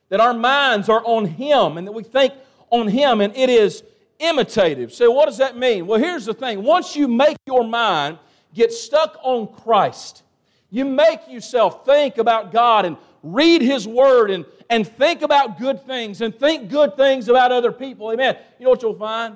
That 0.09 0.19
our 0.19 0.33
minds 0.33 0.89
are 0.89 1.03
on 1.05 1.25
Him 1.25 1.77
and 1.77 1.85
that 1.87 1.91
we 1.91 2.03
think 2.03 2.33
on 2.71 2.87
Him, 2.87 3.21
and 3.21 3.35
it 3.35 3.49
is 3.49 3.83
imitative. 4.19 4.93
So, 4.93 5.11
what 5.11 5.25
does 5.25 5.37
that 5.37 5.57
mean? 5.57 5.85
Well, 5.87 5.99
here's 5.99 6.25
the 6.25 6.33
thing 6.33 6.63
once 6.63 6.95
you 6.95 7.07
make 7.07 7.37
your 7.45 7.63
mind 7.63 8.17
get 8.53 8.71
stuck 8.71 9.17
on 9.21 9.47
Christ, 9.47 10.23
you 10.69 10.85
make 10.85 11.19
yourself 11.29 11.85
think 11.85 12.17
about 12.17 12.51
God 12.51 12.85
and 12.85 12.97
read 13.21 13.61
His 13.61 13.87
Word 13.87 14.31
and, 14.31 14.45
and 14.69 14.87
think 14.87 15.21
about 15.21 15.59
good 15.59 15.85
things 15.85 16.21
and 16.21 16.37
think 16.37 16.69
good 16.69 16.95
things 16.95 17.27
about 17.27 17.51
other 17.51 17.71
people. 17.71 18.11
Amen. 18.11 18.37
You 18.59 18.65
know 18.65 18.69
what 18.71 18.81
you'll 18.81 18.93
find? 18.93 19.35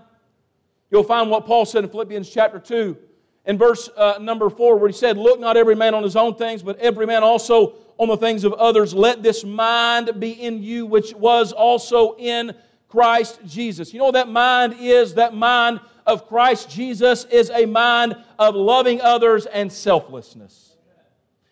You'll 0.91 1.03
find 1.03 1.29
what 1.29 1.45
Paul 1.45 1.65
said 1.65 1.83
in 1.83 1.89
Philippians 1.89 2.29
chapter 2.29 2.59
2 2.59 2.95
in 3.45 3.57
verse 3.57 3.89
uh, 3.97 4.19
number 4.21 4.49
4, 4.49 4.77
where 4.77 4.87
he 4.87 4.93
said, 4.93 5.17
Look 5.17 5.39
not 5.39 5.57
every 5.57 5.75
man 5.75 5.93
on 5.93 6.03
his 6.03 6.15
own 6.15 6.35
things, 6.35 6.61
but 6.61 6.77
every 6.79 7.05
man 7.05 7.23
also 7.23 7.75
on 7.97 8.07
the 8.07 8.17
things 8.17 8.43
of 8.43 8.53
others. 8.53 8.93
Let 8.93 9.23
this 9.23 9.43
mind 9.43 10.19
be 10.19 10.31
in 10.31 10.61
you, 10.61 10.85
which 10.85 11.13
was 11.13 11.51
also 11.51 12.15
in 12.17 12.55
Christ 12.87 13.39
Jesus. 13.45 13.91
You 13.91 13.99
know 13.99 14.05
what 14.05 14.13
that 14.13 14.29
mind 14.29 14.75
is? 14.79 15.15
That 15.15 15.33
mind 15.33 15.79
of 16.05 16.27
Christ 16.27 16.69
Jesus 16.69 17.25
is 17.25 17.49
a 17.49 17.65
mind 17.65 18.15
of 18.37 18.55
loving 18.55 19.01
others 19.01 19.45
and 19.47 19.71
selflessness. 19.71 20.75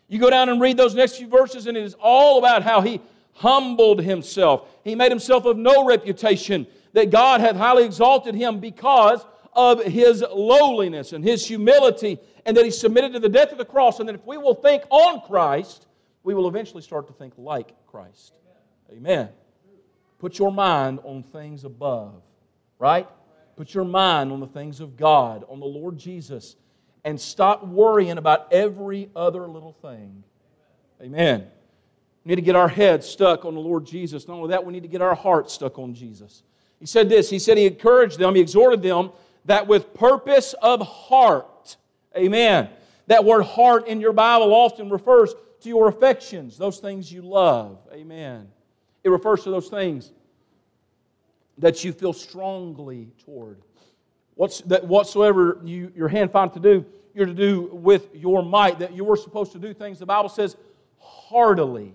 You 0.08 0.20
go 0.20 0.30
down 0.30 0.50
and 0.50 0.62
read 0.62 0.78
those 0.78 0.94
next 0.94 1.16
few 1.16 1.28
verses, 1.28 1.68
and 1.68 1.78
it 1.78 1.84
is 1.84 1.96
all 2.00 2.38
about 2.38 2.64
how 2.64 2.82
he 2.82 3.02
humbled 3.34 4.02
himself. 4.02 4.68
He 4.84 4.96
made 4.96 5.12
himself 5.12 5.46
of 5.46 5.58
no 5.58 5.86
reputation, 5.86 6.68
that 6.94 7.10
God 7.10 7.42
hath 7.42 7.56
highly 7.56 7.86
exalted 7.86 8.36
him 8.36 8.60
because 8.60 9.26
of 9.54 9.84
his 9.84 10.24
lowliness 10.34 11.14
and 11.14 11.24
his 11.24 11.46
humility, 11.46 12.20
and 12.46 12.56
that 12.58 12.66
he 12.66 12.72
submitted 12.72 13.14
to 13.14 13.20
the 13.20 13.30
death 13.30 13.52
of 13.52 13.58
the 13.58 13.66
cross. 13.66 14.00
And 14.00 14.10
that 14.10 14.16
if 14.16 14.26
we 14.26 14.38
will 14.38 14.56
think 14.56 14.84
on 14.90 15.22
Christ, 15.22 15.88
we 16.24 16.34
will 16.34 16.48
eventually 16.48 16.82
start 16.82 17.08
to 17.08 17.14
think 17.14 17.34
like 17.38 17.74
Christ. 17.88 18.34
Amen. 18.92 19.30
Put 20.20 20.38
your 20.38 20.52
mind 20.52 21.00
on 21.04 21.24
things 21.24 21.64
above, 21.64 22.22
right? 22.78 23.08
Put 23.56 23.74
your 23.74 23.86
mind 23.86 24.32
on 24.32 24.40
the 24.40 24.48
things 24.48 24.80
of 24.80 24.98
God, 24.98 25.44
on 25.50 25.60
the 25.60 25.66
Lord 25.66 25.98
Jesus, 25.98 26.56
and 27.04 27.20
stop 27.20 27.66
worrying 27.66 28.18
about 28.18 28.52
every 28.54 29.10
other 29.16 29.48
little 29.48 29.74
thing. 29.82 30.24
Amen. 31.02 31.48
We 32.24 32.30
need 32.30 32.36
to 32.36 32.42
get 32.42 32.56
our 32.56 32.68
heads 32.68 33.08
stuck 33.08 33.46
on 33.46 33.56
the 33.56 33.60
Lord 33.60 33.86
Jesus. 33.86 34.28
Not 34.28 34.36
only 34.36 34.50
that, 34.50 34.64
we 34.64 34.74
need 34.74 34.84
to 34.84 34.90
get 34.90 35.02
our 35.02 35.16
hearts 35.16 35.54
stuck 35.54 35.80
on 35.80 35.94
Jesus. 35.94 36.44
He 36.80 36.86
said 36.86 37.10
this 37.10 37.30
He 37.30 37.40
said 37.40 37.58
He 37.58 37.66
encouraged 37.66 38.20
them, 38.20 38.36
He 38.36 38.42
exhorted 38.42 38.82
them 38.82 39.12
that 39.46 39.68
with 39.68 39.94
purpose 39.94 40.54
of 40.62 40.82
heart, 40.82 41.78
amen. 42.16 42.70
That 43.08 43.26
word 43.26 43.44
heart 43.44 43.88
in 43.88 44.00
your 44.00 44.14
Bible 44.14 44.54
often 44.54 44.90
refers 44.90 45.34
to 45.62 45.70
your 45.70 45.88
affections, 45.88 46.58
those 46.58 46.80
things 46.80 47.12
you 47.12 47.22
love, 47.22 47.80
amen. 47.92 48.48
It 49.04 49.10
refers 49.10 49.44
to 49.44 49.52
those 49.52 49.68
things 49.68 50.12
that 51.58 51.84
you 51.84 51.92
feel 51.92 52.14
strongly 52.14 53.10
toward. 53.26 53.62
What's, 54.36 54.62
that 54.62 54.86
whatsoever 54.86 55.60
you, 55.64 55.92
your 55.96 56.08
hand 56.08 56.32
finds 56.32 56.54
to 56.54 56.60
do, 56.60 56.86
you're 57.14 57.26
to 57.26 57.34
do 57.34 57.70
with 57.74 58.16
your 58.16 58.44
might, 58.44 58.80
that 58.80 58.94
you 58.94 59.04
were 59.04 59.18
supposed 59.18 59.52
to 59.54 59.60
do 59.60 59.74
things, 59.74 60.00
the 60.00 60.06
Bible 60.06 60.30
says, 60.30 60.56
heartily. 61.00 61.94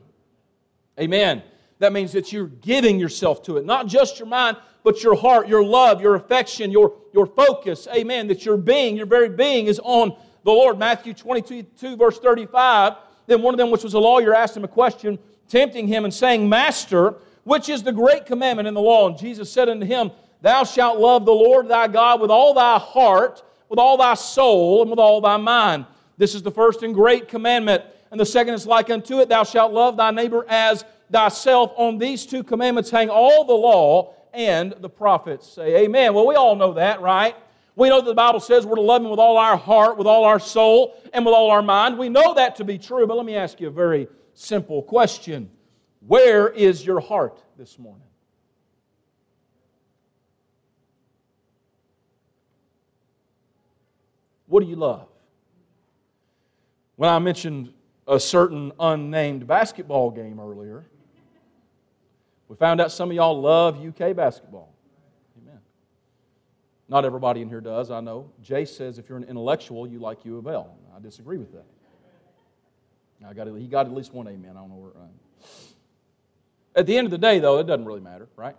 Amen. 0.98 1.42
That 1.78 1.92
means 1.92 2.12
that 2.12 2.32
you're 2.32 2.46
giving 2.46 2.98
yourself 2.98 3.42
to 3.44 3.59
it, 3.59 3.66
not 3.66 3.87
just 3.87 4.18
your 4.18 4.28
mind, 4.28 4.56
but 4.82 5.02
your 5.02 5.14
heart, 5.14 5.48
your 5.48 5.64
love, 5.64 6.00
your 6.00 6.14
affection, 6.14 6.70
your, 6.70 6.94
your 7.12 7.26
focus. 7.26 7.87
Amen. 7.94 8.28
That 8.28 8.44
your 8.44 8.56
being, 8.56 8.96
your 8.96 9.06
very 9.06 9.28
being 9.28 9.66
is 9.66 9.80
on 9.82 10.16
the 10.44 10.52
Lord. 10.52 10.78
Matthew 10.78 11.12
22, 11.12 11.96
verse 11.96 12.18
35. 12.18 12.94
Then 13.26 13.42
one 13.42 13.52
of 13.52 13.59
them, 13.59 13.70
which 13.70 13.82
was 13.82 13.94
a 13.94 13.98
lawyer, 13.98 14.35
asked 14.35 14.56
him 14.56 14.64
a 14.64 14.68
question 14.68 15.18
tempting 15.48 15.87
him 15.87 16.04
and 16.04 16.12
saying, 16.12 16.48
Master, 16.48 17.14
which 17.44 17.68
is 17.68 17.82
the 17.82 17.92
great 17.92 18.26
commandment 18.26 18.66
in 18.66 18.74
the 18.74 18.80
law? 18.80 19.09
And 19.09 19.18
Jesus 19.18 19.50
said 19.50 19.68
unto 19.68 19.87
him, 19.87 20.11
Thou 20.42 20.64
shalt 20.64 20.98
love 20.98 21.24
the 21.24 21.32
Lord 21.32 21.68
thy 21.68 21.88
God 21.88 22.20
with 22.20 22.30
all 22.30 22.54
thy 22.54 22.78
heart, 22.78 23.42
with 23.68 23.78
all 23.78 23.96
thy 23.96 24.14
soul, 24.14 24.82
and 24.82 24.90
with 24.90 24.98
all 24.98 25.20
thy 25.20 25.37
mind. 25.37 25.87
This 26.18 26.35
is 26.35 26.42
the 26.42 26.50
first 26.50 26.82
and 26.82 26.94
great 26.94 27.28
commandment. 27.28 27.85
And 28.11 28.21
the 28.21 28.27
second 28.27 28.55
is 28.55 28.66
like 28.66 28.90
unto 28.90 29.21
it, 29.21 29.29
Thou 29.29 29.45
shalt 29.45 29.73
love 29.73 29.97
thy 29.97 30.11
neighbor 30.11 30.45
as 30.49 30.85
thyself. 31.11 31.73
On 31.77 31.99
these 31.99 32.27
two 32.27 32.42
commandments 32.42 32.90
hang 32.90 33.09
all 33.11 33.45
the 33.45 33.55
law 33.55 34.14
and 34.33 34.75
the 34.81 34.88
prophets. 34.88 35.49
Say 35.49 35.85
amen. 35.85 36.14
Well, 36.14 36.27
we 36.27 36.35
all 36.35 36.57
know 36.57 36.75
that, 36.75 37.01
right? 37.01 37.35
We 37.75 37.90
know 37.90 38.01
that 38.01 38.07
the 38.07 38.14
Bible 38.14 38.40
says 38.40 38.64
we're 38.64 38.77
to 38.77 38.81
love 38.81 39.03
Him 39.03 39.11
with 39.11 39.21
all 39.21 39.37
our 39.37 39.57
heart, 39.57 39.99
with 39.99 40.07
all 40.07 40.25
our 40.25 40.38
soul, 40.38 40.97
and 41.12 41.25
with 41.25 41.35
all 41.35 41.51
our 41.51 41.62
mind. 41.62 41.99
We 41.99 42.09
know 42.09 42.35
that 42.35 42.57
to 42.57 42.64
be 42.64 42.79
true, 42.79 43.07
but 43.07 43.16
let 43.16 43.27
me 43.27 43.37
ask 43.37 43.61
you 43.61 43.69
a 43.69 43.71
very 43.73 44.09
simple 44.35 44.83
question 44.83 45.51
Where 46.07 46.49
is 46.49 46.87
your 46.87 47.01
heart 47.01 47.42
this 47.59 47.79
morning? 47.79 48.03
What 54.47 54.62
do 54.62 54.69
you 54.69 54.77
love? 54.77 55.09
When 56.95 57.11
I 57.11 57.19
mentioned 57.19 57.73
a 58.07 58.21
certain 58.21 58.73
unnamed 58.79 59.47
basketball 59.47 60.11
game 60.11 60.38
earlier, 60.40 60.87
we 62.49 62.57
found 62.57 62.81
out 62.81 62.92
some 62.92 63.11
of 63.11 63.16
y'all 63.16 63.40
love 63.40 63.85
UK 63.85 64.14
basketball. 64.14 64.73
Amen. 65.42 65.61
Not 66.88 67.05
everybody 67.05 67.42
in 67.42 67.49
here 67.49 67.61
does, 67.61 67.90
I 67.90 68.01
know. 68.01 68.31
Jay 68.42 68.64
says 68.64 68.99
if 68.99 69.09
you're 69.09 69.19
an 69.19 69.25
intellectual, 69.25 69.87
you 69.87 69.99
like 69.99 70.25
U 70.25 70.38
of 70.38 70.47
L. 70.47 70.77
I 70.97 71.01
disagree 71.01 71.38
with 71.38 71.53
that. 71.53 71.64
I 73.27 73.33
got, 73.33 73.49
he 73.49 73.66
got 73.66 73.87
at 73.87 73.92
least 73.92 74.12
one 74.12 74.29
amen. 74.29 74.53
I 74.57 74.61
don't 74.61 74.69
know 74.69 74.77
where. 74.77 74.90
Uh, 74.90 75.09
at 76.77 76.87
the 76.87 76.97
end 76.97 77.07
of 77.07 77.11
the 77.11 77.19
day, 77.19 77.38
though, 77.38 77.59
it 77.59 77.66
doesn't 77.66 77.87
really 77.87 78.01
matter, 78.01 78.29
right? 78.37 78.57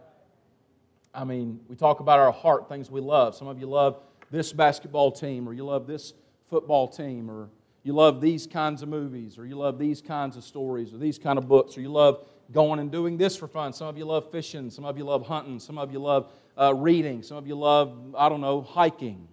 I 1.13 1.23
mean, 1.23 1.59
we 1.67 1.75
talk 1.75 1.99
about 1.99 2.19
our 2.19 2.31
heart, 2.31 2.67
things 2.67 2.91
we 2.91 2.99
love. 2.99 3.35
Some 3.35 3.47
of 3.47 3.59
you 3.59 3.67
love 3.67 4.01
this 4.31 4.51
basketball 4.51 5.11
team, 5.11 5.47
or 5.47 5.53
you 5.53 5.63
love 5.63 5.87
this 5.87 6.13
football 6.49 6.87
team, 6.87 7.29
or 7.29 7.49
you 7.87 7.93
love 7.93 8.19
these 8.19 8.45
kinds 8.45 8.83
of 8.83 8.89
movies, 8.89 9.37
or 9.37 9.45
you 9.45 9.55
love 9.55 9.79
these 9.79 10.01
kinds 10.01 10.35
of 10.35 10.43
stories, 10.43 10.93
or 10.93 10.97
these 10.97 11.17
kind 11.17 11.39
of 11.39 11.47
books, 11.47 11.77
or 11.77 11.81
you 11.81 11.87
love 11.87 12.27
going 12.51 12.81
and 12.81 12.91
doing 12.91 13.15
this 13.15 13.37
for 13.37 13.47
fun. 13.47 13.71
Some 13.71 13.87
of 13.87 13.97
you 13.97 14.03
love 14.03 14.29
fishing, 14.29 14.69
some 14.69 14.83
of 14.83 14.97
you 14.97 15.05
love 15.05 15.25
hunting, 15.25 15.57
some 15.57 15.77
of 15.77 15.93
you 15.93 15.99
love 15.99 16.29
uh, 16.59 16.73
reading, 16.75 17.23
some 17.23 17.37
of 17.37 17.47
you 17.47 17.55
love, 17.55 18.13
I 18.17 18.27
don't 18.27 18.41
know, 18.41 18.59
hiking. 18.59 19.29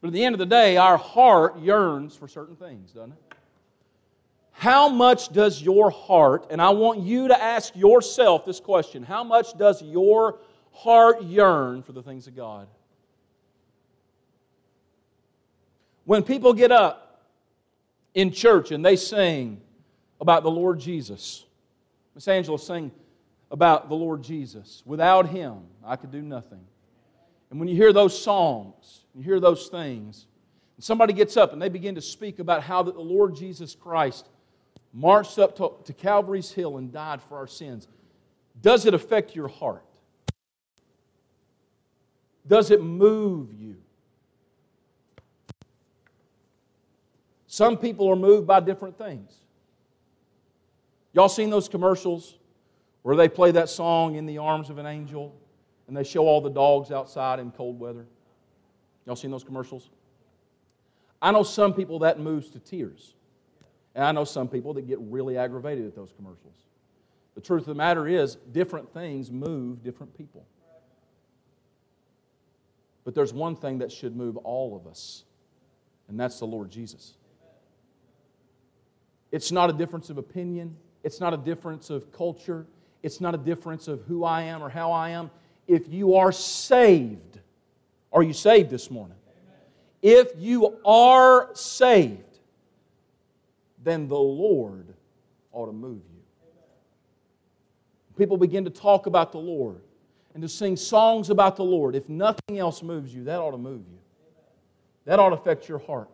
But 0.00 0.06
at 0.08 0.12
the 0.12 0.24
end 0.24 0.36
of 0.36 0.38
the 0.38 0.46
day, 0.46 0.76
our 0.76 0.96
heart 0.96 1.58
yearns 1.58 2.14
for 2.14 2.28
certain 2.28 2.54
things, 2.54 2.92
doesn't 2.92 3.14
it? 3.14 3.34
How 4.52 4.88
much 4.88 5.32
does 5.32 5.60
your 5.60 5.90
heart, 5.90 6.46
and 6.50 6.62
I 6.62 6.70
want 6.70 7.00
you 7.00 7.26
to 7.26 7.42
ask 7.42 7.74
yourself 7.74 8.46
this 8.46 8.60
question 8.60 9.02
how 9.02 9.24
much 9.24 9.58
does 9.58 9.82
your 9.82 10.38
heart 10.70 11.24
yearn 11.24 11.82
for 11.82 11.90
the 11.90 12.02
things 12.04 12.28
of 12.28 12.36
God? 12.36 12.68
When 16.04 16.22
people 16.22 16.52
get 16.52 16.70
up 16.70 17.09
in 18.14 18.32
church 18.32 18.70
and 18.70 18.84
they 18.84 18.96
sing 18.96 19.60
about 20.20 20.42
the 20.42 20.50
Lord 20.50 20.80
Jesus, 20.80 21.44
Miss 22.14 22.28
Angela 22.28 22.58
sang 22.58 22.90
about 23.50 23.88
the 23.88 23.94
Lord 23.94 24.22
Jesus. 24.22 24.82
Without 24.84 25.28
Him, 25.28 25.58
I 25.84 25.96
could 25.96 26.10
do 26.10 26.22
nothing. 26.22 26.60
And 27.50 27.58
when 27.58 27.68
you 27.68 27.74
hear 27.74 27.92
those 27.92 28.20
songs, 28.20 29.04
you 29.14 29.22
hear 29.22 29.40
those 29.40 29.68
things, 29.68 30.26
and 30.76 30.84
somebody 30.84 31.12
gets 31.12 31.36
up 31.36 31.52
and 31.52 31.60
they 31.60 31.68
begin 31.68 31.94
to 31.96 32.00
speak 32.00 32.38
about 32.38 32.62
how 32.62 32.82
that 32.82 32.94
the 32.94 33.00
Lord 33.00 33.34
Jesus 33.34 33.74
Christ 33.74 34.28
marched 34.92 35.38
up 35.38 35.56
to, 35.56 35.72
to 35.84 35.92
Calvary's 35.92 36.50
Hill 36.50 36.78
and 36.78 36.92
died 36.92 37.20
for 37.22 37.36
our 37.36 37.46
sins, 37.46 37.88
does 38.60 38.86
it 38.86 38.94
affect 38.94 39.34
your 39.34 39.48
heart? 39.48 39.84
Does 42.46 42.70
it 42.70 42.82
move 42.82 43.52
you? 43.52 43.76
Some 47.52 47.78
people 47.78 48.08
are 48.08 48.14
moved 48.14 48.46
by 48.46 48.60
different 48.60 48.96
things. 48.96 49.32
Y'all 51.12 51.28
seen 51.28 51.50
those 51.50 51.68
commercials 51.68 52.38
where 53.02 53.16
they 53.16 53.28
play 53.28 53.50
that 53.50 53.68
song, 53.68 54.14
In 54.14 54.24
the 54.24 54.38
Arms 54.38 54.70
of 54.70 54.78
an 54.78 54.86
Angel, 54.86 55.34
and 55.88 55.96
they 55.96 56.04
show 56.04 56.28
all 56.28 56.40
the 56.40 56.48
dogs 56.48 56.92
outside 56.92 57.40
in 57.40 57.50
cold 57.50 57.80
weather? 57.80 58.06
Y'all 59.04 59.16
seen 59.16 59.32
those 59.32 59.42
commercials? 59.42 59.90
I 61.20 61.32
know 61.32 61.42
some 61.42 61.74
people 61.74 61.98
that 61.98 62.20
moves 62.20 62.50
to 62.50 62.60
tears. 62.60 63.14
And 63.96 64.04
I 64.04 64.12
know 64.12 64.22
some 64.24 64.46
people 64.46 64.72
that 64.74 64.86
get 64.86 65.00
really 65.00 65.36
aggravated 65.36 65.84
at 65.86 65.96
those 65.96 66.12
commercials. 66.12 66.54
The 67.34 67.40
truth 67.40 67.62
of 67.62 67.66
the 67.66 67.74
matter 67.74 68.06
is, 68.06 68.36
different 68.52 68.94
things 68.94 69.28
move 69.28 69.82
different 69.82 70.16
people. 70.16 70.46
But 73.02 73.16
there's 73.16 73.32
one 73.32 73.56
thing 73.56 73.78
that 73.78 73.90
should 73.90 74.14
move 74.14 74.36
all 74.36 74.76
of 74.76 74.86
us, 74.86 75.24
and 76.06 76.20
that's 76.20 76.38
the 76.38 76.46
Lord 76.46 76.70
Jesus. 76.70 77.16
It's 79.32 79.52
not 79.52 79.70
a 79.70 79.72
difference 79.72 80.10
of 80.10 80.18
opinion, 80.18 80.76
it's 81.02 81.20
not 81.20 81.32
a 81.32 81.36
difference 81.36 81.90
of 81.90 82.12
culture, 82.12 82.66
it's 83.02 83.20
not 83.20 83.34
a 83.34 83.38
difference 83.38 83.88
of 83.88 84.02
who 84.02 84.24
I 84.24 84.42
am 84.42 84.62
or 84.62 84.68
how 84.68 84.92
I 84.92 85.10
am. 85.10 85.30
If 85.66 85.88
you 85.88 86.16
are 86.16 86.32
saved, 86.32 87.38
are 88.12 88.22
you 88.22 88.32
saved 88.32 88.70
this 88.70 88.90
morning? 88.90 89.16
If 90.02 90.32
you 90.36 90.78
are 90.84 91.50
saved, 91.54 92.38
then 93.82 94.08
the 94.08 94.18
Lord 94.18 94.94
ought 95.52 95.66
to 95.66 95.72
move 95.72 96.00
you. 96.12 96.20
People 98.16 98.36
begin 98.36 98.64
to 98.64 98.70
talk 98.70 99.06
about 99.06 99.32
the 99.32 99.38
Lord 99.38 99.80
and 100.34 100.42
to 100.42 100.48
sing 100.48 100.76
songs 100.76 101.30
about 101.30 101.56
the 101.56 101.64
Lord. 101.64 101.94
If 101.94 102.08
nothing 102.08 102.58
else 102.58 102.82
moves 102.82 103.14
you, 103.14 103.24
that 103.24 103.38
ought 103.38 103.52
to 103.52 103.58
move 103.58 103.82
you. 103.90 103.98
That 105.06 105.18
ought 105.18 105.30
to 105.30 105.36
affect 105.36 105.68
your 105.68 105.78
heart. 105.78 106.10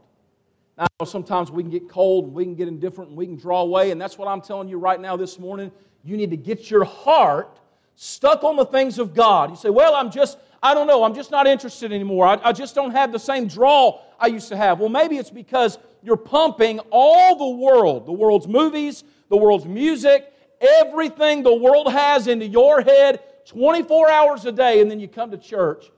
Now, 0.79 0.87
sometimes 1.05 1.51
we 1.51 1.63
can 1.63 1.71
get 1.71 1.89
cold 1.89 2.33
we 2.33 2.45
can 2.45 2.55
get 2.55 2.69
indifferent 2.69 3.11
and 3.11 3.17
we 3.17 3.27
can 3.27 3.37
draw 3.37 3.63
away, 3.63 3.91
and 3.91 4.01
that's 4.01 4.19
what 4.19 4.29
I'm 4.29 4.41
telling 4.41 4.69
you 4.69 4.79
right 4.79 5.01
now 5.01 5.17
this 5.17 5.39
morning. 5.39 5.73
You 6.05 6.17
need 6.17 6.31
to 6.31 6.37
get 6.37 6.71
your 6.71 6.85
heart 6.85 7.59
stuck 7.95 8.45
on 8.45 8.57
the 8.57 8.65
things 8.65 8.99
of 8.99 9.15
God. 9.15 9.51
You 9.51 9.57
say, 9.57 9.71
Well, 9.71 9.95
I'm 9.95 10.11
just, 10.11 10.39
I 10.63 10.75
don't 10.75 10.87
know, 10.87 11.03
I'm 11.03 11.15
just 11.15 11.31
not 11.31 11.47
interested 11.47 11.93
anymore. 11.93 12.27
I, 12.27 12.41
I 12.45 12.53
just 12.53 12.75
don't 12.75 12.91
have 12.91 13.11
the 13.11 13.19
same 13.19 13.49
draw 13.49 14.01
I 14.21 14.27
used 14.27 14.49
to 14.49 14.57
have. 14.57 14.79
Well, 14.81 14.89
maybe 14.89 15.17
it's 15.17 15.31
because 15.31 15.79
you're 16.03 16.17
pumping 16.17 16.79
all 16.91 17.37
the 17.37 17.57
world, 17.57 18.07
the 18.07 18.13
world's 18.13 18.47
movies, 18.47 19.03
the 19.29 19.37
world's 19.37 19.65
music, 19.65 20.33
everything 20.61 21.43
the 21.43 21.55
world 21.55 21.91
has 21.91 22.29
into 22.29 22.47
your 22.47 22.81
head 22.83 23.21
24 23.47 24.11
hours 24.11 24.45
a 24.45 24.53
day, 24.53 24.81
and 24.81 24.91
then 24.91 25.01
you 25.01 25.09
come 25.09 25.31
to 25.31 25.39
church, 25.39 25.91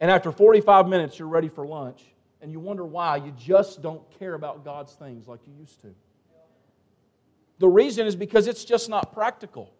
and 0.00 0.10
after 0.10 0.30
45 0.30 0.86
minutes, 0.86 1.18
you're 1.18 1.28
ready 1.28 1.48
for 1.48 1.66
lunch, 1.66 2.02
and 2.40 2.52
you 2.52 2.60
wonder 2.60 2.84
why 2.84 3.16
you 3.16 3.32
just 3.36 3.82
don't 3.82 4.02
care 4.18 4.34
about 4.34 4.64
God's 4.64 4.92
things 4.92 5.26
like 5.26 5.40
you 5.46 5.52
used 5.58 5.80
to. 5.82 5.94
The 7.58 7.68
reason 7.68 8.06
is 8.06 8.14
because 8.14 8.46
it's 8.46 8.64
just 8.64 8.88
not 8.88 9.12
practical. 9.12 9.72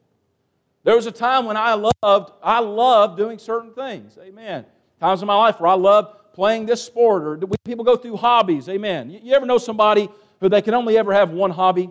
There 0.84 0.96
was 0.96 1.06
a 1.06 1.12
time 1.12 1.44
when 1.44 1.56
I 1.56 1.74
loved, 1.74 2.32
I 2.42 2.60
loved 2.60 3.16
doing 3.16 3.38
certain 3.38 3.72
things. 3.72 4.18
Amen. 4.20 4.64
Times 5.00 5.22
in 5.22 5.26
my 5.26 5.36
life 5.36 5.60
where 5.60 5.70
I 5.70 5.74
loved 5.74 6.32
playing 6.32 6.66
this 6.66 6.82
sport, 6.82 7.22
or 7.24 7.48
people 7.64 7.84
go 7.84 7.96
through 7.96 8.16
hobbies. 8.16 8.68
Amen. 8.68 9.10
You, 9.10 9.34
ever 9.34 9.46
know 9.46 9.58
somebody 9.58 10.08
who 10.40 10.48
they 10.48 10.62
can 10.62 10.74
only 10.74 10.96
ever 10.96 11.12
have 11.12 11.30
one 11.30 11.50
hobby, 11.50 11.90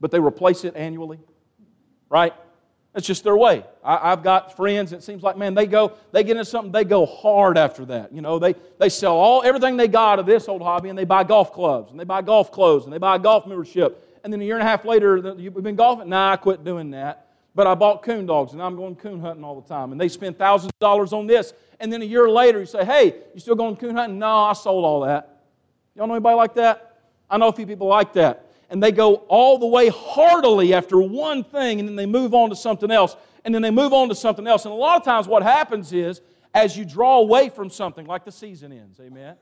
but 0.00 0.10
they 0.10 0.20
replace 0.20 0.64
it 0.64 0.76
annually? 0.76 1.20
Right? 2.08 2.34
That's 2.92 3.06
just 3.06 3.24
their 3.24 3.36
way. 3.36 3.64
I, 3.82 4.10
have 4.10 4.22
got 4.22 4.54
friends, 4.54 4.92
it 4.92 5.02
seems 5.02 5.22
like, 5.22 5.38
man, 5.38 5.54
they 5.54 5.66
go, 5.66 5.94
they 6.12 6.22
get 6.22 6.32
into 6.32 6.44
something, 6.44 6.72
they 6.72 6.84
go 6.84 7.06
hard 7.06 7.56
after 7.56 7.86
that. 7.86 8.12
You 8.12 8.20
know, 8.20 8.38
they, 8.38 8.54
they 8.78 8.90
sell 8.90 9.16
all 9.16 9.42
everything 9.42 9.78
they 9.78 9.88
got 9.88 10.18
of 10.18 10.26
this 10.26 10.46
old 10.46 10.60
hobby 10.60 10.90
and 10.90 10.98
they 10.98 11.06
buy 11.06 11.24
golf 11.24 11.52
clubs 11.54 11.90
and 11.90 11.98
they 11.98 12.04
buy 12.04 12.20
golf 12.20 12.52
clothes 12.52 12.84
and 12.84 12.92
they 12.92 12.98
buy 12.98 13.16
a 13.16 13.18
golf 13.18 13.46
membership. 13.46 14.20
And 14.24 14.32
then 14.32 14.42
a 14.42 14.44
year 14.44 14.56
and 14.56 14.62
a 14.62 14.70
half 14.70 14.84
later, 14.84 15.34
you've 15.38 15.54
been 15.62 15.74
golfing? 15.74 16.10
Nah, 16.10 16.32
I 16.32 16.36
quit 16.36 16.64
doing 16.64 16.90
that. 16.90 17.28
But 17.54 17.66
I 17.66 17.74
bought 17.74 18.02
coon 18.02 18.26
dogs 18.26 18.52
and 18.52 18.62
I'm 18.62 18.76
going 18.76 18.96
coon 18.96 19.20
hunting 19.20 19.44
all 19.44 19.60
the 19.60 19.68
time. 19.68 19.92
And 19.92 20.00
they 20.00 20.08
spend 20.08 20.38
thousands 20.38 20.70
of 20.70 20.78
dollars 20.78 21.12
on 21.12 21.26
this 21.26 21.54
and 21.82 21.92
then 21.92 22.00
a 22.00 22.04
year 22.04 22.30
later 22.30 22.60
you 22.60 22.66
say, 22.66 22.84
hey, 22.84 23.16
you 23.34 23.40
still 23.40 23.56
going 23.56 23.74
coon 23.74 23.96
hunting? 23.96 24.18
No, 24.18 24.44
I 24.44 24.52
sold 24.52 24.84
all 24.84 25.00
that. 25.00 25.40
Y'all 25.96 26.06
know 26.06 26.14
anybody 26.14 26.36
like 26.36 26.54
that? 26.54 27.00
I 27.28 27.38
know 27.38 27.48
a 27.48 27.52
few 27.52 27.66
people 27.66 27.88
like 27.88 28.12
that. 28.12 28.46
And 28.72 28.82
they 28.82 28.90
go 28.90 29.16
all 29.28 29.58
the 29.58 29.66
way 29.66 29.88
heartily 29.88 30.72
after 30.72 30.98
one 30.98 31.44
thing, 31.44 31.78
and 31.78 31.86
then 31.86 31.94
they 31.94 32.06
move 32.06 32.32
on 32.32 32.48
to 32.48 32.56
something 32.56 32.90
else, 32.90 33.16
and 33.44 33.54
then 33.54 33.60
they 33.60 33.70
move 33.70 33.92
on 33.92 34.08
to 34.08 34.14
something 34.14 34.46
else. 34.46 34.64
And 34.64 34.72
a 34.72 34.76
lot 34.76 34.96
of 34.96 35.04
times 35.04 35.28
what 35.28 35.42
happens 35.42 35.92
is, 35.92 36.22
as 36.54 36.74
you 36.74 36.86
draw 36.86 37.18
away 37.18 37.50
from 37.50 37.68
something, 37.68 38.06
like 38.06 38.24
the 38.24 38.32
season 38.32 38.72
ends, 38.72 38.98
amen? 38.98 39.36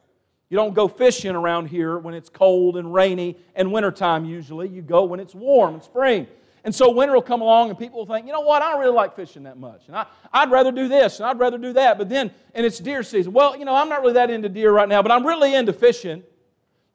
You 0.48 0.56
don't 0.56 0.74
go 0.74 0.88
fishing 0.88 1.36
around 1.36 1.66
here 1.66 1.96
when 1.96 2.12
it's 2.12 2.28
cold 2.28 2.76
and 2.76 2.92
rainy 2.92 3.36
and 3.54 3.70
wintertime 3.70 4.24
usually. 4.24 4.68
You 4.68 4.82
go 4.82 5.04
when 5.04 5.20
it's 5.20 5.32
warm 5.34 5.74
and 5.74 5.82
spring. 5.82 6.26
And 6.64 6.74
so 6.74 6.90
winter 6.90 7.14
will 7.14 7.22
come 7.22 7.40
along 7.40 7.70
and 7.70 7.78
people 7.78 8.00
will 8.00 8.06
think, 8.06 8.26
you 8.26 8.32
know 8.32 8.40
what, 8.40 8.62
I 8.62 8.72
don't 8.72 8.80
really 8.80 8.94
like 8.94 9.14
fishing 9.14 9.44
that 9.44 9.58
much. 9.58 9.82
And 9.86 9.94
I, 9.94 10.06
I'd 10.32 10.50
rather 10.50 10.72
do 10.72 10.88
this 10.88 11.20
and 11.20 11.26
I'd 11.26 11.38
rather 11.38 11.56
do 11.56 11.72
that. 11.74 11.98
But 11.98 12.08
then, 12.08 12.32
and 12.52 12.66
it's 12.66 12.80
deer 12.80 13.04
season. 13.04 13.32
Well, 13.32 13.56
you 13.56 13.64
know, 13.64 13.76
I'm 13.76 13.88
not 13.88 14.00
really 14.00 14.14
that 14.14 14.28
into 14.28 14.48
deer 14.48 14.72
right 14.72 14.88
now, 14.88 15.02
but 15.02 15.12
I'm 15.12 15.24
really 15.24 15.54
into 15.54 15.72
fishing 15.72 16.24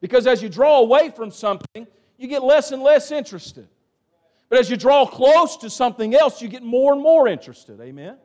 because 0.02 0.26
as 0.26 0.42
you 0.42 0.50
draw 0.50 0.80
away 0.80 1.10
from 1.10 1.30
something, 1.30 1.86
you 2.18 2.28
get 2.28 2.42
less 2.42 2.72
and 2.72 2.82
less 2.82 3.10
interested. 3.10 3.68
But 4.48 4.58
as 4.58 4.70
you 4.70 4.76
draw 4.76 5.06
close 5.06 5.56
to 5.58 5.70
something 5.70 6.14
else, 6.14 6.40
you 6.40 6.48
get 6.48 6.62
more 6.62 6.92
and 6.92 7.02
more 7.02 7.26
interested. 7.26 7.80
Amen? 7.80 8.16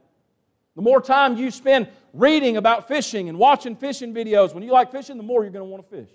The 0.75 0.81
more 0.81 1.01
time 1.01 1.35
you 1.35 1.51
spend 1.51 1.89
reading 2.13 2.57
about 2.57 2.87
fishing 2.87 3.27
and 3.27 3.37
watching 3.37 3.75
fishing 3.75 4.13
videos, 4.13 4.53
when 4.53 4.63
you 4.63 4.71
like 4.71 4.91
fishing, 4.91 5.17
the 5.17 5.23
more 5.23 5.43
you're 5.43 5.51
going 5.51 5.65
to 5.65 5.69
want 5.69 5.89
to 5.89 5.97
fish. 5.97 6.09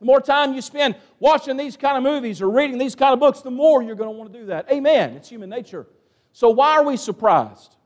The 0.00 0.06
more 0.06 0.20
time 0.20 0.54
you 0.54 0.62
spend 0.62 0.94
watching 1.18 1.56
these 1.56 1.76
kind 1.76 1.96
of 1.96 2.02
movies 2.02 2.40
or 2.40 2.48
reading 2.50 2.78
these 2.78 2.94
kind 2.94 3.12
of 3.12 3.20
books, 3.20 3.40
the 3.42 3.50
more 3.50 3.82
you're 3.82 3.96
going 3.96 4.10
to 4.10 4.16
want 4.16 4.32
to 4.32 4.38
do 4.38 4.46
that. 4.46 4.70
Amen. 4.70 5.14
It's 5.14 5.28
human 5.28 5.50
nature. 5.50 5.86
So, 6.32 6.50
why 6.50 6.76
are 6.76 6.84
we 6.84 6.96
surprised 6.96 7.76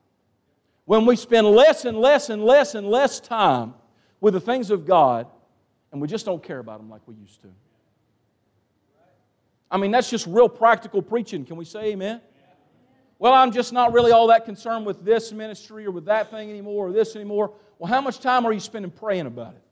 when 0.84 1.06
we 1.06 1.16
spend 1.16 1.46
less 1.46 1.84
and 1.84 1.98
less 1.98 2.28
and 2.28 2.44
less 2.44 2.74
and 2.74 2.86
less 2.86 3.18
time 3.18 3.74
with 4.20 4.34
the 4.34 4.40
things 4.40 4.70
of 4.70 4.86
God 4.86 5.26
and 5.90 6.00
we 6.00 6.08
just 6.08 6.26
don't 6.26 6.42
care 6.42 6.58
about 6.58 6.78
them 6.80 6.90
like 6.90 7.00
we 7.06 7.14
used 7.14 7.40
to? 7.42 7.48
I 9.72 9.78
mean, 9.78 9.90
that's 9.90 10.10
just 10.10 10.26
real 10.26 10.50
practical 10.50 11.00
preaching. 11.00 11.46
Can 11.46 11.56
we 11.56 11.64
say 11.64 11.92
amen? 11.92 12.20
Well, 13.18 13.32
I'm 13.32 13.50
just 13.52 13.72
not 13.72 13.92
really 13.94 14.12
all 14.12 14.26
that 14.26 14.44
concerned 14.44 14.84
with 14.84 15.02
this 15.02 15.32
ministry 15.32 15.86
or 15.86 15.90
with 15.90 16.04
that 16.04 16.30
thing 16.30 16.50
anymore 16.50 16.88
or 16.88 16.92
this 16.92 17.16
anymore. 17.16 17.54
Well, 17.78 17.90
how 17.90 18.02
much 18.02 18.20
time 18.20 18.44
are 18.44 18.52
you 18.52 18.60
spending 18.60 18.90
praying 18.90 19.26
about 19.26 19.54
it? 19.54 19.62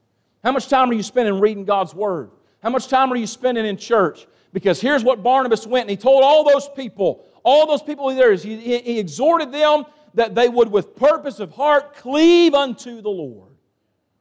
How 0.43 0.51
much 0.51 0.67
time 0.69 0.89
are 0.89 0.93
you 0.93 1.03
spending 1.03 1.39
reading 1.39 1.65
God's 1.65 1.93
Word? 1.93 2.31
How 2.63 2.71
much 2.71 2.87
time 2.87 3.13
are 3.13 3.15
you 3.15 3.27
spending 3.27 3.65
in 3.65 3.77
church? 3.77 4.25
Because 4.53 4.81
here's 4.81 5.03
what 5.03 5.21
Barnabas 5.21 5.67
went 5.67 5.83
and 5.83 5.91
he 5.91 5.97
told 5.97 6.23
all 6.23 6.43
those 6.43 6.67
people, 6.75 7.23
all 7.43 7.67
those 7.67 7.83
people 7.83 8.07
there, 8.13 8.33
he, 8.33 8.79
he 8.79 8.99
exhorted 8.99 9.51
them 9.51 9.85
that 10.15 10.33
they 10.33 10.49
would, 10.49 10.71
with 10.71 10.95
purpose 10.95 11.39
of 11.39 11.51
heart, 11.51 11.95
cleave 11.95 12.55
unto 12.55 13.01
the 13.01 13.09
Lord. 13.09 13.51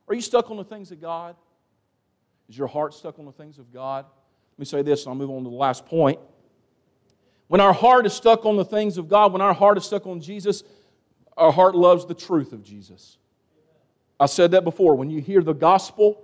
Are 0.09 0.14
you 0.14 0.21
stuck 0.21 0.51
on 0.51 0.57
the 0.59 0.64
things 0.64 0.93
of 0.93 1.01
God? 1.01 1.37
Is 2.49 2.59
your 2.59 2.69
heart 2.69 2.93
stuck 2.95 3.19
on 3.19 3.25
the 3.25 3.33
things 3.33 3.59
of 3.59 3.73
God? 3.73 4.05
Let 4.61 4.66
me 4.66 4.79
say 4.79 4.83
this 4.83 5.07
and 5.07 5.09
I'll 5.09 5.14
move 5.14 5.31
on 5.31 5.42
to 5.44 5.49
the 5.49 5.57
last 5.57 5.87
point. 5.87 6.18
When 7.49 7.62
our 7.62 7.73
heart 7.73 8.05
is 8.05 8.12
stuck 8.12 8.44
on 8.44 8.59
the 8.59 8.64
things 8.66 8.99
of 8.99 9.09
God, 9.09 9.33
when 9.33 9.40
our 9.40 9.55
heart 9.55 9.79
is 9.79 9.87
stuck 9.87 10.07
on 10.07 10.20
Jesus, 10.20 10.64
our 11.35 11.51
heart 11.51 11.75
loves 11.75 12.05
the 12.05 12.12
truth 12.12 12.53
of 12.53 12.62
Jesus. 12.62 13.16
I 14.20 14.27
said 14.27 14.51
that 14.51 14.64
before. 14.64 14.96
When 14.96 15.09
you 15.09 15.23
hear 15.23 15.40
the 15.40 15.55
gospel, 15.55 16.23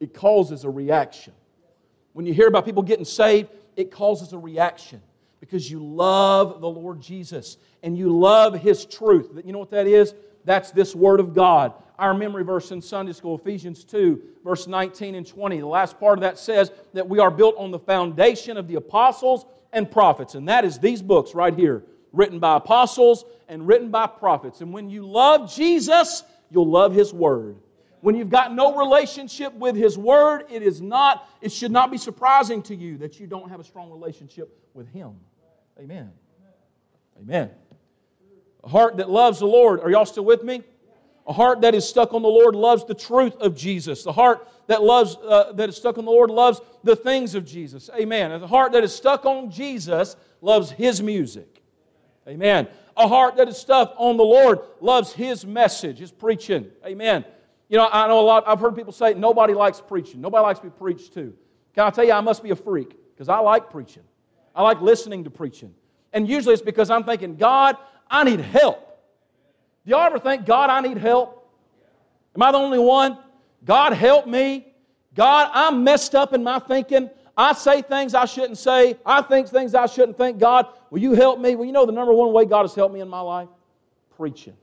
it 0.00 0.12
causes 0.12 0.64
a 0.64 0.68
reaction. 0.68 1.34
When 2.14 2.26
you 2.26 2.34
hear 2.34 2.48
about 2.48 2.64
people 2.64 2.82
getting 2.82 3.04
saved, 3.04 3.48
it 3.76 3.92
causes 3.92 4.32
a 4.32 4.38
reaction 4.38 5.00
because 5.38 5.70
you 5.70 5.78
love 5.78 6.60
the 6.60 6.68
Lord 6.68 7.00
Jesus 7.00 7.58
and 7.84 7.96
you 7.96 8.08
love 8.08 8.54
His 8.54 8.84
truth. 8.84 9.30
You 9.44 9.52
know 9.52 9.60
what 9.60 9.70
that 9.70 9.86
is? 9.86 10.16
That's 10.44 10.72
this 10.72 10.96
Word 10.96 11.20
of 11.20 11.32
God. 11.32 11.74
Our 11.98 12.12
memory 12.14 12.44
verse 12.44 12.72
in 12.72 12.82
Sunday 12.82 13.12
school, 13.12 13.38
Ephesians 13.38 13.84
2, 13.84 14.22
verse 14.44 14.66
19 14.66 15.14
and 15.14 15.26
20. 15.26 15.58
The 15.58 15.66
last 15.66 15.98
part 15.98 16.18
of 16.18 16.22
that 16.22 16.38
says 16.38 16.70
that 16.92 17.08
we 17.08 17.18
are 17.18 17.30
built 17.30 17.56
on 17.56 17.70
the 17.70 17.78
foundation 17.78 18.56
of 18.56 18.68
the 18.68 18.74
apostles 18.74 19.46
and 19.72 19.90
prophets. 19.90 20.34
And 20.34 20.48
that 20.48 20.64
is 20.64 20.78
these 20.78 21.00
books 21.00 21.34
right 21.34 21.54
here, 21.54 21.84
written 22.12 22.38
by 22.38 22.56
apostles 22.56 23.24
and 23.48 23.66
written 23.66 23.90
by 23.90 24.06
prophets. 24.06 24.60
And 24.60 24.72
when 24.72 24.90
you 24.90 25.06
love 25.06 25.52
Jesus, 25.52 26.22
you'll 26.50 26.70
love 26.70 26.94
His 26.94 27.14
Word. 27.14 27.56
When 28.02 28.14
you've 28.14 28.30
got 28.30 28.54
no 28.54 28.76
relationship 28.76 29.54
with 29.54 29.74
His 29.74 29.96
Word, 29.96 30.44
it 30.50 30.62
is 30.62 30.80
not, 30.82 31.28
it 31.40 31.50
should 31.50 31.72
not 31.72 31.90
be 31.90 31.98
surprising 31.98 32.62
to 32.64 32.74
you 32.74 32.98
that 32.98 33.18
you 33.18 33.26
don't 33.26 33.48
have 33.48 33.58
a 33.58 33.64
strong 33.64 33.90
relationship 33.90 34.54
with 34.74 34.88
Him. 34.92 35.16
Amen. 35.78 36.12
Amen. 37.20 37.50
A 38.64 38.68
heart 38.68 38.98
that 38.98 39.08
loves 39.08 39.38
the 39.38 39.46
Lord. 39.46 39.80
Are 39.80 39.90
y'all 39.90 40.06
still 40.06 40.24
with 40.24 40.42
me? 40.42 40.62
A 41.26 41.32
heart 41.32 41.60
that 41.62 41.74
is 41.74 41.88
stuck 41.88 42.14
on 42.14 42.22
the 42.22 42.28
Lord 42.28 42.54
loves 42.54 42.84
the 42.84 42.94
truth 42.94 43.34
of 43.36 43.56
Jesus. 43.56 44.04
The 44.04 44.12
heart 44.12 44.48
that 44.68 44.82
loves 44.82 45.16
uh, 45.16 45.52
that 45.54 45.68
is 45.68 45.76
stuck 45.76 45.98
on 45.98 46.04
the 46.04 46.10
Lord 46.10 46.30
loves 46.30 46.60
the 46.84 46.94
things 46.94 47.34
of 47.34 47.44
Jesus. 47.44 47.90
Amen. 47.98 48.30
And 48.30 48.42
the 48.42 48.46
heart 48.46 48.72
that 48.72 48.84
is 48.84 48.94
stuck 48.94 49.26
on 49.26 49.50
Jesus 49.50 50.16
loves 50.40 50.70
His 50.70 51.02
music. 51.02 51.62
Amen. 52.28 52.68
A 52.96 53.08
heart 53.08 53.36
that 53.36 53.48
is 53.48 53.56
stuck 53.56 53.94
on 53.96 54.16
the 54.16 54.24
Lord 54.24 54.60
loves 54.80 55.12
His 55.12 55.44
message, 55.44 55.98
His 55.98 56.12
preaching. 56.12 56.70
Amen. 56.84 57.24
You 57.68 57.78
know, 57.78 57.88
I 57.90 58.06
know 58.06 58.20
a 58.20 58.22
lot. 58.22 58.44
I've 58.46 58.60
heard 58.60 58.76
people 58.76 58.92
say 58.92 59.14
nobody 59.14 59.52
likes 59.52 59.80
preaching. 59.80 60.20
Nobody 60.20 60.42
likes 60.42 60.60
to 60.60 60.66
be 60.66 60.70
preached 60.70 61.12
to. 61.14 61.34
Can 61.74 61.84
I 61.84 61.90
tell 61.90 62.04
you, 62.04 62.12
I 62.12 62.20
must 62.20 62.42
be 62.42 62.50
a 62.50 62.56
freak 62.56 62.96
because 63.14 63.28
I 63.28 63.38
like 63.38 63.70
preaching. 63.70 64.04
I 64.54 64.62
like 64.62 64.80
listening 64.80 65.24
to 65.24 65.30
preaching. 65.30 65.74
And 66.12 66.28
usually 66.28 66.54
it's 66.54 66.62
because 66.62 66.88
I'm 66.88 67.02
thinking, 67.02 67.36
God, 67.36 67.76
I 68.08 68.22
need 68.22 68.40
help. 68.40 68.85
Do 69.86 69.92
y'all 69.92 70.04
ever 70.04 70.18
think, 70.18 70.46
God, 70.46 70.68
I 70.68 70.80
need 70.80 70.98
help? 70.98 71.48
Am 72.34 72.42
I 72.42 72.50
the 72.50 72.58
only 72.58 72.80
one? 72.80 73.18
God, 73.64 73.92
help 73.92 74.26
me. 74.26 74.66
God, 75.14 75.48
I'm 75.54 75.84
messed 75.84 76.16
up 76.16 76.34
in 76.34 76.42
my 76.42 76.58
thinking. 76.58 77.08
I 77.36 77.52
say 77.52 77.82
things 77.82 78.12
I 78.12 78.24
shouldn't 78.24 78.58
say. 78.58 78.96
I 79.06 79.22
think 79.22 79.48
things 79.48 79.74
I 79.74 79.86
shouldn't 79.86 80.18
think. 80.18 80.38
God, 80.38 80.66
will 80.90 80.98
you 80.98 81.12
help 81.12 81.38
me? 81.38 81.54
Well, 81.54 81.64
you 81.64 81.72
know 81.72 81.86
the 81.86 81.92
number 81.92 82.12
one 82.12 82.32
way 82.32 82.46
God 82.46 82.62
has 82.62 82.74
helped 82.74 82.94
me 82.94 83.00
in 83.00 83.08
my 83.08 83.20
life? 83.20 83.48
Preaching. 84.16 84.56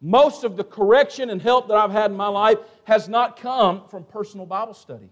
Most 0.00 0.44
of 0.44 0.56
the 0.56 0.64
correction 0.64 1.28
and 1.28 1.42
help 1.42 1.68
that 1.68 1.76
I've 1.76 1.90
had 1.90 2.10
in 2.10 2.16
my 2.16 2.28
life 2.28 2.58
has 2.84 3.08
not 3.08 3.38
come 3.38 3.82
from 3.88 4.04
personal 4.04 4.46
Bible 4.46 4.72
study. 4.72 5.10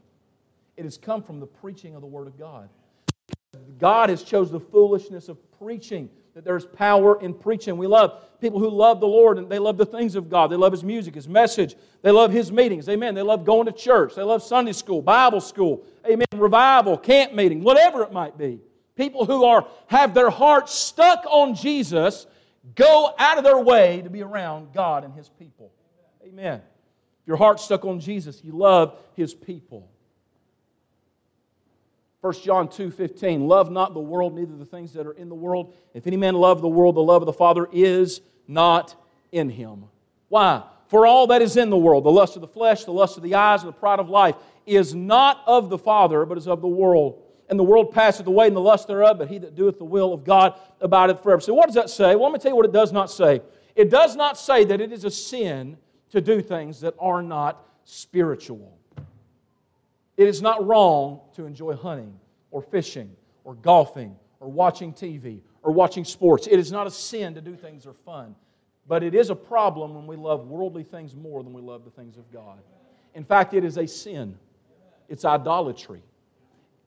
It 0.79 0.85
has 0.85 0.97
come 0.97 1.23
from 1.23 1.39
the 1.39 1.47
preaching 1.47 1.95
of 1.95 2.01
the 2.01 2.07
Word 2.07 2.29
of 2.29 2.39
God. 2.39 2.71
God 3.79 4.09
has 4.09 4.23
chose 4.23 4.51
the 4.51 4.61
foolishness 4.61 5.29
of 5.29 5.37
preaching 5.59 6.09
that 6.39 6.45
there's 6.45 6.67
power 6.67 7.21
in 7.21 7.35
preaching. 7.35 7.77
We 7.77 7.89
love 7.89 8.23
people 8.41 8.61
who 8.61 8.71
love 8.71 9.01
the 9.01 9.09
Lord 9.09 9.39
and 9.39 9.51
they 9.51 9.59
love 9.59 9.77
the 9.77 9.85
things 9.85 10.15
of 10.15 10.31
God. 10.31 10.53
They 10.53 10.57
love 10.57 10.71
His 10.71 10.85
music, 10.85 11.17
His 11.17 11.27
message. 11.27 11.75
They 12.01 12.13
love 12.13 12.31
His 12.31 12.53
meetings. 12.53 12.89
Amen. 12.89 13.17
They 13.17 13.23
love 13.23 13.45
going 13.45 13.67
to 13.67 13.73
church. 13.73 14.15
They 14.15 14.23
love 14.23 14.41
Sunday 14.45 14.71
school, 14.71 15.03
Bible 15.03 15.41
school. 15.41 15.83
Amen. 16.07 16.27
Revival, 16.37 16.97
camp 16.97 17.33
meeting, 17.33 17.65
whatever 17.65 18.05
it 18.05 18.13
might 18.13 18.39
be. 18.39 18.61
People 18.95 19.25
who 19.25 19.43
are 19.43 19.67
have 19.89 20.15
their 20.15 20.31
hearts 20.31 20.73
stuck 20.73 21.25
on 21.29 21.57
Jesus 21.57 22.29
go 22.77 23.13
out 23.19 23.39
of 23.39 23.43
their 23.43 23.59
way 23.59 24.03
to 24.03 24.09
be 24.09 24.23
around 24.23 24.73
God 24.73 25.03
and 25.03 25.13
His 25.15 25.29
people. 25.41 25.73
Amen. 26.25 26.63
If 27.23 27.27
your 27.27 27.37
heart's 27.37 27.65
stuck 27.65 27.85
on 27.85 27.99
Jesus, 27.99 28.45
you 28.45 28.53
love 28.53 28.97
His 29.17 29.35
people. 29.35 29.91
1 32.21 32.33
John 32.35 32.69
2 32.69 32.91
15, 32.91 33.47
love 33.47 33.71
not 33.71 33.95
the 33.95 34.01
world, 34.01 34.35
neither 34.35 34.57
the 34.57 34.65
things 34.65 34.93
that 34.95 35.07
are 35.07 35.13
in 35.13 35.29
the 35.29 35.35
world. 35.35 35.73
If 35.95 36.07
any 36.07 36.17
man 36.17 36.35
love 36.35 36.61
the 36.61 36.69
world, 36.69 36.97
the 36.97 37.01
love 37.01 37.23
of 37.23 37.27
the 37.27 37.33
Father 37.33 37.69
is 37.73 38.21
not 38.49 38.97
in 39.31 39.49
him. 39.49 39.85
Why? 40.29 40.65
For 40.89 41.07
all 41.07 41.29
that 41.29 41.43
is 41.43 41.57
in 41.57 41.71
the 41.71 41.77
world, 41.77 42.05
the 42.05 42.11
lust 42.11 42.35
of 42.35 42.41
the 42.41 42.49
flesh, 42.49 42.85
the 42.85 42.93
lust 42.93 43.17
of 43.17 43.23
the 43.23 43.35
eyes, 43.35 43.63
and 43.63 43.69
the 43.69 43.79
pride 43.79 44.01
of 44.01 44.09
life, 44.09 44.35
is 44.67 44.95
not 44.95 45.43
of 45.47 45.71
the 45.71 45.79
Father, 45.79 46.25
but 46.25 46.39
is 46.39 46.49
of 46.49 46.61
the 46.61 46.69
world. 46.69 47.23
And 47.49 47.59
the 47.59 47.65
world 47.65 47.93
passeth 47.93 48.27
away, 48.27 48.49
and 48.49 48.57
the 48.57 48.61
lust 48.61 48.89
thereof, 48.89 49.19
but 49.19 49.29
he 49.29 49.39
that 49.39 49.55
doeth 49.55 49.79
the 49.79 49.85
will 49.85 50.13
of 50.13 50.25
God 50.25 50.59
abideth 50.81 51.23
forever. 51.23 51.41
So, 51.41 51.55
what 51.55 51.67
does 51.67 51.75
that 51.77 51.89
say? 51.89 52.15
Well, 52.15 52.25
let 52.25 52.33
me 52.33 52.39
tell 52.39 52.51
you 52.51 52.57
what 52.57 52.67
it 52.67 52.73
does 52.73 52.93
not 52.93 53.11
say. 53.11 53.43
It 53.77 53.91
does 53.91 54.17
not 54.17 54.37
say 54.37 54.65
that 54.65 54.81
it 54.81 54.93
is 54.93 55.05
a 55.05 55.11
sin 55.11 55.77
to 56.11 56.21
do 56.21 56.43
things 56.43 56.81
that 56.81 56.95
are 56.99 57.23
not 57.23 57.65
spiritual. 57.85 58.78
It 60.19 60.27
is 60.27 60.43
not 60.43 60.67
wrong 60.67 61.21
to 61.37 61.47
enjoy 61.47 61.75
hunting 61.75 62.13
or 62.51 62.61
fishing 62.61 63.17
or 63.45 63.55
golfing 63.55 64.17
or 64.41 64.49
watching 64.49 64.93
TV 64.93 65.41
or 65.63 65.73
watching 65.73 66.05
sports. 66.05 66.49
It 66.49 66.59
is 66.59 66.73
not 66.73 66.89
a 66.89 66.91
sin 66.91 67.35
to 67.37 67.41
do 67.41 67.55
things 67.55 67.85
that 67.85 67.91
are 67.91 67.95
fun. 68.05 68.35
But 68.89 69.05
it 69.05 69.15
is 69.15 69.31
a 69.31 69.37
problem 69.37 69.95
when 69.95 70.09
we 70.09 70.17
love 70.17 70.49
worldly 70.49 70.83
things 70.83 71.15
more 71.15 71.45
than 71.45 71.53
we 71.53 71.63
love 71.63 71.85
the 71.85 71.91
things 71.91 72.17
of 72.17 72.31
God. 72.33 72.59
In 73.15 73.23
fact, 73.23 73.55
it 73.55 73.65
is 73.65 73.77
a 73.77 73.87
sin. 73.87 74.37
It's 75.09 75.25
idolatry. 75.25 76.03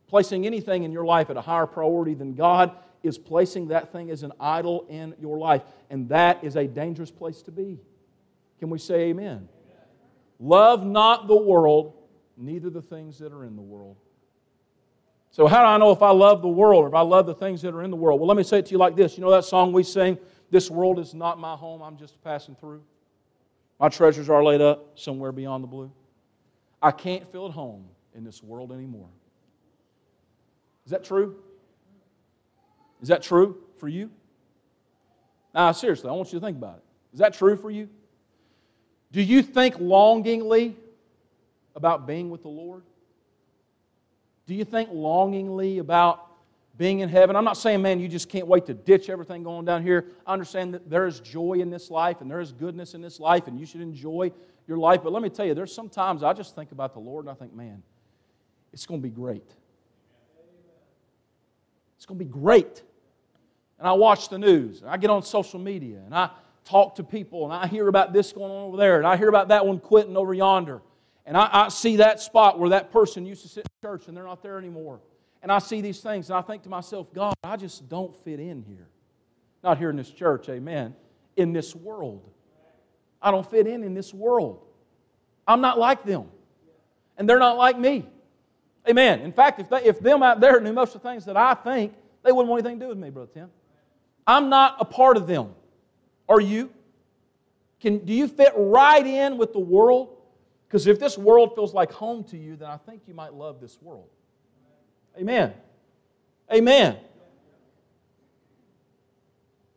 Placing 0.07 0.45
anything 0.45 0.83
in 0.83 0.91
your 0.91 1.05
life 1.05 1.29
at 1.29 1.37
a 1.37 1.41
higher 1.41 1.67
priority 1.67 2.15
than 2.15 2.33
God 2.33 2.75
is 3.01 3.17
placing 3.17 3.69
that 3.69 3.93
thing 3.93 4.11
as 4.11 4.23
an 4.23 4.33
idol 4.41 4.85
in 4.89 5.15
your 5.21 5.37
life. 5.37 5.61
And 5.89 6.09
that 6.09 6.43
is 6.43 6.57
a 6.57 6.67
dangerous 6.67 7.11
place 7.11 7.41
to 7.43 7.51
be. 7.51 7.79
Can 8.59 8.69
we 8.69 8.77
say 8.77 9.09
amen? 9.09 9.47
Love 10.37 10.85
not 10.85 11.27
the 11.27 11.37
world, 11.37 11.93
neither 12.37 12.69
the 12.69 12.81
things 12.81 13.17
that 13.19 13.31
are 13.33 13.43
in 13.43 13.55
the 13.55 13.61
world. 13.61 13.97
So, 15.31 15.47
how 15.47 15.59
do 15.59 15.65
I 15.65 15.77
know 15.77 15.91
if 15.91 16.01
I 16.01 16.11
love 16.11 16.41
the 16.41 16.49
world 16.49 16.83
or 16.83 16.87
if 16.87 16.93
I 16.93 17.01
love 17.01 17.25
the 17.25 17.33
things 17.33 17.61
that 17.61 17.73
are 17.73 17.83
in 17.83 17.91
the 17.91 17.97
world? 17.97 18.19
Well, 18.19 18.27
let 18.27 18.35
me 18.35 18.43
say 18.43 18.59
it 18.59 18.65
to 18.65 18.71
you 18.71 18.77
like 18.77 18.95
this. 18.95 19.17
You 19.17 19.23
know 19.23 19.31
that 19.31 19.45
song 19.45 19.71
we 19.71 19.83
sing, 19.83 20.17
This 20.49 20.69
world 20.69 20.99
is 20.99 21.13
not 21.13 21.39
my 21.39 21.55
home, 21.55 21.81
I'm 21.81 21.97
just 21.97 22.21
passing 22.23 22.55
through? 22.55 22.83
My 23.79 23.89
treasures 23.89 24.29
are 24.29 24.43
laid 24.43 24.61
up 24.61 24.99
somewhere 24.99 25.31
beyond 25.31 25.63
the 25.63 25.67
blue. 25.67 25.91
I 26.81 26.91
can't 26.91 27.31
feel 27.31 27.45
at 27.45 27.51
home 27.51 27.85
in 28.13 28.23
this 28.23 28.43
world 28.43 28.71
anymore. 28.71 29.07
Is 30.85 30.91
that 30.91 31.03
true? 31.03 31.37
Is 33.01 33.07
that 33.07 33.21
true 33.21 33.57
for 33.77 33.87
you? 33.87 34.11
Now, 35.53 35.71
seriously, 35.71 36.09
I 36.09 36.13
want 36.13 36.31
you 36.31 36.39
to 36.39 36.45
think 36.45 36.57
about 36.57 36.77
it. 36.77 36.83
Is 37.13 37.19
that 37.19 37.33
true 37.33 37.55
for 37.55 37.71
you? 37.71 37.89
Do 39.11 39.21
you 39.21 39.41
think 39.41 39.79
longingly 39.79 40.75
about 41.75 42.07
being 42.07 42.29
with 42.29 42.41
the 42.41 42.49
Lord? 42.49 42.83
Do 44.47 44.53
you 44.53 44.65
think 44.65 44.89
longingly 44.91 45.77
about 45.77 46.27
being 46.77 46.99
in 46.99 47.09
heaven? 47.09 47.35
I'm 47.35 47.45
not 47.45 47.57
saying, 47.57 47.81
man, 47.81 47.99
you 47.99 48.07
just 48.07 48.27
can't 48.29 48.47
wait 48.47 48.65
to 48.65 48.73
ditch 48.73 49.09
everything 49.09 49.43
going 49.43 49.65
down 49.65 49.83
here. 49.83 50.07
I 50.25 50.33
understand 50.33 50.73
that 50.73 50.89
there 50.89 51.05
is 51.05 51.19
joy 51.19 51.53
in 51.53 51.69
this 51.69 51.89
life 51.89 52.21
and 52.21 52.29
there 52.29 52.39
is 52.39 52.51
goodness 52.51 52.93
in 52.93 53.01
this 53.01 53.19
life 53.19 53.47
and 53.47 53.59
you 53.59 53.65
should 53.65 53.81
enjoy 53.81 54.31
your 54.67 54.77
life. 54.77 55.01
But 55.03 55.13
let 55.13 55.21
me 55.21 55.29
tell 55.29 55.45
you, 55.45 55.53
there's 55.53 55.73
sometimes 55.73 56.23
I 56.23 56.33
just 56.33 56.55
think 56.55 56.71
about 56.71 56.93
the 56.93 56.99
Lord 56.99 57.25
and 57.25 57.31
I 57.31 57.35
think, 57.35 57.53
man, 57.53 57.83
it's 58.73 58.85
going 58.85 59.01
to 59.01 59.03
be 59.03 59.13
great. 59.13 59.49
It's 61.97 62.05
going 62.05 62.17
to 62.17 62.25
be 62.25 62.31
great. 62.31 62.81
And 63.77 63.87
I 63.87 63.93
watch 63.93 64.29
the 64.29 64.37
news 64.37 64.81
and 64.81 64.89
I 64.89 64.97
get 64.97 65.09
on 65.09 65.23
social 65.23 65.59
media 65.59 65.99
and 66.05 66.15
I 66.15 66.29
talk 66.65 66.95
to 66.95 67.03
people 67.03 67.45
and 67.45 67.53
I 67.53 67.67
hear 67.67 67.87
about 67.87 68.13
this 68.13 68.31
going 68.33 68.51
on 68.51 68.67
over 68.67 68.77
there 68.77 68.97
and 68.97 69.07
I 69.07 69.17
hear 69.17 69.29
about 69.29 69.49
that 69.49 69.65
one 69.65 69.79
quitting 69.79 70.17
over 70.17 70.33
yonder. 70.33 70.81
And 71.25 71.37
I, 71.37 71.49
I, 71.51 71.69
see 71.69 71.97
that 71.97 72.19
spot 72.19 72.59
where 72.59 72.69
that 72.69 72.91
person 72.91 73.25
used 73.25 73.43
to 73.43 73.47
sit 73.47 73.65
in 73.65 73.89
church 73.89 74.07
and 74.07 74.17
they're 74.17 74.25
not 74.25 74.41
there 74.41 74.57
anymore. 74.57 74.99
And 75.43 75.51
I 75.51 75.59
see 75.59 75.81
these 75.81 75.99
things 75.99 76.29
and 76.29 76.37
I 76.37 76.41
think 76.41 76.63
to 76.63 76.69
myself, 76.69 77.13
God, 77.13 77.33
I 77.43 77.57
just 77.57 77.87
don't 77.89 78.15
fit 78.23 78.39
in 78.39 78.63
here. 78.63 78.87
Not 79.63 79.77
here 79.77 79.89
in 79.89 79.95
this 79.95 80.09
church, 80.09 80.49
amen. 80.49 80.95
In 81.37 81.53
this 81.53 81.75
world. 81.75 82.27
I 83.21 83.31
don't 83.31 83.49
fit 83.49 83.67
in 83.67 83.83
in 83.83 83.93
this 83.93 84.13
world. 84.13 84.61
I'm 85.47 85.61
not 85.61 85.77
like 85.77 86.03
them. 86.03 86.25
And 87.17 87.29
they're 87.29 87.39
not 87.39 87.57
like 87.57 87.77
me. 87.77 88.07
Amen. 88.89 89.19
In 89.19 89.31
fact, 89.31 89.59
if, 89.59 89.69
they, 89.69 89.83
if 89.83 89.99
them 89.99 90.23
out 90.23 90.39
there 90.39 90.59
knew 90.59 90.73
most 90.73 90.95
of 90.95 91.03
the 91.03 91.09
things 91.09 91.25
that 91.25 91.37
I 91.37 91.53
think, 91.53 91.93
they 92.23 92.31
wouldn't 92.31 92.49
want 92.49 92.65
anything 92.65 92.79
to 92.79 92.85
do 92.85 92.89
with 92.89 92.97
me, 92.97 93.11
Brother 93.11 93.29
Tim. 93.31 93.49
I'm 94.25 94.49
not 94.49 94.77
a 94.79 94.85
part 94.85 95.17
of 95.17 95.27
them. 95.27 95.53
Are 96.27 96.41
you? 96.41 96.71
Can, 97.79 97.99
do 97.99 98.13
you 98.13 98.27
fit 98.27 98.53
right 98.55 99.05
in 99.05 99.37
with 99.37 99.53
the 99.53 99.59
world? 99.59 100.17
Because 100.71 100.87
if 100.87 101.01
this 101.01 101.17
world 101.17 101.53
feels 101.53 101.73
like 101.73 101.91
home 101.91 102.23
to 102.23 102.37
you, 102.37 102.55
then 102.55 102.69
I 102.69 102.77
think 102.77 103.01
you 103.05 103.13
might 103.13 103.33
love 103.33 103.59
this 103.59 103.77
world. 103.81 104.07
Amen. 105.19 105.53
Amen. 106.49 106.95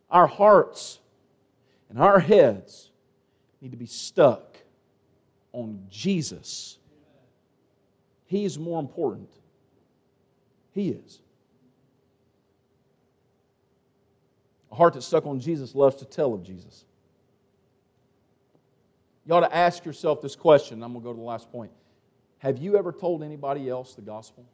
Our 0.08 0.28
hearts 0.28 1.00
and 1.90 1.98
our 1.98 2.20
heads 2.20 2.92
need 3.60 3.72
to 3.72 3.76
be 3.76 3.86
stuck 3.86 4.56
on 5.52 5.84
Jesus. 5.90 6.78
He 8.26 8.44
is 8.44 8.56
more 8.56 8.78
important. 8.78 9.30
He 10.74 10.90
is. 10.90 11.18
A 14.70 14.76
heart 14.76 14.94
that's 14.94 15.06
stuck 15.06 15.26
on 15.26 15.40
Jesus 15.40 15.74
loves 15.74 15.96
to 15.96 16.04
tell 16.04 16.34
of 16.34 16.44
Jesus. 16.44 16.84
You 19.26 19.34
ought 19.34 19.40
to 19.40 19.54
ask 19.54 19.84
yourself 19.84 20.20
this 20.20 20.36
question. 20.36 20.82
I'm 20.82 20.92
going 20.92 21.02
to 21.02 21.08
go 21.08 21.12
to 21.12 21.18
the 21.18 21.24
last 21.24 21.50
point. 21.50 21.72
Have 22.38 22.58
you 22.58 22.76
ever 22.76 22.92
told 22.92 23.22
anybody 23.22 23.68
else 23.68 23.94
the 23.94 24.02
gospel? 24.02 24.44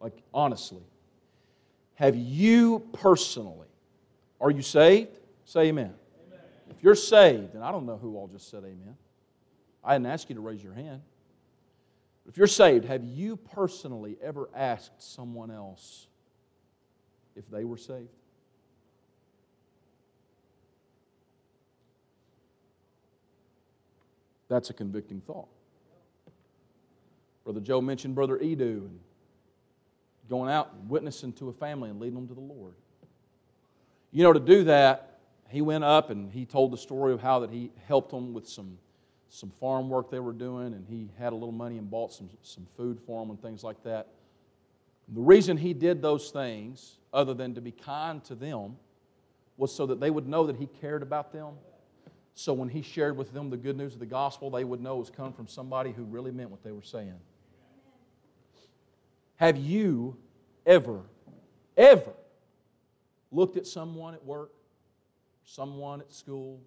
Like, 0.00 0.20
honestly. 0.32 0.82
Have 1.94 2.16
you 2.16 2.80
personally, 2.92 3.68
are 4.40 4.50
you 4.50 4.62
saved? 4.62 5.16
Say 5.44 5.68
amen. 5.68 5.94
amen. 6.26 6.40
If 6.70 6.82
you're 6.82 6.96
saved, 6.96 7.54
and 7.54 7.62
I 7.62 7.70
don't 7.70 7.86
know 7.86 7.96
who 7.96 8.16
all 8.16 8.26
just 8.26 8.50
said 8.50 8.64
amen, 8.64 8.96
I 9.84 9.94
didn't 9.94 10.06
ask 10.06 10.28
you 10.28 10.34
to 10.34 10.40
raise 10.40 10.62
your 10.62 10.72
hand. 10.72 11.02
If 12.26 12.36
you're 12.36 12.46
saved, 12.46 12.84
have 12.86 13.04
you 13.04 13.36
personally 13.36 14.16
ever 14.22 14.48
asked 14.54 15.00
someone 15.00 15.50
else 15.50 16.08
if 17.36 17.48
they 17.48 17.64
were 17.64 17.76
saved? 17.76 18.08
That's 24.48 24.70
a 24.70 24.74
convicting 24.74 25.20
thought. 25.20 25.48
Brother 27.44 27.60
Joe 27.60 27.80
mentioned 27.80 28.14
Brother 28.14 28.38
Edu 28.38 28.86
and 28.86 28.98
going 30.28 30.50
out 30.50 30.72
and 30.72 30.88
witnessing 30.88 31.32
to 31.34 31.48
a 31.48 31.52
family 31.52 31.90
and 31.90 32.00
leading 32.00 32.14
them 32.14 32.28
to 32.28 32.34
the 32.34 32.40
Lord. 32.40 32.74
You 34.10 34.22
know, 34.22 34.32
to 34.32 34.40
do 34.40 34.64
that, 34.64 35.18
he 35.48 35.60
went 35.60 35.84
up 35.84 36.10
and 36.10 36.32
he 36.32 36.46
told 36.46 36.72
the 36.72 36.78
story 36.78 37.12
of 37.12 37.20
how 37.20 37.40
that 37.40 37.50
he 37.50 37.70
helped 37.86 38.10
them 38.10 38.32
with 38.32 38.48
some, 38.48 38.78
some 39.28 39.50
farm 39.50 39.90
work 39.90 40.10
they 40.10 40.20
were 40.20 40.32
doing, 40.32 40.72
and 40.72 40.86
he 40.88 41.10
had 41.18 41.32
a 41.32 41.36
little 41.36 41.52
money 41.52 41.78
and 41.78 41.90
bought 41.90 42.12
some, 42.12 42.30
some 42.42 42.66
food 42.76 42.98
for 43.06 43.20
them 43.20 43.30
and 43.30 43.42
things 43.42 43.62
like 43.62 43.82
that. 43.84 44.08
The 45.08 45.20
reason 45.20 45.56
he 45.56 45.74
did 45.74 46.00
those 46.00 46.30
things, 46.30 46.96
other 47.12 47.34
than 47.34 47.54
to 47.54 47.60
be 47.60 47.72
kind 47.72 48.24
to 48.24 48.34
them, 48.34 48.76
was 49.56 49.74
so 49.74 49.86
that 49.86 50.00
they 50.00 50.10
would 50.10 50.26
know 50.26 50.46
that 50.46 50.56
he 50.56 50.66
cared 50.66 51.02
about 51.02 51.32
them. 51.32 51.54
So 52.34 52.52
when 52.52 52.68
he 52.68 52.82
shared 52.82 53.16
with 53.16 53.32
them 53.32 53.48
the 53.48 53.56
good 53.56 53.76
news 53.76 53.94
of 53.94 54.00
the 54.00 54.06
gospel, 54.06 54.50
they 54.50 54.64
would 54.64 54.80
know 54.80 54.96
it 54.96 55.00
was 55.00 55.10
coming 55.10 55.32
from 55.32 55.46
somebody 55.46 55.92
who 55.92 56.02
really 56.02 56.32
meant 56.32 56.50
what 56.50 56.62
they 56.64 56.72
were 56.72 56.82
saying. 56.82 57.14
Have 59.36 59.56
you 59.56 60.16
ever, 60.66 61.00
ever 61.76 62.12
looked 63.30 63.56
at 63.56 63.66
someone 63.66 64.14
at 64.14 64.24
work, 64.24 64.50
someone 65.44 66.00
at 66.00 66.12
school, 66.12 66.60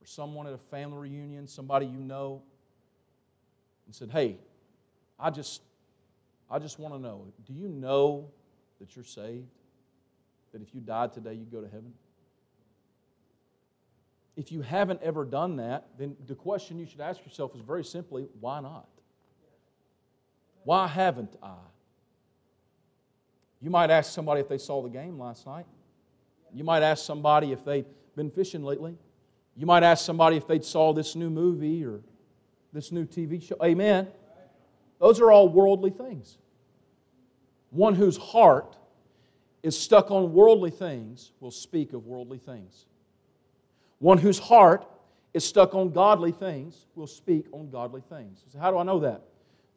or 0.00 0.06
someone 0.06 0.46
at 0.46 0.54
a 0.54 0.58
family 0.58 1.10
reunion, 1.10 1.46
somebody 1.46 1.86
you 1.86 2.00
know, 2.00 2.42
and 3.86 3.94
said, 3.94 4.10
Hey, 4.10 4.38
I 5.18 5.30
just, 5.30 5.62
I 6.50 6.58
just 6.58 6.78
want 6.78 6.94
to 6.94 7.00
know, 7.00 7.26
do 7.46 7.52
you 7.52 7.68
know 7.68 8.30
that 8.80 8.96
you're 8.96 9.04
saved? 9.04 9.46
That 10.52 10.62
if 10.62 10.74
you 10.74 10.80
died 10.80 11.12
today, 11.12 11.34
you'd 11.34 11.52
go 11.52 11.60
to 11.60 11.68
heaven? 11.68 11.92
If 14.40 14.50
you 14.50 14.62
haven't 14.62 15.02
ever 15.02 15.26
done 15.26 15.56
that, 15.56 15.84
then 15.98 16.16
the 16.26 16.34
question 16.34 16.78
you 16.78 16.86
should 16.86 17.02
ask 17.02 17.22
yourself 17.26 17.54
is 17.54 17.60
very 17.60 17.84
simply, 17.84 18.26
why 18.40 18.62
not? 18.62 18.88
Why 20.64 20.86
haven't 20.86 21.36
I? 21.42 21.58
You 23.60 23.68
might 23.68 23.90
ask 23.90 24.10
somebody 24.10 24.40
if 24.40 24.48
they 24.48 24.56
saw 24.56 24.80
the 24.80 24.88
game 24.88 25.18
last 25.18 25.46
night. 25.46 25.66
You 26.54 26.64
might 26.64 26.82
ask 26.82 27.04
somebody 27.04 27.52
if 27.52 27.66
they've 27.66 27.84
been 28.16 28.30
fishing 28.30 28.64
lately. 28.64 28.96
You 29.56 29.66
might 29.66 29.82
ask 29.82 30.06
somebody 30.06 30.38
if 30.38 30.46
they 30.46 30.60
saw 30.60 30.94
this 30.94 31.14
new 31.14 31.28
movie 31.28 31.84
or 31.84 32.00
this 32.72 32.90
new 32.90 33.04
TV 33.04 33.46
show. 33.46 33.56
Amen. 33.62 34.08
Those 35.00 35.20
are 35.20 35.30
all 35.30 35.50
worldly 35.50 35.90
things. 35.90 36.38
One 37.68 37.94
whose 37.94 38.16
heart 38.16 38.78
is 39.62 39.78
stuck 39.78 40.10
on 40.10 40.32
worldly 40.32 40.70
things 40.70 41.32
will 41.40 41.50
speak 41.50 41.92
of 41.92 42.06
worldly 42.06 42.38
things. 42.38 42.86
One 44.00 44.18
whose 44.18 44.38
heart 44.38 44.86
is 45.32 45.44
stuck 45.44 45.74
on 45.74 45.90
godly 45.90 46.32
things 46.32 46.86
will 46.94 47.06
speak 47.06 47.46
on 47.52 47.70
godly 47.70 48.00
things. 48.00 48.42
So 48.52 48.58
how 48.58 48.70
do 48.70 48.78
I 48.78 48.82
know 48.82 48.98
that? 49.00 49.22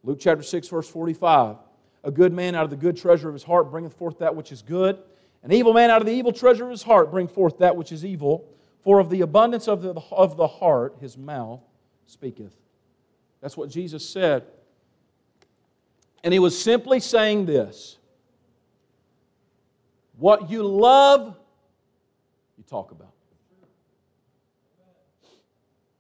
Luke 0.03 0.17
chapter 0.19 0.43
6, 0.43 0.67
verse 0.69 0.89
45. 0.89 1.57
A 2.05 2.11
good 2.11 2.33
man 2.33 2.55
out 2.55 2.63
of 2.63 2.69
the 2.69 2.75
good 2.75 2.97
treasure 2.97 3.27
of 3.29 3.33
his 3.33 3.43
heart 3.43 3.69
bringeth 3.69 3.93
forth 3.93 4.19
that 4.19 4.35
which 4.35 4.51
is 4.51 4.61
good. 4.61 4.97
An 5.43 5.51
evil 5.51 5.73
man 5.73 5.89
out 5.89 6.01
of 6.01 6.07
the 6.07 6.13
evil 6.13 6.31
treasure 6.31 6.65
of 6.65 6.71
his 6.71 6.83
heart 6.83 7.11
bring 7.11 7.27
forth 7.27 7.59
that 7.59 7.75
which 7.75 7.91
is 7.91 8.03
evil. 8.03 8.49
For 8.81 8.99
of 8.99 9.09
the 9.09 9.21
abundance 9.21 9.67
of 9.67 9.81
the, 9.81 9.93
of 10.11 10.35
the 10.35 10.47
heart 10.47 10.95
his 10.99 11.17
mouth 11.17 11.61
speaketh. 12.05 12.53
That's 13.41 13.55
what 13.55 13.69
Jesus 13.69 14.07
said. 14.07 14.43
And 16.23 16.33
he 16.33 16.39
was 16.39 16.59
simply 16.59 16.99
saying 16.99 17.45
this 17.45 17.97
What 20.17 20.49
you 20.49 20.63
love, 20.63 21.37
you 22.57 22.63
talk 22.63 22.91
about. 22.91 23.13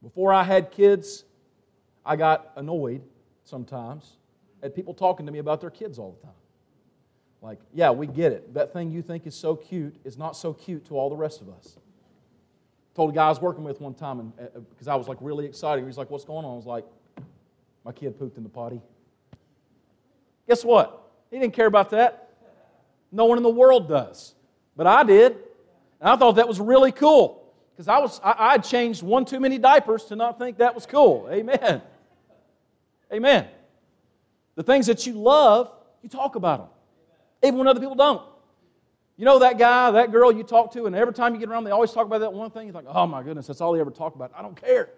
Before 0.03 0.33
I 0.33 0.43
had 0.43 0.69
kids, 0.69 1.23
I 2.05 2.17
got 2.17 2.51
annoyed 2.57 3.01
sometimes 3.45 4.17
at 4.61 4.75
people 4.75 4.93
talking 4.93 5.25
to 5.25 5.31
me 5.31 5.39
about 5.39 5.61
their 5.61 5.69
kids 5.69 5.97
all 5.97 6.17
the 6.19 6.27
time. 6.27 6.35
Like, 7.41 7.59
yeah, 7.73 7.89
we 7.91 8.05
get 8.07 8.33
it. 8.33 8.53
That 8.53 8.73
thing 8.73 8.91
you 8.91 9.01
think 9.01 9.25
is 9.25 9.33
so 9.33 9.55
cute 9.55 9.95
is 10.03 10.17
not 10.17 10.35
so 10.35 10.53
cute 10.53 10.85
to 10.87 10.97
all 10.97 11.09
the 11.09 11.15
rest 11.15 11.41
of 11.41 11.49
us. 11.49 11.77
Told 12.95 13.11
a 13.11 13.13
guy 13.13 13.25
I 13.25 13.29
was 13.29 13.41
working 13.41 13.63
with 13.63 13.81
one 13.81 13.93
time, 13.93 14.19
and 14.19 14.33
because 14.69 14.87
uh, 14.87 14.93
I 14.93 14.95
was 14.95 15.07
like 15.07 15.17
really 15.19 15.45
excited, 15.45 15.83
he's 15.85 15.97
like, 15.97 16.11
"What's 16.11 16.25
going 16.25 16.45
on?" 16.45 16.53
I 16.53 16.55
was 16.55 16.65
like, 16.65 16.85
"My 17.83 17.91
kid 17.91 18.19
pooped 18.19 18.37
in 18.37 18.43
the 18.43 18.49
potty." 18.49 18.79
Guess 20.47 20.63
what? 20.63 21.11
He 21.31 21.39
didn't 21.39 21.53
care 21.53 21.65
about 21.65 21.89
that. 21.89 22.29
No 23.11 23.25
one 23.25 23.37
in 23.37 23.43
the 23.43 23.49
world 23.49 23.89
does, 23.89 24.35
but 24.75 24.85
I 24.85 25.03
did, 25.03 25.31
and 25.99 26.09
I 26.09 26.15
thought 26.17 26.33
that 26.33 26.47
was 26.47 26.59
really 26.59 26.91
cool 26.91 27.42
because 27.73 27.87
I 27.87 27.99
was 27.99 28.19
I, 28.23 28.35
I'd 28.37 28.63
changed 28.63 29.01
one 29.03 29.25
too 29.25 29.39
many 29.39 29.57
diapers 29.57 30.05
to 30.05 30.15
not 30.15 30.37
think 30.37 30.57
that 30.57 30.75
was 30.75 30.85
cool. 30.85 31.27
Amen. 31.31 31.81
Amen. 33.11 33.47
The 34.55 34.63
things 34.63 34.87
that 34.87 35.05
you 35.07 35.13
love, 35.13 35.71
you 36.01 36.09
talk 36.09 36.35
about 36.35 36.59
them, 36.59 36.67
even 37.43 37.59
when 37.59 37.67
other 37.67 37.79
people 37.79 37.95
don't. 37.95 38.21
You 39.15 39.25
know 39.25 39.39
that 39.39 39.59
guy, 39.59 39.91
that 39.91 40.11
girl 40.11 40.31
you 40.31 40.43
talk 40.43 40.73
to, 40.73 40.85
and 40.85 40.95
every 40.95 41.13
time 41.13 41.33
you 41.33 41.39
get 41.39 41.49
around, 41.49 41.65
they 41.65 41.71
always 41.71 41.91
talk 41.91 42.07
about 42.07 42.19
that 42.19 42.33
one 42.33 42.49
thing. 42.49 42.67
You're 42.67 42.73
like, 42.73 42.85
oh 42.87 43.05
my 43.05 43.21
goodness, 43.21 43.47
that's 43.47 43.61
all 43.61 43.73
they 43.73 43.79
ever 43.79 43.91
talk 43.91 44.15
about. 44.15 44.31
I 44.35 44.41
don't 44.41 44.59
care. 44.59 44.89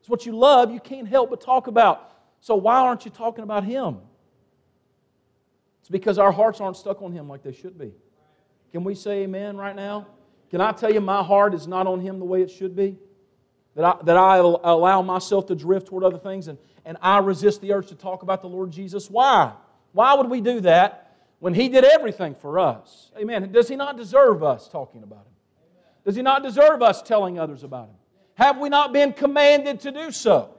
It's 0.00 0.08
what 0.08 0.26
you 0.26 0.36
love, 0.36 0.72
you 0.72 0.80
can't 0.80 1.06
help 1.06 1.30
but 1.30 1.40
talk 1.40 1.66
about. 1.66 2.12
So 2.40 2.56
why 2.56 2.76
aren't 2.76 3.04
you 3.04 3.10
talking 3.10 3.44
about 3.44 3.64
Him? 3.64 3.98
It's 5.80 5.90
because 5.90 6.18
our 6.18 6.32
hearts 6.32 6.60
aren't 6.60 6.76
stuck 6.76 7.02
on 7.02 7.12
Him 7.12 7.28
like 7.28 7.42
they 7.42 7.52
should 7.52 7.78
be. 7.78 7.92
Can 8.72 8.82
we 8.82 8.94
say 8.94 9.22
amen 9.22 9.56
right 9.56 9.76
now? 9.76 10.06
Can 10.50 10.60
I 10.60 10.72
tell 10.72 10.92
you 10.92 11.00
my 11.00 11.22
heart 11.22 11.54
is 11.54 11.66
not 11.66 11.86
on 11.86 12.00
Him 12.00 12.18
the 12.18 12.24
way 12.24 12.42
it 12.42 12.50
should 12.50 12.74
be? 12.74 12.98
That 13.76 13.84
I, 13.84 14.02
that 14.04 14.16
I 14.16 14.38
allow 14.38 15.00
myself 15.00 15.46
to 15.46 15.54
drift 15.54 15.86
toward 15.86 16.02
other 16.02 16.18
things 16.18 16.48
and, 16.48 16.58
and 16.84 16.98
I 17.00 17.18
resist 17.18 17.60
the 17.60 17.72
urge 17.72 17.86
to 17.88 17.94
talk 17.94 18.22
about 18.22 18.42
the 18.42 18.48
Lord 18.48 18.72
Jesus. 18.72 19.08
Why? 19.08 19.52
Why 19.92 20.14
would 20.14 20.28
we 20.28 20.40
do 20.40 20.60
that 20.60 21.16
when 21.38 21.54
He 21.54 21.68
did 21.68 21.84
everything 21.84 22.34
for 22.34 22.58
us? 22.58 23.12
Amen. 23.16 23.50
Does 23.52 23.68
He 23.68 23.76
not 23.76 23.96
deserve 23.96 24.42
us 24.42 24.68
talking 24.68 25.04
about 25.04 25.20
Him? 25.20 25.32
Does 26.04 26.16
He 26.16 26.22
not 26.22 26.42
deserve 26.42 26.82
us 26.82 27.00
telling 27.00 27.38
others 27.38 27.62
about 27.62 27.88
Him? 27.88 27.96
Have 28.34 28.58
we 28.58 28.68
not 28.68 28.92
been 28.92 29.12
commanded 29.12 29.80
to 29.80 29.92
do 29.92 30.10
so? 30.10 30.54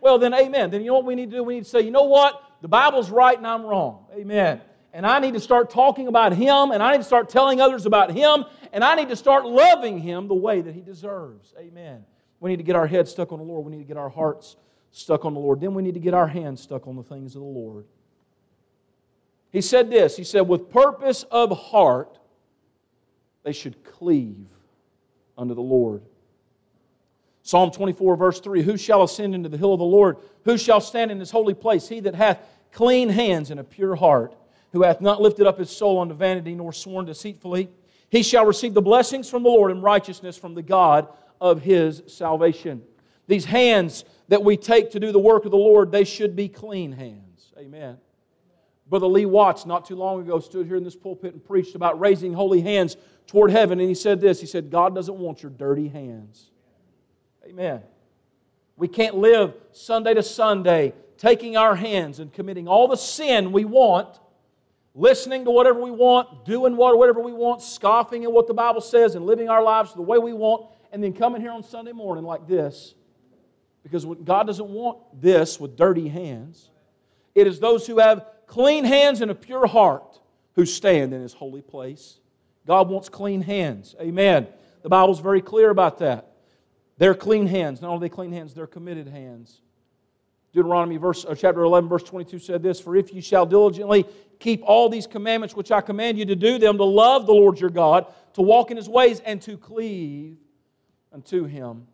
Well, 0.00 0.18
then, 0.18 0.34
amen. 0.34 0.70
Then 0.70 0.80
you 0.82 0.88
know 0.88 0.94
what 0.94 1.04
we 1.04 1.14
need 1.14 1.30
to 1.30 1.36
do? 1.36 1.44
We 1.44 1.54
need 1.54 1.64
to 1.64 1.70
say, 1.70 1.80
you 1.80 1.90
know 1.90 2.04
what? 2.04 2.42
The 2.60 2.68
Bible's 2.68 3.10
right 3.10 3.36
and 3.36 3.46
I'm 3.46 3.62
wrong. 3.62 4.06
Amen. 4.14 4.60
And 4.92 5.06
I 5.06 5.20
need 5.20 5.34
to 5.34 5.40
start 5.40 5.70
talking 5.70 6.08
about 6.08 6.32
Him, 6.32 6.72
and 6.72 6.82
I 6.82 6.92
need 6.92 6.98
to 6.98 7.04
start 7.04 7.28
telling 7.28 7.60
others 7.60 7.86
about 7.86 8.10
Him, 8.10 8.44
and 8.72 8.82
I 8.82 8.94
need 8.94 9.08
to 9.08 9.16
start 9.16 9.44
loving 9.44 9.98
Him 9.98 10.28
the 10.28 10.34
way 10.34 10.60
that 10.60 10.74
He 10.74 10.80
deserves. 10.80 11.54
Amen. 11.58 12.04
We 12.40 12.50
need 12.50 12.56
to 12.56 12.62
get 12.62 12.76
our 12.76 12.86
heads 12.86 13.10
stuck 13.10 13.32
on 13.32 13.38
the 13.38 13.44
Lord. 13.44 13.64
We 13.64 13.72
need 13.72 13.82
to 13.82 13.88
get 13.88 13.96
our 13.96 14.08
hearts 14.08 14.56
stuck 14.92 15.24
on 15.24 15.34
the 15.34 15.40
Lord. 15.40 15.60
Then 15.60 15.74
we 15.74 15.82
need 15.82 15.94
to 15.94 16.00
get 16.00 16.14
our 16.14 16.26
hands 16.26 16.60
stuck 16.60 16.86
on 16.86 16.96
the 16.96 17.02
things 17.02 17.34
of 17.34 17.42
the 17.42 17.46
Lord. 17.46 17.84
He 19.52 19.60
said 19.60 19.90
this 19.90 20.16
He 20.16 20.24
said, 20.24 20.42
with 20.42 20.70
purpose 20.70 21.24
of 21.30 21.56
heart, 21.56 22.18
they 23.42 23.52
should 23.52 23.84
cleave 23.84 24.46
unto 25.36 25.54
the 25.54 25.62
Lord. 25.62 26.02
Psalm 27.42 27.70
24, 27.70 28.16
verse 28.16 28.40
3 28.40 28.62
Who 28.62 28.76
shall 28.76 29.02
ascend 29.02 29.34
into 29.34 29.48
the 29.48 29.56
hill 29.56 29.72
of 29.72 29.78
the 29.78 29.84
Lord? 29.84 30.18
Who 30.44 30.58
shall 30.58 30.80
stand 30.80 31.10
in 31.10 31.18
his 31.18 31.30
holy 31.30 31.54
place? 31.54 31.88
He 31.88 32.00
that 32.00 32.14
hath 32.14 32.38
clean 32.72 33.08
hands 33.08 33.50
and 33.50 33.58
a 33.58 33.64
pure 33.64 33.96
heart, 33.96 34.34
who 34.72 34.82
hath 34.82 35.00
not 35.00 35.20
lifted 35.20 35.46
up 35.46 35.58
his 35.58 35.70
soul 35.70 36.00
unto 36.00 36.14
vanity, 36.14 36.54
nor 36.54 36.72
sworn 36.72 37.04
deceitfully. 37.04 37.68
He 38.08 38.22
shall 38.22 38.46
receive 38.46 38.74
the 38.74 38.82
blessings 38.82 39.28
from 39.28 39.42
the 39.42 39.48
Lord 39.48 39.70
and 39.70 39.82
righteousness 39.82 40.36
from 40.36 40.54
the 40.54 40.62
God 40.62 41.08
of 41.40 41.62
his 41.62 42.02
salvation. 42.06 42.82
These 43.26 43.44
hands 43.44 44.04
that 44.28 44.42
we 44.42 44.56
take 44.56 44.90
to 44.92 45.00
do 45.00 45.12
the 45.12 45.18
work 45.18 45.44
of 45.44 45.50
the 45.50 45.56
Lord, 45.56 45.92
they 45.92 46.04
should 46.04 46.34
be 46.34 46.48
clean 46.48 46.92
hands. 46.92 47.52
Amen. 47.58 47.98
Brother 48.88 49.06
Lee 49.06 49.26
Watts, 49.26 49.66
not 49.66 49.84
too 49.84 49.94
long 49.94 50.20
ago, 50.20 50.40
stood 50.40 50.66
here 50.66 50.74
in 50.74 50.82
this 50.82 50.96
pulpit 50.96 51.32
and 51.32 51.44
preached 51.44 51.76
about 51.76 52.00
raising 52.00 52.32
holy 52.32 52.60
hands 52.60 52.96
toward 53.28 53.52
heaven. 53.52 53.78
And 53.78 53.88
he 53.88 53.94
said 53.94 54.20
this 54.20 54.40
He 54.40 54.46
said, 54.46 54.70
God 54.70 54.94
doesn't 54.94 55.16
want 55.16 55.42
your 55.42 55.50
dirty 55.50 55.88
hands. 55.88 56.50
Amen. 57.46 57.82
We 58.76 58.88
can't 58.88 59.16
live 59.16 59.54
Sunday 59.72 60.14
to 60.14 60.22
Sunday 60.22 60.94
taking 61.16 61.56
our 61.56 61.76
hands 61.76 62.18
and 62.18 62.32
committing 62.32 62.66
all 62.66 62.88
the 62.88 62.96
sin 62.96 63.52
we 63.52 63.64
want, 63.64 64.18
listening 64.94 65.44
to 65.44 65.50
whatever 65.50 65.80
we 65.80 65.90
want, 65.90 66.44
doing 66.44 66.76
whatever 66.76 67.20
we 67.20 67.32
want, 67.32 67.62
scoffing 67.62 68.24
at 68.24 68.32
what 68.32 68.46
the 68.46 68.54
Bible 68.54 68.80
says, 68.80 69.14
and 69.14 69.24
living 69.26 69.48
our 69.48 69.62
lives 69.62 69.94
the 69.94 70.02
way 70.02 70.18
we 70.18 70.32
want, 70.32 70.66
and 70.92 71.02
then 71.02 71.12
coming 71.12 71.40
here 71.40 71.52
on 71.52 71.62
Sunday 71.62 71.92
morning 71.92 72.24
like 72.24 72.46
this 72.46 72.94
because 73.82 74.04
God 74.24 74.46
doesn't 74.46 74.68
want 74.68 74.98
this 75.20 75.58
with 75.58 75.76
dirty 75.76 76.08
hands. 76.08 76.70
It 77.34 77.46
is 77.46 77.60
those 77.60 77.86
who 77.86 77.98
have 77.98 78.26
clean 78.46 78.84
hands 78.84 79.20
and 79.20 79.30
a 79.30 79.34
pure 79.34 79.66
heart 79.66 80.20
who 80.54 80.66
stand 80.66 81.14
in 81.14 81.22
His 81.22 81.32
holy 81.32 81.62
place. 81.62 82.18
God 82.66 82.88
wants 82.88 83.08
clean 83.08 83.42
hands. 83.42 83.94
Amen. 84.00 84.48
The 84.82 84.88
Bible's 84.88 85.20
very 85.20 85.40
clear 85.40 85.70
about 85.70 85.98
that. 85.98 86.32
They're 86.98 87.14
clean 87.14 87.46
hands. 87.46 87.80
Not 87.80 87.90
only 87.90 88.08
they 88.08 88.14
clean 88.14 88.32
hands, 88.32 88.52
they're 88.52 88.66
committed 88.66 89.08
hands. 89.08 89.62
Deuteronomy 90.52 90.96
verse, 90.96 91.24
uh, 91.24 91.34
chapter 91.34 91.62
11, 91.62 91.88
verse 91.88 92.02
22 92.02 92.38
said 92.38 92.62
this 92.62 92.80
For 92.80 92.96
if 92.96 93.14
you 93.14 93.20
shall 93.20 93.46
diligently 93.46 94.04
keep 94.38 94.62
all 94.64 94.88
these 94.88 95.06
commandments 95.06 95.54
which 95.54 95.70
I 95.70 95.80
command 95.80 96.18
you 96.18 96.24
to 96.26 96.36
do 96.36 96.58
them, 96.58 96.76
to 96.78 96.84
love 96.84 97.26
the 97.26 97.32
Lord 97.32 97.60
your 97.60 97.70
God, 97.70 98.06
to 98.34 98.42
walk 98.42 98.70
in 98.70 98.76
his 98.76 98.88
ways, 98.88 99.20
and 99.20 99.40
to 99.42 99.56
cleave 99.56 100.36
unto 101.12 101.44
him. 101.44 101.86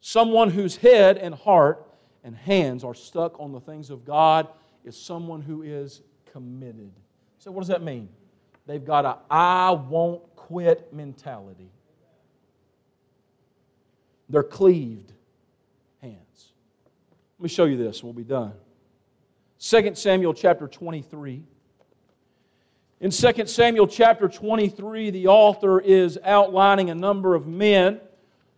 Someone 0.00 0.50
whose 0.50 0.76
head 0.76 1.18
and 1.18 1.34
heart 1.34 1.86
and 2.24 2.36
hands 2.36 2.82
are 2.82 2.94
stuck 2.94 3.38
on 3.38 3.52
the 3.52 3.60
things 3.60 3.90
of 3.90 4.04
God 4.04 4.48
is 4.84 4.96
someone 4.96 5.42
who 5.42 5.62
is 5.62 6.02
committed. 6.32 6.92
So, 7.38 7.50
what 7.50 7.60
does 7.60 7.68
that 7.68 7.82
mean? 7.82 8.08
They've 8.66 8.84
got 8.84 9.04
a 9.04 9.18
I 9.30 9.72
won't 9.72 10.22
quit 10.36 10.92
mentality. 10.92 11.70
They're 14.28 14.42
cleaved 14.42 15.12
hands. 16.00 16.51
Let 17.42 17.50
me 17.50 17.54
show 17.56 17.64
you 17.64 17.76
this, 17.76 18.04
we'll 18.04 18.12
be 18.12 18.22
done. 18.22 18.52
2 19.58 19.96
Samuel 19.96 20.32
chapter 20.32 20.68
23. 20.68 21.42
In 23.00 23.10
2 23.10 23.46
Samuel 23.46 23.88
chapter 23.88 24.28
23, 24.28 25.10
the 25.10 25.26
author 25.26 25.80
is 25.80 26.20
outlining 26.22 26.90
a 26.90 26.94
number 26.94 27.34
of 27.34 27.48
men 27.48 28.00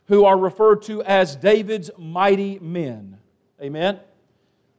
who 0.09 0.27
are 0.27 0.37
referred 0.37 0.83
to 0.83 1.03
as 1.03 1.35
David's 1.35 1.91
mighty 1.97 2.59
men. 2.59 3.17
Amen? 3.59 4.01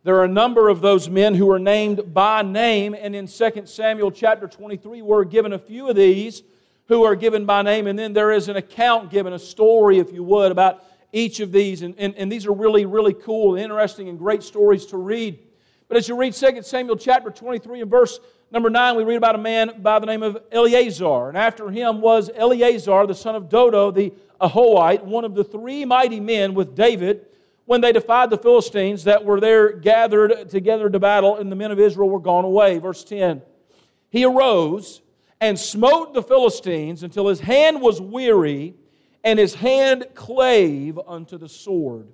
There 0.04 0.18
are 0.18 0.26
a 0.26 0.28
number 0.28 0.70
of 0.70 0.82
those 0.82 1.10
men 1.10 1.34
who 1.34 1.50
are 1.50 1.58
named 1.58 2.14
by 2.14 2.44
name, 2.44 2.94
and 2.94 3.16
in 3.16 3.26
2 3.26 3.64
Samuel 3.66 4.12
chapter 4.12 4.48
23, 4.48 5.02
we're 5.02 5.24
given 5.24 5.52
a 5.52 5.58
few 5.58 5.90
of 5.90 5.96
these 5.96 6.44
who 6.90 7.06
are 7.06 7.16
given 7.16 7.48
by 7.48 7.64
name, 7.64 7.88
and 7.88 7.98
then 7.98 8.14
there 8.14 8.32
is 8.32 8.50
an 8.50 8.56
account 8.56 9.10
given, 9.10 9.34
a 9.34 9.40
story, 9.40 9.98
if 9.98 10.14
you 10.14 10.24
would, 10.24 10.52
about 10.52 10.84
each 11.16 11.40
of 11.40 11.52
these. 11.52 11.82
And, 11.82 11.96
and, 11.98 12.14
and 12.16 12.32
these 12.32 12.46
are 12.46 12.52
really, 12.52 12.86
really 12.86 13.14
cool, 13.14 13.56
interesting, 13.56 14.10
and 14.10 14.20
great 14.20 14.44
stories 14.44 14.86
to 14.88 14.98
read. 14.98 15.40
But 15.88 15.98
as 15.98 16.10
you 16.10 16.18
read 16.18 16.34
2 16.34 16.62
Samuel 16.62 16.98
chapter 16.98 17.30
23 17.30 17.82
and 17.82 17.90
verse 17.90 18.20
number 18.52 18.70
9, 18.70 18.98
we 18.98 19.04
read 19.06 19.16
about 19.16 19.36
a 19.36 19.40
man 19.40 19.82
by 19.82 19.98
the 20.00 20.06
name 20.06 20.24
of 20.24 20.38
Eleazar. 20.52 21.30
And 21.30 21.38
after 21.38 21.70
him 21.70 22.02
was 22.02 22.30
Eleazar, 22.36 23.08
the 23.08 23.16
son 23.16 23.36
of 23.36 23.50
Dodo, 23.50 23.92
the 23.92 24.14
Ahohite, 24.42 25.04
one 25.04 25.24
of 25.24 25.36
the 25.36 25.44
three 25.44 25.86
mighty 25.86 26.20
men 26.20 26.54
with 26.54 26.76
David 26.76 27.26
when 27.64 27.82
they 27.82 27.94
defied 27.94 28.30
the 28.30 28.38
Philistines 28.38 29.06
that 29.06 29.24
were 29.24 29.40
there 29.40 29.72
gathered 29.72 30.50
together 30.50 30.90
to 30.90 31.00
battle, 31.00 31.38
and 31.38 31.52
the 31.52 31.56
men 31.56 31.72
of 31.72 31.80
Israel 31.80 32.10
were 32.10 32.20
gone 32.20 32.44
away. 32.44 32.78
Verse 32.78 33.04
10 33.06 33.42
He 34.10 34.26
arose 34.26 35.02
and 35.40 35.58
smote 35.58 36.14
the 36.14 36.22
Philistines 36.22 37.04
until 37.04 37.28
his 37.28 37.40
hand 37.40 37.82
was 37.82 38.02
weary, 38.02 38.76
and 39.26 39.38
his 39.38 39.56
hand 39.56 40.06
clave 40.14 40.98
unto 41.06 41.38
the 41.38 41.50
sword. 41.50 42.08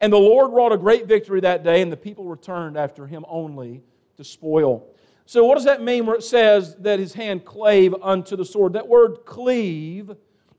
And 0.00 0.12
the 0.12 0.18
Lord 0.18 0.52
wrought 0.52 0.72
a 0.72 0.78
great 0.78 1.06
victory 1.06 1.40
that 1.42 1.62
day, 1.62 1.82
and 1.82 1.92
the 1.92 1.96
people 1.96 2.24
returned 2.24 2.76
after 2.76 3.06
him 3.06 3.24
only 3.28 3.82
to 4.16 4.24
spoil. 4.24 4.88
So, 5.26 5.44
what 5.44 5.54
does 5.54 5.66
that 5.66 5.82
mean 5.82 6.06
where 6.06 6.16
it 6.16 6.24
says 6.24 6.74
that 6.76 6.98
his 6.98 7.12
hand 7.12 7.44
clave 7.44 7.94
unto 8.02 8.34
the 8.34 8.44
sword? 8.44 8.72
That 8.72 8.88
word 8.88 9.26
cleave 9.26 10.10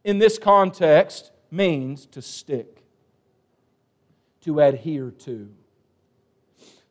in 0.06 0.20
this 0.20 0.38
context 0.38 1.32
means 1.50 2.06
to 2.08 2.22
stick 2.22 2.82
to 4.42 4.60
adhere 4.60 5.12
to, 5.12 5.50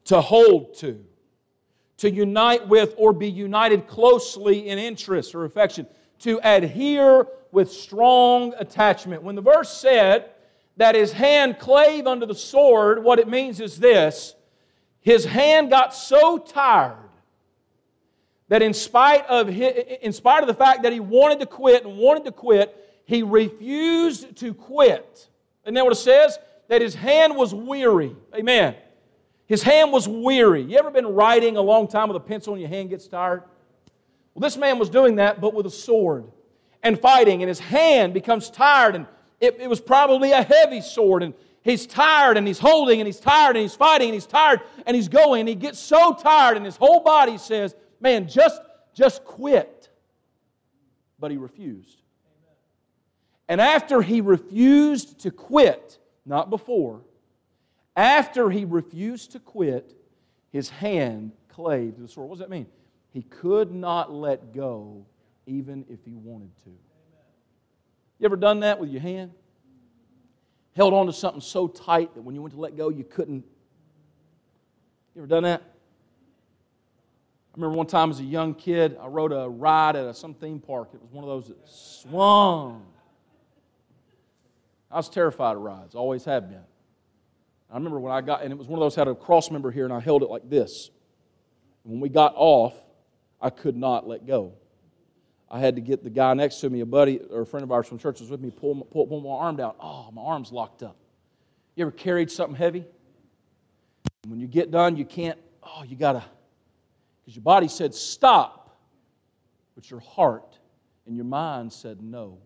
to 0.05 0.21
hold 0.21 0.75
to, 0.79 1.05
to 1.99 2.11
unite 2.11 2.67
with 2.67 2.95
or 2.97 3.13
be 3.13 3.29
united 3.29 3.87
closely 3.87 4.69
in 4.69 4.79
interest 4.79 5.35
or 5.35 5.45
affection, 5.45 5.87
to 6.21 6.41
adhere 6.43 7.27
with 7.53 7.71
strong 7.71 8.55
attachment. 8.59 9.23
When 9.23 9.35
the 9.35 9.43
verse 9.43 9.71
said 9.71 10.31
that 10.77 10.95
his 10.95 11.13
hand 11.13 11.59
clave 11.59 12.07
unto 12.07 12.27
the 12.27 12.35
sword, 12.35 13.03
what 13.03 13.19
it 13.19 13.29
means 13.29 13.61
is 13.61 13.79
this 13.79 14.35
his 15.01 15.25
hand 15.25 15.71
got 15.71 15.95
so 15.95 16.39
tired 16.39 16.97
that 18.49 18.63
in 18.63 18.75
spite 18.75 19.27
of 19.27 19.49
his, 19.49 19.73
in 20.03 20.13
spite 20.13 20.43
of 20.43 20.47
the 20.47 20.55
fact 20.55 20.83
that 20.83 20.93
he 20.93 21.01
wanted 21.01 21.41
to 21.41 21.47
quit 21.47 21.85
and 21.85 21.97
wanted 21.97 22.25
to 22.25 22.33
quit, 22.33 22.77
he 23.05 23.23
refused 23.23 24.37
to 24.37 24.53
quit. 24.55 25.29
Isn't 25.65 25.75
that 25.75 25.85
what 25.85 25.93
it 25.93 25.97
says? 25.97 26.39
that 26.71 26.81
his 26.81 26.95
hand 26.95 27.37
was 27.37 27.53
weary. 27.53 28.15
Amen. 28.33 28.77
His 29.47 29.61
hand 29.61 29.91
was 29.91 30.07
weary. 30.07 30.63
You 30.63 30.79
ever 30.79 30.93
been 30.93 31.09
writing 31.09 31.57
a 31.57 31.61
long 31.61 31.89
time 31.89 32.07
with 32.07 32.17
a 32.17 32.21
pencil 32.21 32.55
and 32.55 32.63
your 32.63 32.71
hand 32.71 32.91
gets 32.91 33.09
tired? 33.09 33.43
Well, 34.33 34.41
this 34.41 34.57
man 34.57 34.79
was 34.79 34.89
doing 34.89 35.17
that, 35.17 35.41
but 35.41 35.53
with 35.53 35.67
a 35.67 35.71
sword 35.71 36.27
and 36.83 36.99
fighting, 36.99 37.43
and 37.43 37.49
his 37.49 37.59
hand 37.59 38.15
becomes 38.15 38.51
tired, 38.51 38.95
and 38.95 39.07
it, 39.41 39.59
it 39.61 39.69
was 39.69 39.81
probably 39.81 40.33
a 40.33 40.43
heavy 40.43 40.81
sword, 40.81 41.23
and 41.23 41.35
he's 41.63 41.87
tired, 41.87 42.37
and 42.37 42.47
he's 42.47 42.59
holding, 42.59 43.01
and 43.01 43.07
he's 43.07 43.21
tired, 43.21 43.57
and 43.57 43.63
he's 43.63 43.75
fighting, 43.75 44.09
and 44.09 44.15
he's 44.15 44.27
tired, 44.27 44.61
and 44.87 44.95
he's 44.95 45.09
going, 45.09 45.41
and 45.41 45.49
he 45.49 45.55
gets 45.55 45.79
so 45.79 46.15
tired, 46.15 46.57
and 46.57 46.65
his 46.65 46.77
whole 46.77 47.01
body 47.01 47.39
says, 47.39 47.75
Man, 48.01 48.29
just, 48.29 48.61
just 48.95 49.25
quit. 49.25 49.91
But 51.19 51.31
he 51.31 51.37
refused. 51.37 52.01
And 53.47 53.61
after 53.61 54.01
he 54.01 54.21
refused 54.21 55.21
to 55.21 55.31
quit, 55.31 55.99
not 56.25 56.49
before. 56.49 57.01
After 57.97 58.49
he 58.49 58.65
refused 58.65 59.33
to 59.33 59.41
quit, 59.41 59.93
his 60.51 60.71
hand 60.71 61.33
clave 61.49 61.97
to 61.97 62.03
the 62.03 62.09
sword. 62.09 62.29
What 62.29 62.37
does 62.37 62.41
that 62.41 62.51
mean? 62.51 62.67
He 63.11 63.23
could 63.23 63.73
not 63.73 64.13
let 64.13 64.55
go 64.55 65.05
even 65.51 65.85
if 65.89 66.05
he 66.05 66.15
wanted 66.15 66.51
to. 66.65 66.71
You 68.19 68.27
ever 68.27 68.37
done 68.37 68.61
that 68.61 68.79
with 68.79 68.91
your 68.91 69.01
hand? 69.01 69.33
Held 70.77 70.95
on 70.95 71.07
to 71.07 71.13
something 71.13 71.41
so 71.41 71.67
tight 71.67 72.15
that 72.15 72.23
when 72.23 72.35
you 72.35 72.43
went 72.43 72.55
to 72.55 72.61
let 72.61 72.77
go, 72.77 72.89
you 72.89 73.05
couldn't. 73.05 73.45
You 75.15 75.23
ever 75.23 75.27
done 75.27 75.43
that? 75.43 75.63
I 77.53 77.57
remember 77.57 77.77
one 77.77 77.87
time 77.87 78.11
as 78.11 78.21
a 78.21 78.25
young 78.25 78.55
kid, 78.55 78.97
I 79.01 79.09
rode 79.09 79.33
a 79.33 79.49
ride 79.49 79.97
at 79.97 80.07
a, 80.07 80.15
some 80.15 80.35
theme 80.35 80.61
park. 80.61 80.91
It 80.95 81.03
was 81.03 81.11
one 81.11 81.25
of 81.25 81.29
those 81.29 81.49
that 81.49 81.59
swung 81.69 82.87
I 84.91 84.97
was 84.97 85.09
terrified 85.09 85.57
of 85.57 85.63
rides, 85.63 85.95
always 85.95 86.25
have 86.25 86.49
been. 86.49 86.65
I 87.71 87.75
remember 87.75 88.01
when 88.01 88.13
I 88.13 88.21
got, 88.21 88.43
and 88.43 88.53
it 88.53 88.59
was 88.59 88.67
one 88.67 88.81
of 88.81 88.85
those 88.85 88.97
had 88.97 89.07
a 89.07 89.15
cross 89.15 89.51
member 89.51 89.71
here, 89.71 89.85
and 89.85 89.95
I 89.95 90.01
held 90.01 90.23
it 90.23 90.31
like 90.31 90.51
this. 90.51 90.91
And 91.85 91.93
when 91.93 92.01
we 92.01 92.09
got 92.09 92.35
off, 92.37 92.75
I 93.41 93.51
could 93.51 93.77
not 93.77 94.09
let 94.09 94.27
go. 94.27 94.55
I 95.51 95.59
had 95.59 95.75
to 95.77 95.83
get 95.83 96.05
the 96.05 96.11
guy 96.11 96.33
next 96.35 96.61
to 96.61 96.71
me, 96.71 96.81
a 96.81 96.87
buddy 96.87 97.21
or 97.31 97.43
a 97.43 97.47
friend 97.47 97.65
of 97.65 97.73
ours 97.73 97.89
from 97.89 97.99
church 97.99 98.21
was 98.21 98.31
with 98.31 98.41
me, 98.41 98.51
pull, 98.51 98.85
pull, 98.85 99.07
pull 99.07 99.21
my 99.21 99.31
arm 99.31 99.57
down. 99.57 99.75
Oh, 99.81 100.11
my 100.13 100.23
arm's 100.23 100.53
locked 100.53 100.83
up. 100.83 100.97
You 101.75 101.83
ever 101.83 101.91
carried 101.91 102.31
something 102.31 102.55
heavy? 102.55 102.85
When 104.29 104.39
you 104.39 104.47
get 104.47 104.71
done, 104.71 104.97
you 104.97 105.05
can't, 105.05 105.39
oh, 105.63 105.83
you 105.83 105.97
gotta, 105.97 106.23
because 107.21 107.35
your 107.35 107.43
body 107.43 107.67
said 107.67 107.95
stop, 107.95 108.79
but 109.75 109.91
your 109.91 110.01
heart 110.01 110.59
and 111.07 111.17
your 111.17 111.25
mind 111.25 111.73
said 111.73 112.01
no. 112.01 112.39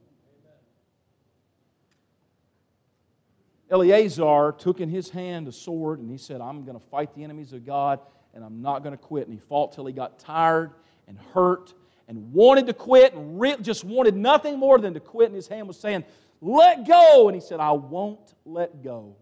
Eleazar 3.71 4.55
took 4.57 4.81
in 4.81 4.89
his 4.89 5.11
hand 5.11 5.49
a 5.49 5.53
sword 5.53 5.99
and 5.99 6.11
he 6.11 6.17
said, 6.17 6.41
I'm 6.41 6.65
going 6.65 6.79
to 6.79 6.87
fight 6.87 7.15
the 7.15 7.25
enemies 7.25 7.53
of 7.53 7.67
God 7.67 7.99
and 8.33 8.45
I'm 8.45 8.63
not 8.63 8.83
going 8.83 8.97
to 8.97 9.03
quit. 9.03 9.27
And 9.27 9.35
he 9.35 9.41
fought 9.41 9.73
till 9.73 9.87
he 9.87 9.93
got 9.93 10.19
tired 10.19 10.73
and 11.09 11.19
hurt 11.33 11.75
and 12.09 12.33
wanted 12.33 12.67
to 12.67 12.75
quit 12.75 13.15
and 13.15 13.41
re- 13.41 13.57
just 13.61 13.85
wanted 13.85 14.17
nothing 14.17 14.59
more 14.59 14.79
than 14.79 14.95
to 14.95 15.01
quit. 15.01 15.29
And 15.29 15.37
his 15.37 15.49
hand 15.49 15.67
was 15.67 15.79
saying, 15.79 16.05
Let 16.41 16.87
go. 16.87 17.29
And 17.29 17.35
he 17.35 17.41
said, 17.41 17.61
I 17.61 17.73
won't 17.73 18.35
let 18.45 18.83
go. 18.83 19.17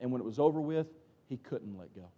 And 0.00 0.10
when 0.10 0.20
it 0.20 0.24
was 0.24 0.38
over 0.38 0.60
with, 0.60 0.86
he 1.28 1.36
couldn't 1.36 1.76
let 1.78 1.94
go. 1.94 2.08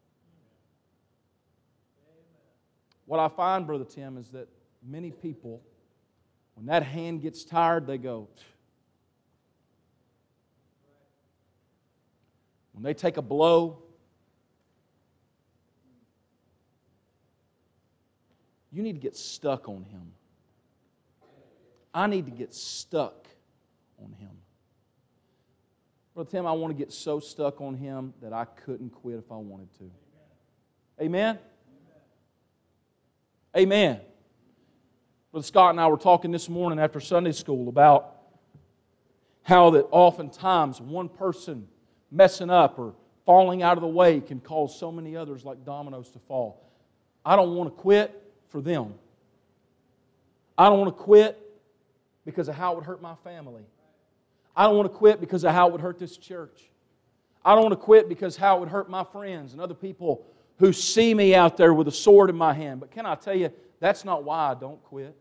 What 3.07 3.19
I 3.19 3.29
find, 3.29 3.67
Brother 3.67 3.85
Tim, 3.85 4.17
is 4.17 4.29
that 4.29 4.49
many 4.87 5.11
people, 5.11 5.61
when 6.55 6.67
that 6.67 6.83
hand 6.85 7.21
gets 7.21 7.45
tired, 7.45 7.87
they 7.87 7.99
go, 7.99 8.29
When 12.73 12.83
they 12.83 12.95
take 12.95 13.17
a 13.17 13.23
blow, 13.23 13.82
you 18.73 18.83
need 18.83 18.95
to 18.95 19.01
get 19.01 19.17
stuck 19.17 19.69
on 19.69 19.85
him. 19.85 20.13
I 21.95 22.07
need 22.07 22.25
to 22.25 22.33
get 22.33 22.55
stuck 22.55 23.29
on 24.03 24.13
him. 24.13 24.31
Brother 26.15 26.31
Tim, 26.31 26.47
I 26.47 26.53
want 26.53 26.77
to 26.77 26.79
get 26.79 26.93
so 26.93 27.21
stuck 27.21 27.61
on 27.61 27.75
him 27.75 28.15
that 28.23 28.33
I 28.33 28.45
couldn't 28.45 28.91
quit 28.91 29.19
if 29.19 29.31
I 29.31 29.37
wanted 29.37 29.73
to. 29.79 29.91
Amen? 31.01 31.39
Amen. 33.57 34.01
Brother 35.31 35.47
Scott 35.47 35.71
and 35.71 35.81
I 35.81 35.87
were 35.87 35.97
talking 35.97 36.31
this 36.31 36.49
morning 36.49 36.79
after 36.79 37.01
Sunday 37.01 37.33
school 37.33 37.69
about 37.69 38.17
how 39.43 39.71
that 39.71 39.87
oftentimes 39.91 40.81
one 40.81 41.09
person 41.09 41.67
messing 42.11 42.51
up 42.51 42.79
or 42.79 42.95
falling 43.25 43.63
out 43.63 43.77
of 43.77 43.83
the 43.83 43.89
way 43.89 44.21
can 44.21 44.41
cause 44.41 44.79
so 44.79 44.93
many 44.93 45.17
others 45.17 45.45
like 45.45 45.65
dominoes 45.65 46.11
to 46.11 46.19
fall. 46.19 46.71
I 47.25 47.37
don't 47.37 47.55
want 47.55 47.75
to 47.75 47.81
quit 47.81 48.22
for 48.53 48.61
them. 48.61 48.95
I 50.57 50.69
don't 50.69 50.79
want 50.79 50.97
to 50.97 51.03
quit 51.03 51.39
because 52.25 52.49
of 52.49 52.55
how 52.55 52.73
it 52.73 52.77
would 52.77 52.85
hurt 52.85 53.03
my 53.03 53.17
family. 53.25 53.65
I 54.55 54.65
don't 54.65 54.77
want 54.77 54.93
to 54.93 54.97
quit 54.97 55.19
because 55.19 55.45
of 55.45 55.53
how 55.53 55.69
it 55.69 55.73
would 55.73 55.81
hurt 55.81 55.99
this 55.99 56.17
church. 56.19 56.71
I 57.45 57.55
don't 57.55 57.65
want 57.65 57.73
to 57.73 57.85
quit 57.85 58.09
because 58.09 58.37
how 58.37 58.59
it 58.59 58.61
would 58.61 58.69
hurt 58.69 58.89
my 58.89 59.03
friends 59.03 59.53
and 59.53 59.61
other 59.61 59.75
people 59.75 60.25
who 60.59 60.73
see 60.73 61.15
me 61.15 61.35
out 61.35 61.57
there 61.57 61.75
with 61.75 61.89
a 61.89 61.93
sword 61.93 62.31
in 62.31 62.37
my 62.37 62.53
hand. 62.53 62.79
But 62.79 62.93
can 62.93 63.07
I 63.07 63.17
tell 63.17 63.35
you, 63.35 63.51
that's 63.81 64.05
not 64.05 64.23
why 64.23 64.51
I 64.51 64.55
don't 64.55 64.81
quit. 64.85 65.17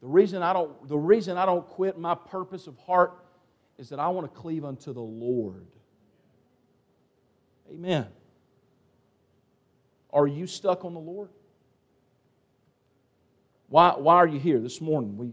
The 0.00 0.06
reason 0.06 0.42
I 0.42 0.52
don't, 0.52 0.86
the 0.86 0.98
reason 0.98 1.38
I 1.38 1.46
don't 1.46 1.66
quit 1.66 1.98
my 1.98 2.14
purpose 2.14 2.66
of 2.66 2.76
heart 2.78 3.14
is 3.78 3.88
that 3.88 3.98
I 3.98 4.08
want 4.08 4.32
to 4.32 4.40
cleave 4.40 4.64
unto 4.64 4.92
the 4.92 5.00
Lord. 5.00 5.66
Amen. 7.72 8.06
Are 10.12 10.28
you 10.28 10.46
stuck 10.46 10.84
on 10.84 10.94
the 10.94 11.00
Lord? 11.00 11.30
Why, 13.74 13.92
why 13.98 14.14
are 14.14 14.28
you 14.28 14.38
here 14.38 14.60
this 14.60 14.80
morning? 14.80 15.16
We, 15.16 15.32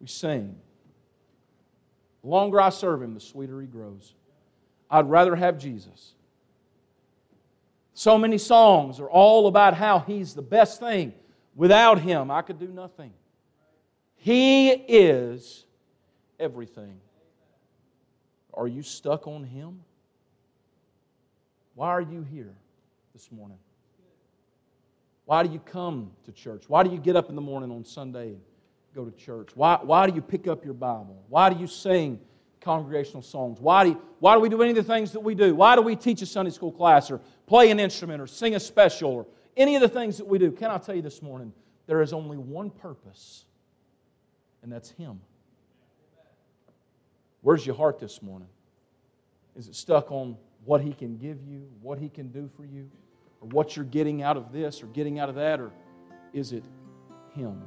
we 0.00 0.06
sing. 0.06 0.56
The 2.22 2.28
longer 2.30 2.58
I 2.58 2.70
serve 2.70 3.02
Him, 3.02 3.12
the 3.12 3.20
sweeter 3.20 3.60
He 3.60 3.66
grows. 3.66 4.14
I'd 4.90 5.10
rather 5.10 5.36
have 5.36 5.58
Jesus. 5.58 6.14
So 7.92 8.16
many 8.16 8.38
songs 8.38 9.00
are 9.00 9.10
all 9.10 9.48
about 9.48 9.74
how 9.74 9.98
He's 9.98 10.32
the 10.32 10.40
best 10.40 10.80
thing. 10.80 11.12
Without 11.54 12.00
Him, 12.00 12.30
I 12.30 12.40
could 12.40 12.58
do 12.58 12.68
nothing. 12.68 13.12
He 14.16 14.70
is 14.70 15.66
everything. 16.40 16.98
Are 18.54 18.66
you 18.66 18.82
stuck 18.82 19.26
on 19.28 19.44
Him? 19.44 19.82
Why 21.74 21.88
are 21.88 22.00
you 22.00 22.22
here 22.32 22.54
this 23.12 23.30
morning? 23.30 23.58
Why 25.26 25.42
do 25.42 25.52
you 25.52 25.58
come 25.58 26.10
to 26.24 26.32
church? 26.32 26.64
Why 26.68 26.82
do 26.82 26.90
you 26.90 26.98
get 26.98 27.16
up 27.16 27.28
in 27.28 27.34
the 27.34 27.40
morning 27.40 27.70
on 27.70 27.84
Sunday 27.84 28.28
and 28.28 28.40
go 28.94 29.04
to 29.04 29.10
church? 29.12 29.50
Why, 29.54 29.78
why 29.82 30.06
do 30.06 30.14
you 30.14 30.20
pick 30.20 30.46
up 30.46 30.64
your 30.64 30.74
Bible? 30.74 31.24
Why 31.28 31.50
do 31.50 31.58
you 31.58 31.66
sing 31.66 32.20
congregational 32.60 33.22
songs? 33.22 33.60
Why 33.60 33.84
do, 33.84 33.90
you, 33.90 34.02
why 34.20 34.34
do 34.34 34.40
we 34.40 34.48
do 34.48 34.60
any 34.62 34.70
of 34.70 34.76
the 34.76 34.82
things 34.82 35.12
that 35.12 35.20
we 35.20 35.34
do? 35.34 35.54
Why 35.54 35.76
do 35.76 35.82
we 35.82 35.96
teach 35.96 36.20
a 36.22 36.26
Sunday 36.26 36.50
school 36.50 36.72
class 36.72 37.10
or 37.10 37.20
play 37.46 37.70
an 37.70 37.80
instrument 37.80 38.20
or 38.20 38.26
sing 38.26 38.54
a 38.54 38.60
special 38.60 39.10
or 39.10 39.26
any 39.56 39.76
of 39.76 39.82
the 39.82 39.88
things 39.88 40.18
that 40.18 40.26
we 40.26 40.38
do? 40.38 40.50
Can 40.50 40.70
I 40.70 40.78
tell 40.78 40.94
you 40.94 41.02
this 41.02 41.22
morning? 41.22 41.52
There 41.86 42.00
is 42.02 42.12
only 42.12 42.38
one 42.38 42.70
purpose, 42.70 43.44
and 44.62 44.72
that's 44.72 44.90
Him. 44.90 45.20
Where's 47.42 47.64
your 47.66 47.76
heart 47.76 47.98
this 47.98 48.22
morning? 48.22 48.48
Is 49.54 49.68
it 49.68 49.74
stuck 49.74 50.10
on 50.10 50.36
what 50.64 50.80
He 50.80 50.92
can 50.92 51.18
give 51.18 51.42
you, 51.46 51.68
what 51.82 51.98
He 51.98 52.08
can 52.08 52.28
do 52.28 52.50
for 52.56 52.64
you, 52.64 52.90
or 53.44 53.48
what 53.48 53.76
you're 53.76 53.84
getting 53.84 54.22
out 54.22 54.36
of 54.36 54.52
this 54.52 54.82
or 54.82 54.86
getting 54.86 55.18
out 55.18 55.28
of 55.28 55.34
that, 55.34 55.60
or 55.60 55.72
is 56.32 56.52
it 56.52 56.64
Him? 57.34 57.62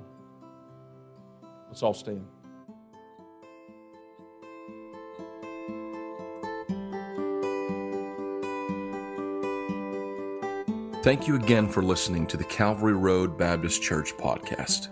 Let's 1.68 1.84
all 1.84 1.94
stand. 1.94 2.26
Thank 11.04 11.28
you 11.28 11.36
again 11.36 11.70
for 11.70 11.82
listening 11.82 12.28
to 12.28 12.38
the 12.38 12.44
Calvary 12.44 12.94
Road 12.94 13.38
Baptist 13.38 13.82
Church 13.82 14.14
podcast. 14.18 14.90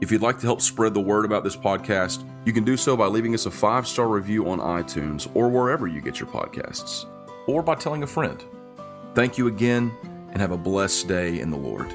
If 0.00 0.10
you'd 0.10 0.22
like 0.22 0.38
to 0.38 0.46
help 0.46 0.60
spread 0.60 0.94
the 0.94 1.00
word 1.00 1.24
about 1.24 1.44
this 1.44 1.56
podcast, 1.56 2.28
you 2.44 2.52
can 2.52 2.64
do 2.64 2.76
so 2.76 2.96
by 2.96 3.06
leaving 3.06 3.34
us 3.34 3.46
a 3.46 3.50
five 3.50 3.86
star 3.86 4.08
review 4.08 4.48
on 4.48 4.58
iTunes 4.58 5.30
or 5.34 5.48
wherever 5.48 5.86
you 5.86 6.00
get 6.00 6.18
your 6.18 6.28
podcasts, 6.28 7.06
or 7.46 7.62
by 7.62 7.74
telling 7.74 8.02
a 8.02 8.06
friend. 8.06 8.44
Thank 9.14 9.38
you 9.38 9.48
again, 9.48 9.92
and 10.32 10.40
have 10.40 10.50
a 10.50 10.58
blessed 10.58 11.08
day 11.08 11.40
in 11.40 11.50
the 11.50 11.56
Lord. 11.56 11.92